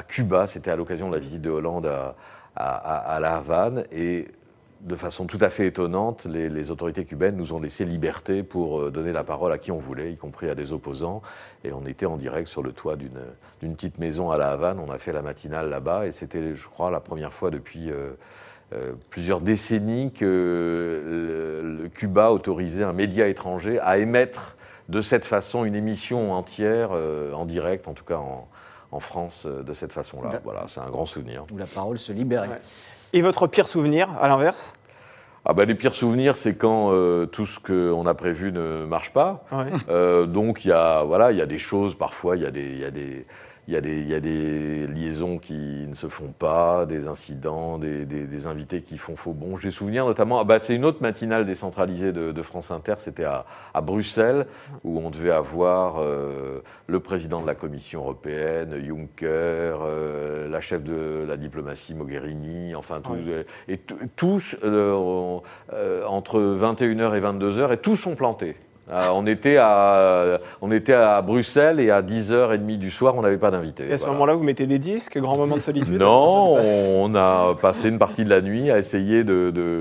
Cuba. 0.08 0.46
C'était 0.46 0.70
à 0.70 0.76
l'occasion 0.76 1.08
de 1.10 1.16
la 1.16 1.20
visite 1.20 1.42
de 1.42 1.50
Hollande 1.50 1.88
à, 1.88 2.16
à, 2.56 3.16
à 3.16 3.20
La 3.20 3.38
Havane. 3.38 3.86
Et 3.92 4.28
de 4.82 4.96
façon 4.96 5.26
tout 5.26 5.38
à 5.42 5.50
fait 5.50 5.68
étonnante, 5.68 6.26
les, 6.26 6.72
autorités 6.72 7.06
cubaines 7.06 7.36
nous 7.36 7.54
ont 7.54 7.60
laissé 7.60 7.86
liberté 7.86 8.44
pour 8.44 8.82
euh, 8.82 8.92
donner 8.92 9.12
la 9.12 9.24
parole 9.24 9.52
à 9.52 9.58
qui 9.58 9.72
on 9.72 9.80
voulait, 9.80 10.12
y 10.12 10.18
compris 10.18 10.50
à 10.50 10.56
des 10.56 10.74
opposants. 10.74 11.22
Et 11.64 11.72
on 11.72 11.86
était 11.86 12.06
en 12.06 12.18
direct 12.18 12.48
sur 12.48 12.64
le 12.64 12.72
toit 12.72 12.96
d'une 12.96 13.76
petite 13.76 13.98
maison 13.98 14.32
à 14.32 14.38
La 14.38 14.52
Havane. 14.52 14.80
On 14.80 14.92
a 14.92 14.98
fait 14.98 15.14
la 15.14 15.22
matinale 15.22 15.70
là-bas 15.70 16.06
et 16.06 16.12
c'était, 16.12 16.56
je 16.56 16.68
crois, 16.68 16.92
la 16.92 17.00
première 17.00 17.34
fois 17.34 17.50
depuis 17.50 17.90
euh, 17.92 18.12
euh, 18.74 18.94
plusieurs 19.10 19.42
décennies 19.42 20.12
que 20.12 21.02
le 21.64 21.88
Cuba 21.90 22.32
autorisait 22.32 22.84
un 22.84 22.94
média 22.94 23.28
étranger 23.28 23.80
à 23.80 23.98
émettre 23.98 24.58
de 24.90 25.02
cette 25.02 25.26
façon 25.26 25.66
une 25.66 25.76
émission 25.76 26.34
entière 26.34 26.92
en 26.92 27.46
direct, 27.46 27.90
en 27.90 27.94
tout 27.94 28.06
cas 28.06 28.20
en, 28.92 29.00
France, 29.00 29.46
de 29.46 29.74
cette 29.74 29.92
façon-là. 29.92 30.40
Voilà, 30.44 30.64
c'est 30.68 30.80
un 30.80 30.90
grand 30.90 31.06
souvenir. 31.06 31.46
Où 31.52 31.58
la 31.58 31.66
parole 31.66 31.98
se 31.98 32.14
libérait. 32.14 32.62
Et 33.14 33.22
votre 33.22 33.48
pire 33.48 33.68
souvenir, 33.68 34.10
à 34.22 34.28
l'inverse 34.28 34.74
ah 35.50 35.54
ben, 35.54 35.66
les 35.66 35.76
pires 35.76 35.94
souvenirs, 35.94 36.36
c'est 36.36 36.56
quand 36.56 36.92
euh, 36.92 37.26
tout 37.26 37.46
ce 37.46 37.58
qu'on 37.58 38.06
a 38.06 38.14
prévu 38.14 38.52
ne 38.52 38.86
marche 38.86 39.14
pas. 39.14 39.46
Euh, 39.88 40.26
donc 40.26 40.66
il 40.66 40.68
y 40.68 40.72
a 40.74 41.04
voilà, 41.04 41.32
il 41.32 41.38
y 41.38 41.42
a 41.42 41.46
des 41.46 41.58
choses 41.58 41.96
parfois, 41.96 42.36
il 42.36 42.44
y 42.44 42.46
a 42.46 42.52
des, 42.52 42.66
il 42.66 42.80
y 42.80 42.84
a 42.84 42.92
des 42.92 43.26
il 43.68 43.74
y, 43.74 43.78
a 43.78 43.82
des, 43.82 44.00
il 44.00 44.08
y, 44.08 44.14
a 44.16 44.22
des, 44.22 44.88
liaisons 44.88 45.40
qui 45.40 45.86
ne 45.88 45.94
se 45.94 46.08
font 46.08 46.32
pas, 46.38 46.86
des 46.86 47.10
incidents, 47.10 47.78
des, 47.78 48.06
des, 48.06 48.48
invités 48.48 48.82
qui 48.82 48.98
font 48.98 49.18
faux 49.18 49.34
bon. 49.34 49.58
J'ai 49.58 49.72
souvenir 49.72 50.06
notamment, 50.06 50.40
ah 50.40 50.46
bah 50.46 50.60
c'est 50.60 50.74
une 50.74 50.86
autre 50.86 51.02
matinale 51.02 51.46
décentralisée 51.46 52.14
de, 52.14 52.32
de 52.32 52.42
France 52.42 52.72
Inter, 52.72 52.94
c'était 53.00 53.26
à, 53.26 53.46
à, 53.74 53.82
Bruxelles, 53.82 54.46
où 54.86 55.00
on 55.00 55.10
devait 55.10 55.32
avoir 55.32 55.98
euh, 56.00 56.62
le 56.88 57.00
président 57.02 57.42
de 57.42 57.48
la 57.48 57.56
Commission 57.56 58.02
européenne, 58.02 58.74
Juncker, 58.86 59.26
euh, 59.26 60.48
la 60.48 60.62
chef 60.62 60.84
de 60.84 61.26
la 61.28 61.36
diplomatie, 61.36 61.94
Mogherini, 61.94 62.74
enfin, 62.74 63.02
tous, 63.02 63.18
et 63.68 63.78
tous 64.16 64.56
euh, 64.64 65.40
entre 66.08 66.40
21h 66.40 67.18
et 67.18 67.22
22h, 67.22 67.74
et 67.74 67.78
tous 67.78 67.98
sont 67.98 68.16
plantés. 68.16 68.56
Euh, 68.90 69.10
on, 69.12 69.28
était 69.28 69.58
à, 69.58 70.40
on 70.62 70.72
était 70.72 70.94
à 70.94 71.22
Bruxelles 71.22 71.82
et 71.82 71.92
à 71.92 72.02
10h30 72.02 72.78
du 72.78 72.90
soir, 72.90 73.16
on 73.18 73.22
n'avait 73.22 73.38
pas 73.38 73.52
d'invité. 73.52 73.86
Et 73.90 73.94
à 73.94 73.98
ce 73.98 74.08
moment-là, 74.08 74.34
vous 74.34 74.44
mettez 74.44 74.66
des 74.66 74.80
disques, 74.80 75.18
grand 75.18 75.36
moment 75.36 75.56
de 75.56 75.62
solitude 75.62 76.00
Non, 76.00 76.58
on 76.58 77.14
a 77.16 77.56
passé 77.62 77.90
une 77.90 78.00
partie 78.00 78.24
de 78.24 78.30
la 78.30 78.42
nuit 78.42 78.72
à 78.72 78.78
essayer 78.78 79.26
de, 79.26 79.52
de, 79.52 79.80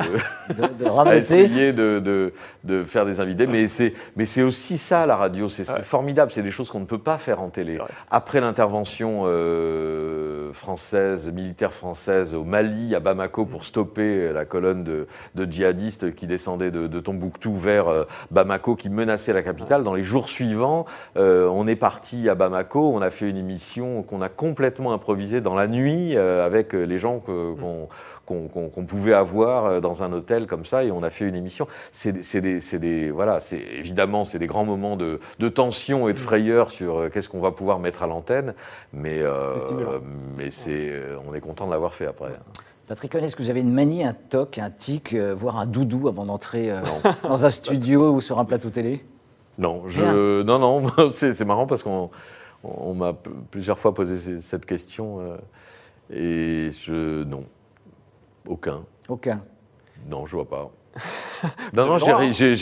essayer 1.14 1.73
de, 1.73 2.33
de, 2.67 2.85
faire 2.85 3.07
des 3.07 3.21
invités. 3.21 3.47
Mais 3.47 3.69
c'est, 3.69 3.95
mais 4.17 4.27
c'est 4.27 4.43
aussi 4.43 4.79
ça, 4.79 5.07
la 5.07 5.17
radio. 5.17 5.49
C'est, 5.49 5.65
formidable. 5.83 6.31
C'est 6.33 6.43
des 6.43 6.51
choses 6.51 6.71
qu'on 6.71 6.81
ne 6.81 6.87
peut 6.87 6.99
pas 6.99 7.19
faire 7.19 7.41
en 7.41 7.49
télé. 7.49 7.79
Après 8.11 8.41
l'intervention 8.41 9.23
euh, 9.27 10.53
française, 10.53 11.31
militaire 11.33 11.73
française 11.73 12.35
au 12.35 12.45
Mali, 12.45 12.95
à 12.95 13.01
Bamako, 13.01 13.45
pour 13.45 13.65
stopper 13.65 14.33
la 14.33 14.45
colonne 14.45 14.85
de, 14.85 15.07
djihadistes 15.49 16.15
qui 16.15 16.27
descendait 16.27 16.71
de, 16.71 17.01
Tombouctou 17.01 17.55
vers 17.55 17.89
euh, 17.89 18.05
Bamako, 18.31 18.75
qui 18.75 18.89
menaçait 18.89 19.33
la 19.33 19.43
capitale. 19.43 19.85
Dans 19.85 19.95
les 19.95 20.03
jours 20.03 20.29
suivants, 20.29 20.87
euh, 21.17 21.49
on 21.49 21.67
est 21.69 21.77
parti 21.77 22.29
à 22.29 22.35
Bamako, 22.35 22.93
on 22.93 23.03
a 23.03 23.11
fait 23.11 23.29
une 23.29 23.37
émission 23.37 24.03
qu'on 24.03 24.23
a 24.23 24.29
complètement 24.29 24.93
improvisée 24.93 25.41
dans 25.41 25.55
la 25.55 25.69
nuit 25.69 26.17
euh, 26.17 26.45
avec 26.45 26.73
les 26.73 26.99
gens 26.99 27.21
qu'on 27.21 27.89
pouvait 28.27 29.12
avoir 29.12 29.67
euh, 29.67 29.81
dans 29.81 30.03
un 30.03 30.12
hôtel 30.12 30.47
comme 30.47 30.65
ça 30.65 30.85
et 30.85 30.91
on 30.91 31.03
a 31.03 31.11
fait 31.11 31.27
une 31.27 31.35
émission. 31.35 31.67
C'est 31.93 32.41
des, 32.41 32.61
des, 32.79 33.11
voilà, 33.11 33.41
c'est 33.41 33.59
évidemment 33.59 34.25
c'est 34.25 34.39
des 34.39 34.47
grands 34.47 34.65
moments 34.65 34.97
de, 34.97 35.21
de, 35.39 35.49
tension 35.49 36.09
et 36.09 36.12
de 36.12 36.19
frayeur 36.19 36.71
sur 36.71 37.11
qu'est-ce 37.11 37.29
qu'on 37.29 37.41
va 37.41 37.53
pouvoir 37.53 37.79
mettre 37.79 38.03
à 38.03 38.07
l'antenne, 38.07 38.55
mais 38.93 39.23
mais 40.37 40.51
c'est 40.51 40.93
on 41.27 41.35
est 41.35 41.41
content 41.41 41.67
de 41.67 41.71
l'avoir 41.71 41.95
fait 41.95 42.07
après. 42.07 42.33
Patrick, 42.87 43.17
est-ce 43.17 43.35
que 43.35 43.43
vous 43.43 43.51
avez 43.51 43.62
une 43.62 43.73
manie, 43.73 44.05
un 44.05 44.12
toc, 44.12 44.59
un 44.59 44.71
tic, 44.71 45.12
euh, 45.12 45.35
voire 45.35 45.59
un 45.59 45.67
doudou 45.67 46.07
avant 46.07 46.25
d'entrer 46.25 46.71
euh, 46.71 46.81
dans 47.25 47.45
un 47.45 47.51
studio 47.51 48.12
ou 48.12 48.21
sur 48.21 48.39
un 48.39 48.45
plateau 48.45 48.71
télé? 48.71 49.05
Non, 49.59 49.83
je, 49.89 50.43
non, 50.43 50.59
non, 50.59 50.87
c'est 51.12 51.45
marrant 51.45 51.67
parce 51.67 51.83
qu'on 51.83 52.11
on, 52.62 52.95
m'a 52.95 53.12
plusieurs 53.51 53.79
fois 53.79 53.93
posé 53.93 54.39
cette 54.39 54.67
question 54.67 55.19
euh, 55.21 55.37
et 56.11 56.71
je 56.71 57.25
non, 57.25 57.45
aucun. 58.47 58.85
Aucun. 59.09 59.43
Non, 60.09 60.27
je 60.27 60.37
vois 60.37 60.49
pas. 60.49 60.71
non, 61.75 61.87
non, 61.87 61.99
j'ai 61.99 62.13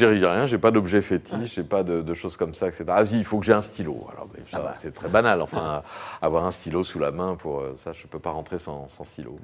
rien, 0.07 0.47
j'ai 0.47 0.59
pas 0.59 0.73
d'objet 0.73 1.01
fétiche, 1.01 1.55
j'ai 1.55 1.63
pas 1.63 1.85
de, 1.85 2.15
choses 2.15 2.37
comme 2.37 2.53
ça, 2.53 2.67
etc. 2.67 2.85
Ah, 2.89 3.03
il 3.13 3.25
faut 3.25 3.39
que 3.39 3.47
j'ai 3.47 3.53
un 3.53 3.61
stylo. 3.61 4.07
Alors, 4.13 4.29
ah 4.53 4.59
bah. 4.59 4.75
c'est 4.77 4.93
très 4.93 5.09
banal. 5.09 5.41
Enfin, 5.41 5.83
avoir 6.23 6.45
un 6.45 6.51
stylo 6.51 6.83
sous 6.83 6.99
la 6.99 7.13
main, 7.13 7.37
pour 7.37 7.63
ça, 7.77 7.93
je 7.93 8.07
peux 8.07 8.19
pas 8.19 8.31
rentrer 8.31 8.59
sans, 8.59 8.89
stylo. 9.05 9.39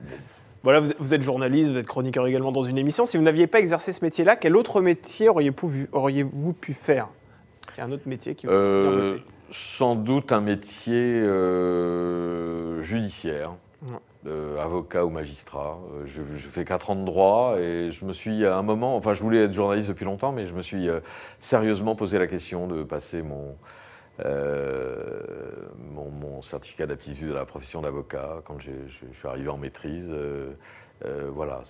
Voilà, 0.62 0.80
vous, 0.80 1.14
êtes 1.14 1.22
journaliste, 1.22 1.70
vous 1.70 1.78
êtes 1.78 1.86
chroniqueur 1.86 2.26
également 2.26 2.52
dans 2.52 2.64
une 2.64 2.78
émission. 2.78 3.04
Si 3.06 3.16
vous 3.16 3.22
n'aviez 3.22 3.46
pas 3.46 3.60
exercé 3.60 3.92
ce 3.92 4.04
métier-là, 4.04 4.36
quel 4.36 4.56
autre 4.56 4.80
métier 4.80 5.28
auriez-vous 5.28 6.52
pu 6.52 6.74
faire? 6.74 7.08
Il 7.76 7.78
y 7.78 7.80
a 7.82 7.86
un 7.86 7.92
autre 7.92 8.06
métier 8.08 8.34
qui 8.34 8.46
vous 8.46 8.52
euh, 8.52 9.18
Sans 9.50 9.94
doute 9.94 10.32
un 10.32 10.40
métier 10.40 10.94
euh, 10.94 12.82
judiciaire. 12.82 13.52
Avocat 14.26 15.04
ou 15.04 15.10
magistrat. 15.10 15.78
Euh, 15.94 16.06
je, 16.06 16.22
fais 16.22 16.64
4 16.64 16.90
ans 16.90 16.96
de 16.96 17.04
droit 17.04 17.56
et 17.58 17.90
je 17.90 18.04
me 18.04 18.12
suis 18.12 18.44
à 18.46 18.56
un 18.56 18.62
moment, 18.62 18.96
enfin 18.96 19.14
je 19.14 19.22
voulais 19.22 19.44
être 19.44 19.52
journaliste 19.52 19.88
depuis 19.88 20.04
longtemps, 20.04 20.32
mais 20.32 20.46
je 20.46 20.54
me 20.54 20.62
suis 20.62 20.88
sérieusement 21.38 21.94
posé 21.94 22.18
la 22.18 22.26
question 22.26 22.66
de 22.66 22.82
passer 22.82 23.22
mon, 23.22 23.56
euh, 24.24 25.20
mon, 25.92 26.42
certificat 26.42 26.86
d'aptitude 26.86 27.30
à 27.32 27.34
la 27.34 27.44
profession 27.44 27.82
d'avocat 27.82 28.40
quand 28.44 28.58
je, 28.60 28.70
suis 29.12 29.28
arrivé 29.28 29.48
en 29.48 29.58
maîtrise. 29.58 30.10
Euh, 30.10 30.52
euh, 31.04 31.30
voilà, 31.32 31.62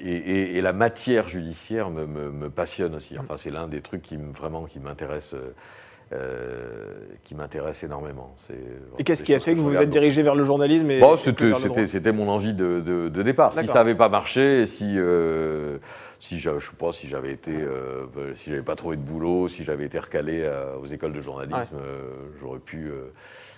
et, 0.00 0.60
la 0.60 0.72
matière 0.72 1.28
judiciaire 1.28 1.90
me, 1.90 2.06
me, 2.06 2.50
passionne 2.50 2.94
aussi. 2.96 3.18
Enfin, 3.18 3.36
c'est 3.36 3.50
l'un 3.50 3.68
des 3.68 3.82
trucs 3.82 4.02
qui 4.02 4.16
vraiment 4.16 4.64
qui 4.64 4.80
m'intéresse. 4.80 5.34
Qui 7.24 7.34
m'intéresse 7.34 7.84
énormément. 7.84 8.34
Et 8.98 9.04
qu'est-ce 9.04 9.22
qui 9.22 9.34
a 9.34 9.40
fait 9.40 9.54
que, 9.54 9.60
vous 9.60 9.70
vous 9.70 9.76
êtes 9.76 9.88
dirigé 9.88 10.22
vers 10.22 10.34
le 10.34 10.44
journalisme 10.44 10.90
et, 10.90 10.98
bon, 10.98 11.16
C'était 11.16 12.12
mon 12.12 12.28
envie 12.28 12.52
de, 12.52 12.80
de, 12.80 13.22
départ. 13.22 13.54
Si 13.54 13.66
ça 13.66 13.74
n'avait 13.74 13.94
pas 13.94 14.08
marché, 14.08 14.66
si 14.66 14.98
si 16.20 16.38
je 16.38 16.50
sais 16.60 16.76
pas 16.78 16.92
si 16.92 17.08
j'avais 17.08 17.32
été 17.32 17.50
euh, 17.50 18.06
si 18.36 18.50
j'avais 18.50 18.62
pas 18.62 18.76
trouvé 18.76 18.96
de 18.96 19.02
boulot 19.02 19.48
si 19.48 19.64
j'avais 19.64 19.86
été 19.86 19.98
recalé 19.98 20.42
euh, 20.42 20.76
aux 20.76 20.86
écoles 20.86 21.14
de 21.14 21.20
journalisme 21.20 21.76
euh, 21.82 22.12
j'aurais 22.38 22.58
pu 22.58 22.92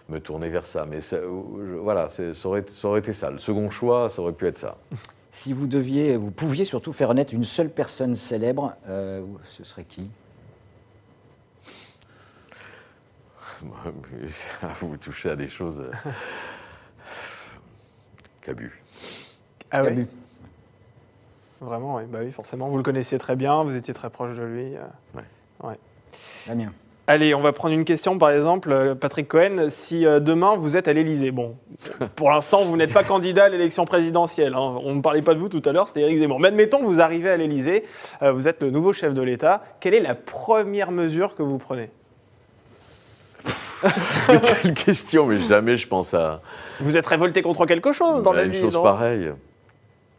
me 0.08 0.18
tourner 0.20 0.48
vers 0.48 0.66
ça. 0.66 0.86
Mais 0.88 1.00
voilà 1.80 2.08
ça 2.08 2.22
aurait, 2.44 2.64
ça 2.68 2.88
aurait, 2.88 3.00
été 3.00 3.12
ça. 3.12 3.30
Le 3.30 3.38
second 3.38 3.68
choix 3.70 4.08
ça 4.08 4.22
aurait 4.22 4.32
pu 4.32 4.46
être 4.46 4.58
ça. 4.58 4.78
Si 5.32 5.52
vous 5.52 5.66
deviez 5.66 6.16
vous 6.16 6.30
pouviez 6.30 6.64
surtout 6.64 6.92
faire 6.92 7.12
naître 7.14 7.34
une 7.34 7.44
seule 7.44 7.68
personne 7.70 8.14
célèbre 8.14 8.74
ce 9.44 9.64
serait 9.64 9.84
qui? 9.84 10.08
vous 14.80 14.96
touchez 14.96 15.30
à 15.30 15.36
des 15.36 15.48
choses 15.48 15.84
Cabu. 18.42 18.82
Ah 19.70 19.84
oui. 19.84 20.06
Vraiment, 21.60 21.96
oui. 21.96 22.02
Bah 22.08 22.18
oui, 22.22 22.32
forcément. 22.32 22.68
Vous 22.68 22.76
le 22.76 22.82
connaissiez 22.82 23.18
très 23.18 23.36
bien, 23.36 23.62
vous 23.62 23.76
étiez 23.76 23.94
très 23.94 24.10
proche 24.10 24.36
de 24.36 24.42
lui. 24.42 24.76
Euh. 24.76 25.20
Ouais. 25.62 25.78
Damien. 26.46 26.72
Allez, 27.06 27.34
on 27.34 27.40
va 27.40 27.52
prendre 27.52 27.74
une 27.74 27.84
question, 27.84 28.18
par 28.18 28.30
exemple, 28.30 28.72
euh, 28.72 28.94
Patrick 28.94 29.28
Cohen. 29.28 29.68
Si 29.68 30.04
euh, 30.04 30.18
demain 30.18 30.56
vous 30.56 30.76
êtes 30.76 30.88
à 30.88 30.92
l'Élysée, 30.92 31.30
bon, 31.30 31.56
pour 32.16 32.30
l'instant 32.30 32.64
vous 32.64 32.76
n'êtes 32.76 32.92
pas 32.92 33.04
candidat 33.04 33.44
à 33.44 33.48
l'élection 33.48 33.84
présidentielle. 33.84 34.54
Hein. 34.54 34.78
On 34.82 34.94
ne 34.94 35.00
parlait 35.00 35.22
pas 35.22 35.34
de 35.34 35.38
vous 35.38 35.48
tout 35.48 35.62
à 35.64 35.72
l'heure, 35.72 35.86
c'était 35.86 36.00
Éric 36.00 36.18
Zemmour. 36.18 36.40
Mais 36.40 36.48
admettons 36.48 36.78
que 36.78 36.84
vous 36.84 37.00
arrivez 37.00 37.30
à 37.30 37.36
l'Élysée, 37.36 37.84
vous 38.20 38.48
êtes 38.48 38.60
le 38.60 38.70
nouveau 38.70 38.92
chef 38.92 39.14
de 39.14 39.22
l'État. 39.22 39.62
Quelle 39.80 39.94
est 39.94 40.00
la 40.00 40.14
première 40.14 40.90
mesure 40.90 41.34
que 41.34 41.42
vous 41.42 41.58
prenez? 41.58 41.90
Quelle 44.62 44.74
question, 44.74 45.26
mais 45.26 45.38
jamais 45.38 45.76
je 45.76 45.88
pense 45.88 46.14
à. 46.14 46.40
Vous 46.80 46.96
êtes 46.96 47.06
révolté 47.06 47.42
contre 47.42 47.66
quelque 47.66 47.92
chose 47.92 48.22
dans 48.22 48.32
la 48.32 48.44
vie 48.44 48.58
Une 48.58 48.70
chose 48.70 48.82
pareille. 48.82 49.32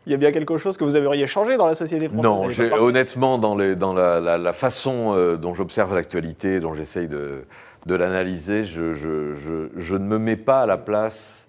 Il 0.06 0.12
y 0.12 0.16
a 0.16 0.18
bien 0.18 0.32
quelque 0.32 0.58
chose 0.58 0.76
que 0.76 0.84
vous 0.84 0.98
aimeriez 0.98 1.28
changer 1.28 1.56
dans 1.56 1.66
la 1.66 1.76
société 1.76 2.10
française 2.10 2.70
Non, 2.70 2.78
honnêtement, 2.78 3.38
dans, 3.38 3.56
dans 3.56 3.94
la, 3.94 4.54
façon 4.54 5.14
euh, 5.16 5.38
dont 5.38 5.54
j'observe 5.54 5.96
l'actualité, 5.96 6.60
dont 6.60 6.74
j'essaye 6.74 7.08
de, 7.08 7.46
l'analyser, 7.88 8.66
je, 8.66 8.94
je, 8.94 9.94
ne 9.96 10.06
me 10.06 10.20
mets 10.20 10.36
pas 10.36 10.62
à 10.62 10.66
la 10.66 10.78
place 10.78 11.43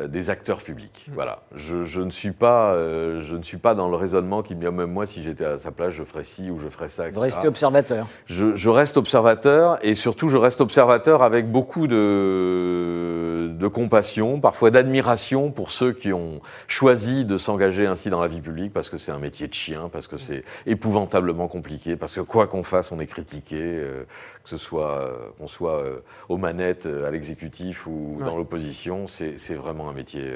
des 0.00 0.30
acteurs 0.30 0.62
publics. 0.62 1.06
Mm. 1.08 1.12
Voilà. 1.14 1.42
Je, 1.54 2.00
ne 2.00 2.10
suis 2.10 2.32
pas, 2.32 2.72
euh, 2.72 3.20
je 3.20 3.36
ne 3.36 3.42
suis 3.42 3.58
pas 3.58 3.74
dans 3.74 3.88
le 3.88 3.96
raisonnement 3.96 4.42
qui 4.42 4.54
me 4.54 4.60
dit, 4.60 4.74
même 4.74 4.90
moi, 4.90 5.06
si 5.06 5.22
j'étais 5.22 5.44
à 5.44 5.58
sa 5.58 5.70
place, 5.70 5.92
je 5.92 6.02
ferais 6.02 6.24
ci 6.24 6.50
ou 6.50 6.58
je 6.58 6.68
ferais 6.68 6.88
ça. 6.88 7.10
Vous 7.10 7.20
restez 7.20 7.48
observateur. 7.48 8.06
Je, 8.26 8.68
reste 8.68 8.96
observateur 8.96 9.78
et 9.82 9.94
surtout, 9.94 10.28
je 10.28 10.38
reste 10.38 10.60
observateur 10.60 11.22
avec 11.22 11.50
beaucoup 11.50 11.86
de, 11.86 13.50
de 13.52 13.68
compassion, 13.68 14.40
parfois 14.40 14.70
d'admiration 14.70 15.50
pour 15.50 15.70
ceux 15.70 15.92
qui 15.92 16.12
ont 16.12 16.40
choisi 16.68 17.24
de 17.24 17.36
s'engager 17.36 17.86
ainsi 17.86 18.08
dans 18.08 18.20
la 18.20 18.28
vie 18.28 18.40
publique 18.40 18.72
parce 18.72 18.88
que 18.88 18.96
c'est 18.96 19.12
un 19.12 19.18
métier 19.18 19.46
de 19.46 19.54
chien, 19.54 19.90
parce 19.92 20.08
que 20.08 20.16
c'est 20.16 20.44
épouvantablement 20.64 21.48
compliqué, 21.48 21.96
parce 21.96 22.14
que 22.14 22.20
quoi 22.20 22.46
qu'on 22.46 22.62
fasse, 22.62 22.92
on 22.92 23.00
est 23.00 23.06
critiqué. 23.06 23.58
Euh, 23.60 24.04
que 24.42 24.48
ce 24.48 24.56
soit 24.56 24.98
euh, 24.98 25.16
qu'on 25.38 25.46
soit 25.46 25.82
euh, 25.82 26.00
aux 26.28 26.36
manettes, 26.36 26.86
euh, 26.86 27.06
à 27.06 27.10
l'exécutif 27.10 27.86
ou 27.86 28.18
dans 28.20 28.36
l'opposition, 28.36 29.06
c'est 29.06 29.54
vraiment 29.54 29.81
un 29.88 29.92
métier. 29.92 30.32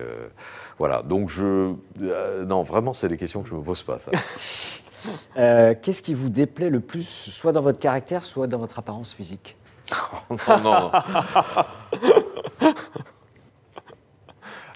voilà. 0.79 1.03
Donc 1.03 1.31
je, 1.31 1.75
non, 2.45 2.63
vraiment, 2.63 2.93
c'est 2.93 3.09
des 3.09 3.17
questions 3.17 3.43
que 3.43 3.49
je 3.49 3.55
me 3.55 3.63
pose 3.63 3.83
pas. 3.83 3.99
Ça. 3.99 4.13
Qu'est-ce 5.83 6.03
qui 6.03 6.15
vous 6.15 6.29
déplaît 6.29 6.71
le 6.71 6.81
plus, 6.81 7.07
soit 7.07 7.53
dans 7.53 7.61
votre 7.61 7.79
caractère, 7.79 8.25
soit 8.25 8.47
dans 8.47 8.59
votre 8.59 8.79
apparence 8.79 9.13
physique? 9.13 9.57
Non, 10.49 10.61
non. 10.63 10.91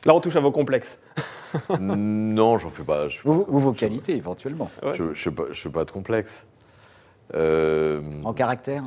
Là, 0.07 0.15
on 0.15 0.21
touche 0.21 0.37
à 0.37 0.41
vos 0.41 0.53
complexes. 0.53 0.99
non, 1.81 2.57
j'en 2.59 2.71
fais 2.71 2.85
pas. 2.85 3.07
ou, 3.25 3.59
vos 3.59 3.73
qualités, 3.73 4.17
éventuellement. 4.17 4.71
Je 4.95 5.03
ne 5.03 5.15
fais, 5.15 5.31
pas, 5.31 5.45
pas 5.73 5.85
de 5.85 5.91
complexe. 5.91 6.47
En 7.35 8.33
caractère? 8.35 8.85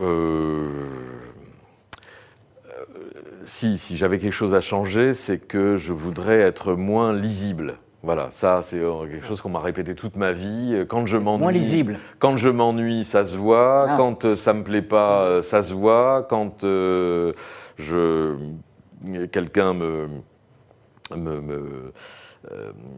Euh, 0.00 1.09
si, 3.50 3.78
si 3.78 3.96
j'avais 3.96 4.18
quelque 4.18 4.32
chose 4.32 4.54
à 4.54 4.60
changer, 4.60 5.12
c'est 5.12 5.38
que 5.38 5.76
je 5.76 5.92
voudrais 5.92 6.38
être 6.38 6.74
moins 6.74 7.12
lisible. 7.12 7.78
Voilà, 8.04 8.30
ça 8.30 8.60
c'est 8.62 8.78
euh, 8.78 9.06
quelque 9.06 9.26
chose 9.26 9.40
qu'on 9.40 9.50
m'a 9.50 9.60
répété 9.60 9.94
toute 9.96 10.16
ma 10.16 10.32
vie. 10.32 10.86
Quand 10.88 11.04
je 11.04 11.16
m'ennuie, 11.16 11.42
moins 11.42 11.52
lisible. 11.52 11.98
Quand 12.20 12.36
je 12.36 12.48
m'ennuie, 12.48 13.04
ça 13.04 13.24
se 13.24 13.36
voit. 13.36 13.86
Ah. 13.88 13.96
Quand 13.98 14.24
euh, 14.24 14.36
ça 14.36 14.54
me 14.54 14.62
plaît 14.62 14.82
pas, 14.82 15.42
ça 15.42 15.62
se 15.62 15.74
voit. 15.74 16.26
Quand 16.30 16.62
je 16.62 18.36
quelqu'un 19.32 19.74
me, 19.74 20.08
me, 21.16 21.40
me 21.40 21.54
euh, 21.54 21.92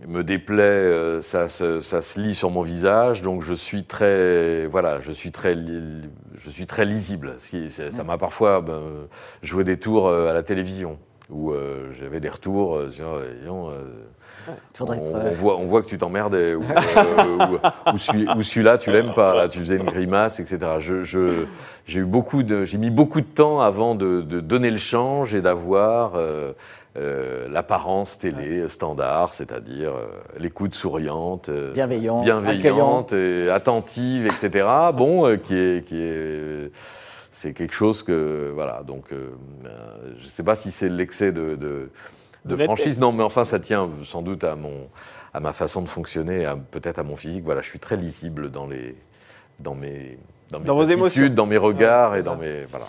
me 0.07 0.23
déplaît, 0.23 0.63
euh, 0.63 1.21
ça, 1.21 1.49
ça, 1.49 1.81
se 1.81 2.21
lit 2.21 2.35
sur 2.35 2.51
mon 2.51 2.63
visage, 2.63 3.23
donc 3.23 3.43
je 3.43 3.55
suis 3.55 3.85
très, 3.85 4.67
voilà, 4.67 5.01
je 5.01 5.13
suis 5.13 5.33
très, 5.33 5.57
je 6.35 6.51
suis 6.51 6.67
très 6.67 6.85
lisible. 6.85 7.35
Ça 7.39 8.05
m'a 8.05 8.19
parfois 8.19 8.61
ben, 8.61 8.81
joué 9.43 9.65
des 9.65 9.79
tours 9.79 10.09
euh, 10.09 10.31
à 10.31 10.33
la 10.33 10.43
télévision 10.43 10.99
où 11.31 11.55
j'avais 11.99 12.21
des 12.21 12.29
retours. 12.29 12.79
on, 14.81 15.31
voit, 15.31 15.57
on 15.57 15.67
voit 15.67 15.81
que 15.81 15.87
tu 15.87 15.97
t'emmerdais, 15.97 16.55
ou, 16.55 16.63
ou, 16.63 17.99
celui-là, 18.43 18.77
tu 18.77 18.91
l'aimes 18.91 19.15
pas, 19.15 19.35
là, 19.35 19.49
tu 19.49 19.59
faisais 19.59 19.77
une 19.77 19.87
grimace, 19.87 20.41
etc. 20.41 20.59
Je, 20.79 21.47
j'ai 21.87 22.01
eu 22.01 22.05
beaucoup 22.05 22.43
de, 22.43 22.67
j'ai 22.67 22.77
mis 22.77 22.91
beaucoup 22.91 23.23
de 23.23 23.27
temps 23.27 23.61
avant 23.61 23.95
de, 23.95 24.21
de 24.21 24.41
donner 24.41 24.71
le 24.71 24.79
change 24.79 25.35
et 25.35 25.41
d'avoir 25.41 26.13
euh, 26.95 27.49
l'apparence 27.49 28.19
télé 28.19 28.69
standard, 28.69 29.33
c'est-à-dire 29.33 29.95
euh, 29.95 30.09
l'écoute 30.39 30.75
souriante, 30.75 31.49
euh, 31.49 31.73
bienveillante, 31.73 32.23
bienveillante 32.23 33.15
et 33.15 33.49
attentive, 33.49 34.27
etc. 34.27 34.69
Bon, 34.95 35.39
qui 35.39 35.55
est, 35.55 35.87
qui 35.87 35.97
est, 35.97 36.71
c'est 37.31 37.55
quelque 37.55 37.73
chose 37.73 38.03
que 38.03 38.51
voilà. 38.53 38.83
Donc, 38.87 39.07
je 39.11 40.23
ne 40.23 40.29
sais 40.29 40.43
pas 40.43 40.55
si 40.55 40.71
c'est 40.71 40.91
l'excès 40.91 41.33
de, 41.33 41.57
de, 42.45 42.57
franchise. 42.57 42.99
Non, 42.99 43.11
mais 43.13 43.23
enfin, 43.23 43.45
ça 43.45 43.59
tient 43.59 43.89
sans 44.05 44.21
doute 44.21 44.45
à 44.45 44.55
mon, 44.55 44.89
à 45.33 45.41
ma 45.41 45.55
façon 45.55 45.81
de 45.81 45.89
fonctionner, 45.89 46.47
peut-être 46.73 46.99
à 46.99 47.05
mon 47.05 47.17
physique. 47.17 47.45
Voilà, 47.45 47.63
je 47.63 47.71
suis 47.71 47.79
très 47.79 47.97
lisible 47.97 48.51
dans 48.51 48.67
les, 48.67 48.95
dans 49.61 49.75
mes, 49.75 50.19
dans 50.51 50.61
mes 50.61 50.67
vos 50.67 50.85
émotions, 50.85 51.31
dans 51.31 51.47
mes 51.47 51.57
regards 51.57 52.17
et 52.17 52.23
dans 52.23 52.37
mes 52.37 52.67
voilà 52.67 52.85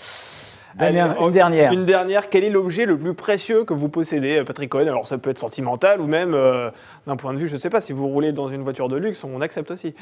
une 0.80 1.32
dernière. 1.32 1.72
Une 1.72 1.86
dernière. 1.86 2.30
Quel 2.30 2.44
est 2.44 2.50
l'objet 2.50 2.86
le 2.86 2.98
plus 2.98 3.14
précieux 3.14 3.64
que 3.64 3.74
vous 3.74 3.90
possédez, 3.90 4.40
euh, 4.40 4.44
Patrick 4.44 4.70
Cohen? 4.70 4.88
Alors, 4.88 5.08
ça 5.08 5.18
peut 5.18 5.30
être 5.30 5.40
sentimental 5.40 6.02
ou 6.02 6.08
même 6.08 6.34
euh, 6.34 6.70
d'un 7.08 7.16
point 7.16 7.34
de 7.34 7.38
vue, 7.38 7.48
je 7.48 7.54
ne 7.54 7.58
sais 7.58 7.70
pas, 7.70 7.82
si 7.82 7.94
vous 7.94 8.08
roulez 8.08 8.32
dans 8.32 8.48
une 8.50 8.64
voiture 8.64 8.90
de 8.90 8.98
luxe, 8.98 9.24
on 9.24 9.42
accepte 9.42 9.72
aussi. 9.72 9.94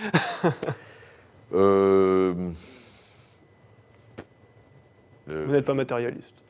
Euh, 1.53 2.34
vous 5.28 5.51
n'êtes 5.51 5.65
pas 5.65 5.74
matérialiste 5.74 6.41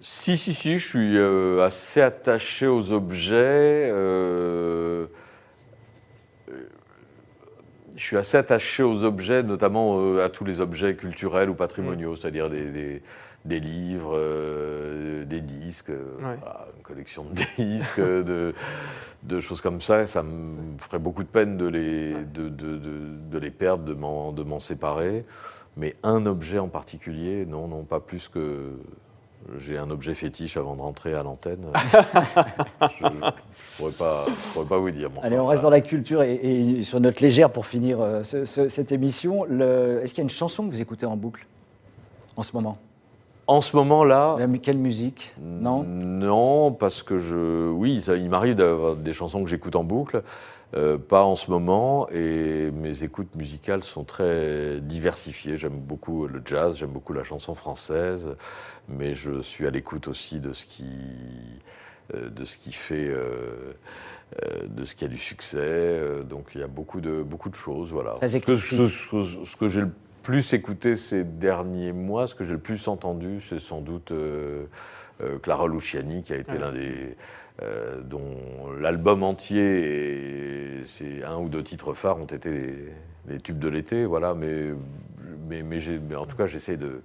Si, 0.00 0.38
si, 0.38 0.54
si, 0.54 0.78
je 0.78 0.88
suis 0.88 1.18
assez 1.60 2.00
attaché 2.00 2.68
aux 2.68 2.92
objets 2.92 3.90
je 8.04 8.08
suis 8.08 8.16
assez 8.18 8.36
attaché 8.36 8.82
aux 8.82 9.02
objets, 9.02 9.42
notamment 9.42 9.98
euh, 9.98 10.22
à 10.22 10.28
tous 10.28 10.44
les 10.44 10.60
objets 10.60 10.94
culturels 10.94 11.48
ou 11.48 11.54
patrimoniaux, 11.54 12.12
mm. 12.12 12.16
c'est-à-dire 12.18 12.50
des, 12.50 13.00
des, 13.46 13.60
livres, 13.60 14.12
euh, 14.14 15.24
des 15.24 15.40
disques, 15.40 15.88
euh, 15.88 16.36
une 16.76 16.82
collection 16.82 17.24
de 17.24 17.30
disques, 17.64 18.00
de, 18.00 18.52
de, 19.22 19.40
choses 19.40 19.62
comme 19.62 19.80
ça. 19.80 20.06
Ça 20.06 20.22
me 20.22 20.76
ferait 20.76 20.98
beaucoup 20.98 21.22
de 21.22 21.28
peine 21.28 21.56
de 21.56 21.66
les, 21.66 22.12
de, 22.12 22.50
de, 22.50 22.78
de 22.78 23.38
les 23.38 23.50
perdre, 23.50 23.84
de 23.84 23.94
m'en 23.94 24.60
séparer. 24.60 25.24
Mais 25.78 25.96
un 26.02 26.26
objet 26.26 26.58
en 26.58 26.68
particulier, 26.68 27.46
non, 27.46 27.68
non, 27.68 27.84
pas 27.84 28.00
plus 28.00 28.28
que 28.28 28.74
j'ai 29.56 29.78
un 29.78 29.88
objet 29.88 30.12
fétiche 30.12 30.58
avant 30.58 30.76
de 30.76 30.82
rentrer 30.82 31.14
à 31.14 31.22
l'antenne. 31.22 31.72
je 33.00 33.06
ne 33.74 33.90
pourrais, 33.90 33.92
pas, 33.92 34.26
pourrais 34.52 34.66
pas 34.66 34.78
vous 34.78 34.90
dire. 34.90 35.10
Allez, 35.22 35.38
on 35.38 35.46
reste 35.46 35.62
dans 35.62 35.70
la 35.70 35.80
culture 35.80 36.22
et, 36.22 36.82
sur 36.82 37.00
notre 37.00 37.22
légère 37.22 37.50
pour 37.50 37.66
finir 37.66 37.98
euh, 38.00 38.22
cette 38.22 38.92
émission. 38.92 39.44
Est-ce 39.44 40.14
qu'il 40.14 40.18
y 40.18 40.20
a 40.20 40.24
une 40.24 40.30
chanson 40.30 40.66
que 40.66 40.70
vous 40.70 40.80
écoutez 40.80 41.06
en 41.06 41.16
boucle 41.16 41.46
en 42.36 42.42
ce 42.42 42.52
moment? 42.54 42.78
En 43.46 43.60
ce 43.60 43.76
moment-là. 43.76 44.36
Quelle 44.62 44.78
musique? 44.78 45.34
Non? 45.40 45.82
Non, 45.84 46.72
parce 46.72 47.02
que 47.02 47.18
je. 47.18 47.68
Oui, 47.70 48.00
ça, 48.00 48.16
il 48.16 48.30
m'arrive 48.30 48.54
d'avoir 48.54 48.96
des 48.96 49.12
chansons 49.12 49.42
que 49.44 49.50
j'écoute 49.50 49.76
en 49.76 49.84
boucle. 49.84 50.22
Euh, 50.74 50.98
pas 50.98 51.22
en 51.22 51.36
ce 51.36 51.52
moment, 51.52 52.08
et 52.10 52.72
mes 52.72 53.04
écoutes 53.04 53.36
musicales 53.36 53.84
sont 53.84 54.02
très 54.02 54.80
diversifiées. 54.80 55.56
J'aime 55.56 55.78
beaucoup 55.78 56.26
le 56.26 56.42
jazz, 56.44 56.78
j'aime 56.78 56.90
beaucoup 56.90 57.12
la 57.12 57.22
chanson 57.22 57.54
française, 57.54 58.30
mais 58.88 59.14
je 59.14 59.40
suis 59.40 59.68
à 59.68 59.70
l'écoute 59.70 60.08
aussi 60.08 60.40
de 60.40 60.52
ce 60.52 60.64
qui, 60.64 60.90
de 62.12 62.44
ce 62.44 62.58
qui 62.58 62.72
fait, 62.72 63.08
euh, 63.08 63.72
de 64.66 64.84
ce 64.84 64.94
qui 64.94 65.04
a 65.04 65.08
du 65.08 65.18
succès. 65.18 66.00
donc 66.28 66.50
il 66.54 66.60
y 66.60 66.64
a 66.64 66.68
beaucoup 66.68 67.00
de, 67.00 67.22
beaucoup 67.22 67.48
de 67.48 67.54
choses. 67.54 67.92
Voilà. 67.92 68.14
Ce 68.26 68.36
que, 68.38 68.56
ce 68.56 69.56
que 69.56 69.68
j'ai 69.68 69.82
le 69.82 69.90
plus 70.22 70.52
écouté 70.52 70.96
ces 70.96 71.24
derniers 71.24 71.92
mois, 71.92 72.26
ce 72.26 72.34
que 72.34 72.44
j'ai 72.44 72.52
le 72.52 72.58
plus 72.58 72.88
entendu, 72.88 73.40
c'est 73.40 73.60
sans 73.60 73.80
doute 73.80 74.12
Clara 75.42 75.68
Luciani, 75.68 76.22
qui 76.22 76.32
a 76.32 76.36
été 76.36 76.58
l'un 76.58 76.72
des 76.72 77.16
euh, 77.62 78.00
dont 78.00 78.72
l'album 78.80 79.22
entier 79.22 80.80
et 80.80 80.84
c'est 80.84 81.22
un 81.22 81.36
ou 81.38 81.48
deux 81.48 81.62
titres 81.62 81.94
phares 81.94 82.18
ont 82.18 82.24
été 82.24 82.50
les, 83.28 83.38
tubes 83.38 83.60
de 83.60 83.68
l'été, 83.68 84.06
voilà. 84.06 84.34
Mais, 84.34 84.72
mais, 85.48 85.62
mais, 85.62 86.16
en 86.16 86.26
tout 86.26 86.36
cas, 86.36 86.46
j'essaie 86.46 86.76
de, 86.76 87.02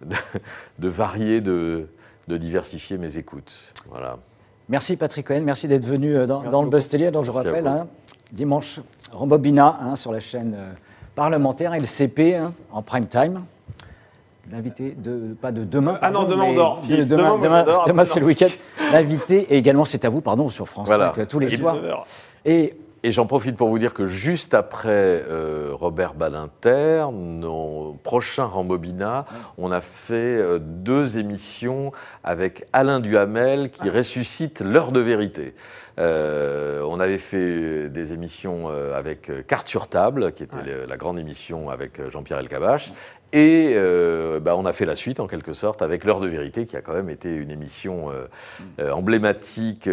de, 0.78 0.88
varier, 0.88 1.42
de, 1.42 1.86
de, 2.28 2.36
diversifier 2.36 2.98
mes 2.98 3.18
écoutes, 3.18 3.72
voilà. 3.88 4.18
Merci 4.68 4.96
Patrick 4.96 5.26
Cohen, 5.26 5.42
merci 5.42 5.68
d'être 5.68 5.84
venu 5.84 6.16
euh, 6.16 6.26
dans, 6.26 6.62
le 6.62 6.68
Buzz 6.68 6.88
Télé. 6.88 7.10
Donc 7.10 7.24
je 7.24 7.30
rappelle, 7.30 7.66
hein, 7.66 7.86
dimanche, 8.32 8.80
Rambobina 9.12 9.78
hein, 9.82 9.96
sur 9.96 10.10
la 10.10 10.20
chaîne 10.20 10.54
euh, 10.56 10.72
parlementaire 11.14 11.74
LCP 11.74 12.36
hein, 12.36 12.52
en 12.72 12.82
prime 12.82 13.06
time 13.06 13.44
l'invité 14.50 14.94
de 14.96 15.34
pas 15.40 15.52
de 15.52 15.64
demain. 15.64 15.98
ah 16.02 16.10
non, 16.10 16.24
demain 16.24 16.44
on 16.44 16.54
dort. 16.54 16.82
demain, 16.86 17.38
demain, 17.86 18.04
c'est 18.04 18.20
le 18.20 18.26
week-end. 18.26 18.48
L'invité 18.92 19.46
et 19.50 19.56
également 19.56 19.84
c'est 19.84 20.04
à 20.04 20.08
vous, 20.08 20.20
pardon, 20.20 20.50
sur 20.50 20.68
France 20.68 20.86
voilà. 20.88 21.14
tous 21.28 21.38
les 21.38 21.48
soirs. 21.48 21.76
Et 22.44 22.74
et 23.04 23.12
j'en 23.12 23.26
profite 23.26 23.54
pour 23.54 23.68
vous 23.68 23.78
dire 23.78 23.92
que 23.92 24.06
juste 24.06 24.54
après 24.54 25.22
euh, 25.28 25.72
Robert 25.72 26.14
Badinter, 26.14 27.04
nos 27.12 28.00
prochains 28.02 28.46
Rambobina, 28.46 29.26
on 29.58 29.70
a 29.72 29.82
fait 29.82 30.14
euh, 30.14 30.58
deux 30.58 31.18
émissions 31.18 31.92
avec 32.24 32.64
Alain 32.72 33.00
Duhamel 33.00 33.70
qui 33.70 33.90
ah. 33.90 33.92
ressuscite 33.92 34.62
l'heure 34.62 34.90
de 34.90 35.00
vérité. 35.00 35.54
Euh, 36.00 36.82
on 36.88 36.98
avait 36.98 37.18
fait 37.18 37.90
des 37.90 38.14
émissions 38.14 38.68
avec 38.68 39.30
Carte 39.46 39.68
sur 39.68 39.86
table, 39.88 40.32
qui 40.32 40.42
était 40.42 40.86
la 40.88 40.96
grande 40.96 41.18
émission 41.18 41.68
avec 41.68 42.08
Jean-Pierre 42.10 42.38
Elkabach, 42.38 42.90
et 43.34 43.72
euh, 43.74 44.38
bah, 44.38 44.54
on 44.56 44.64
a 44.64 44.72
fait 44.72 44.84
la 44.84 44.94
suite, 44.94 45.18
en 45.18 45.26
quelque 45.26 45.54
sorte, 45.54 45.82
avec 45.82 46.04
L'heure 46.04 46.20
de 46.20 46.28
vérité, 46.28 46.66
qui 46.66 46.76
a 46.76 46.82
quand 46.82 46.92
même 46.92 47.10
été 47.10 47.34
une 47.34 47.50
émission 47.50 48.12
euh, 48.12 48.26
euh, 48.78 48.92
emblématique 48.92 49.88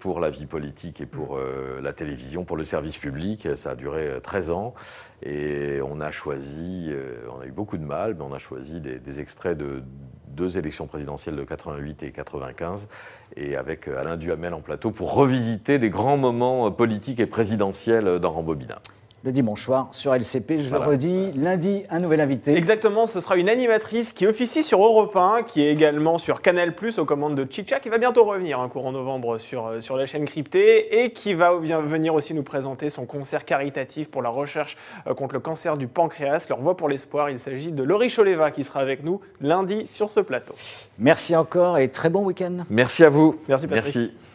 pour 0.00 0.18
la 0.18 0.28
vie 0.28 0.46
politique 0.46 1.00
et 1.00 1.06
pour 1.06 1.38
la 1.80 1.92
télévision, 1.92 2.44
pour 2.44 2.56
le 2.56 2.64
service 2.64 2.98
public. 2.98 3.48
Ça 3.54 3.70
a 3.70 3.74
duré 3.76 4.18
13 4.20 4.50
ans. 4.50 4.74
Et 5.22 5.78
on 5.86 6.00
a 6.00 6.10
choisi, 6.10 6.90
on 7.32 7.40
a 7.40 7.46
eu 7.46 7.52
beaucoup 7.52 7.78
de 7.78 7.84
mal, 7.84 8.16
mais 8.18 8.24
on 8.24 8.34
a 8.34 8.38
choisi 8.38 8.80
des, 8.80 9.20
extraits 9.20 9.56
de 9.56 9.84
deux 10.28 10.58
élections 10.58 10.88
présidentielles 10.88 11.36
de 11.36 11.44
88 11.44 12.02
et 12.02 12.10
95, 12.10 12.88
et 13.36 13.54
avec 13.56 13.86
Alain 13.86 14.16
Duhamel 14.16 14.52
en 14.54 14.60
plateau 14.60 14.90
pour 14.90 15.14
revisiter 15.14 15.78
des 15.78 15.90
grands 15.90 16.16
moments 16.16 16.72
politiques 16.72 17.20
et 17.20 17.26
présidentiels 17.26 18.18
dans 18.18 18.32
Rambobina 18.32 18.80
le 19.24 19.32
dimanche 19.32 19.62
soir 19.62 19.88
sur 19.92 20.14
LCP. 20.14 20.58
Je 20.58 20.70
le 20.70 20.78
redis, 20.78 21.32
lundi, 21.32 21.82
un 21.90 22.00
nouvel 22.00 22.20
invité. 22.20 22.54
Exactement, 22.56 23.06
ce 23.06 23.20
sera 23.20 23.36
une 23.36 23.48
animatrice 23.48 24.12
qui 24.12 24.26
officie 24.26 24.62
sur 24.62 24.84
Europe 24.84 25.14
1, 25.16 25.44
qui 25.44 25.62
est 25.62 25.72
également 25.72 26.18
sur 26.18 26.42
Canal 26.42 26.74
Plus 26.74 26.98
aux 26.98 27.04
commandes 27.04 27.34
de 27.34 27.46
Chicha, 27.50 27.80
qui 27.80 27.88
va 27.88 27.98
bientôt 27.98 28.24
revenir 28.24 28.60
un 28.60 28.64
hein, 28.64 28.68
courant 28.68 28.92
novembre 28.92 29.38
sur, 29.38 29.66
euh, 29.66 29.80
sur 29.80 29.96
la 29.96 30.06
chaîne 30.06 30.24
cryptée 30.24 31.02
et 31.02 31.12
qui 31.12 31.34
va 31.34 31.52
venir 31.54 32.14
aussi 32.14 32.34
nous 32.34 32.42
présenter 32.42 32.88
son 32.88 33.06
concert 33.06 33.44
caritatif 33.44 34.10
pour 34.10 34.22
la 34.22 34.30
recherche 34.30 34.76
euh, 35.06 35.14
contre 35.14 35.34
le 35.34 35.40
cancer 35.40 35.76
du 35.76 35.86
pancréas. 35.86 36.46
Leur 36.48 36.60
voix 36.60 36.76
pour 36.76 36.88
l'espoir, 36.88 37.30
il 37.30 37.38
s'agit 37.38 37.72
de 37.72 37.82
Laurie 37.82 38.10
Choleva 38.10 38.50
qui 38.50 38.64
sera 38.64 38.80
avec 38.80 39.04
nous 39.04 39.20
lundi 39.40 39.86
sur 39.86 40.10
ce 40.10 40.20
plateau. 40.20 40.54
Merci 40.98 41.36
encore 41.36 41.78
et 41.78 41.88
très 41.88 42.10
bon 42.10 42.24
week-end. 42.24 42.58
Merci 42.70 43.04
à 43.04 43.08
vous. 43.08 43.36
Merci 43.48 43.66
Patrick. 43.66 43.96
Merci. 43.96 44.31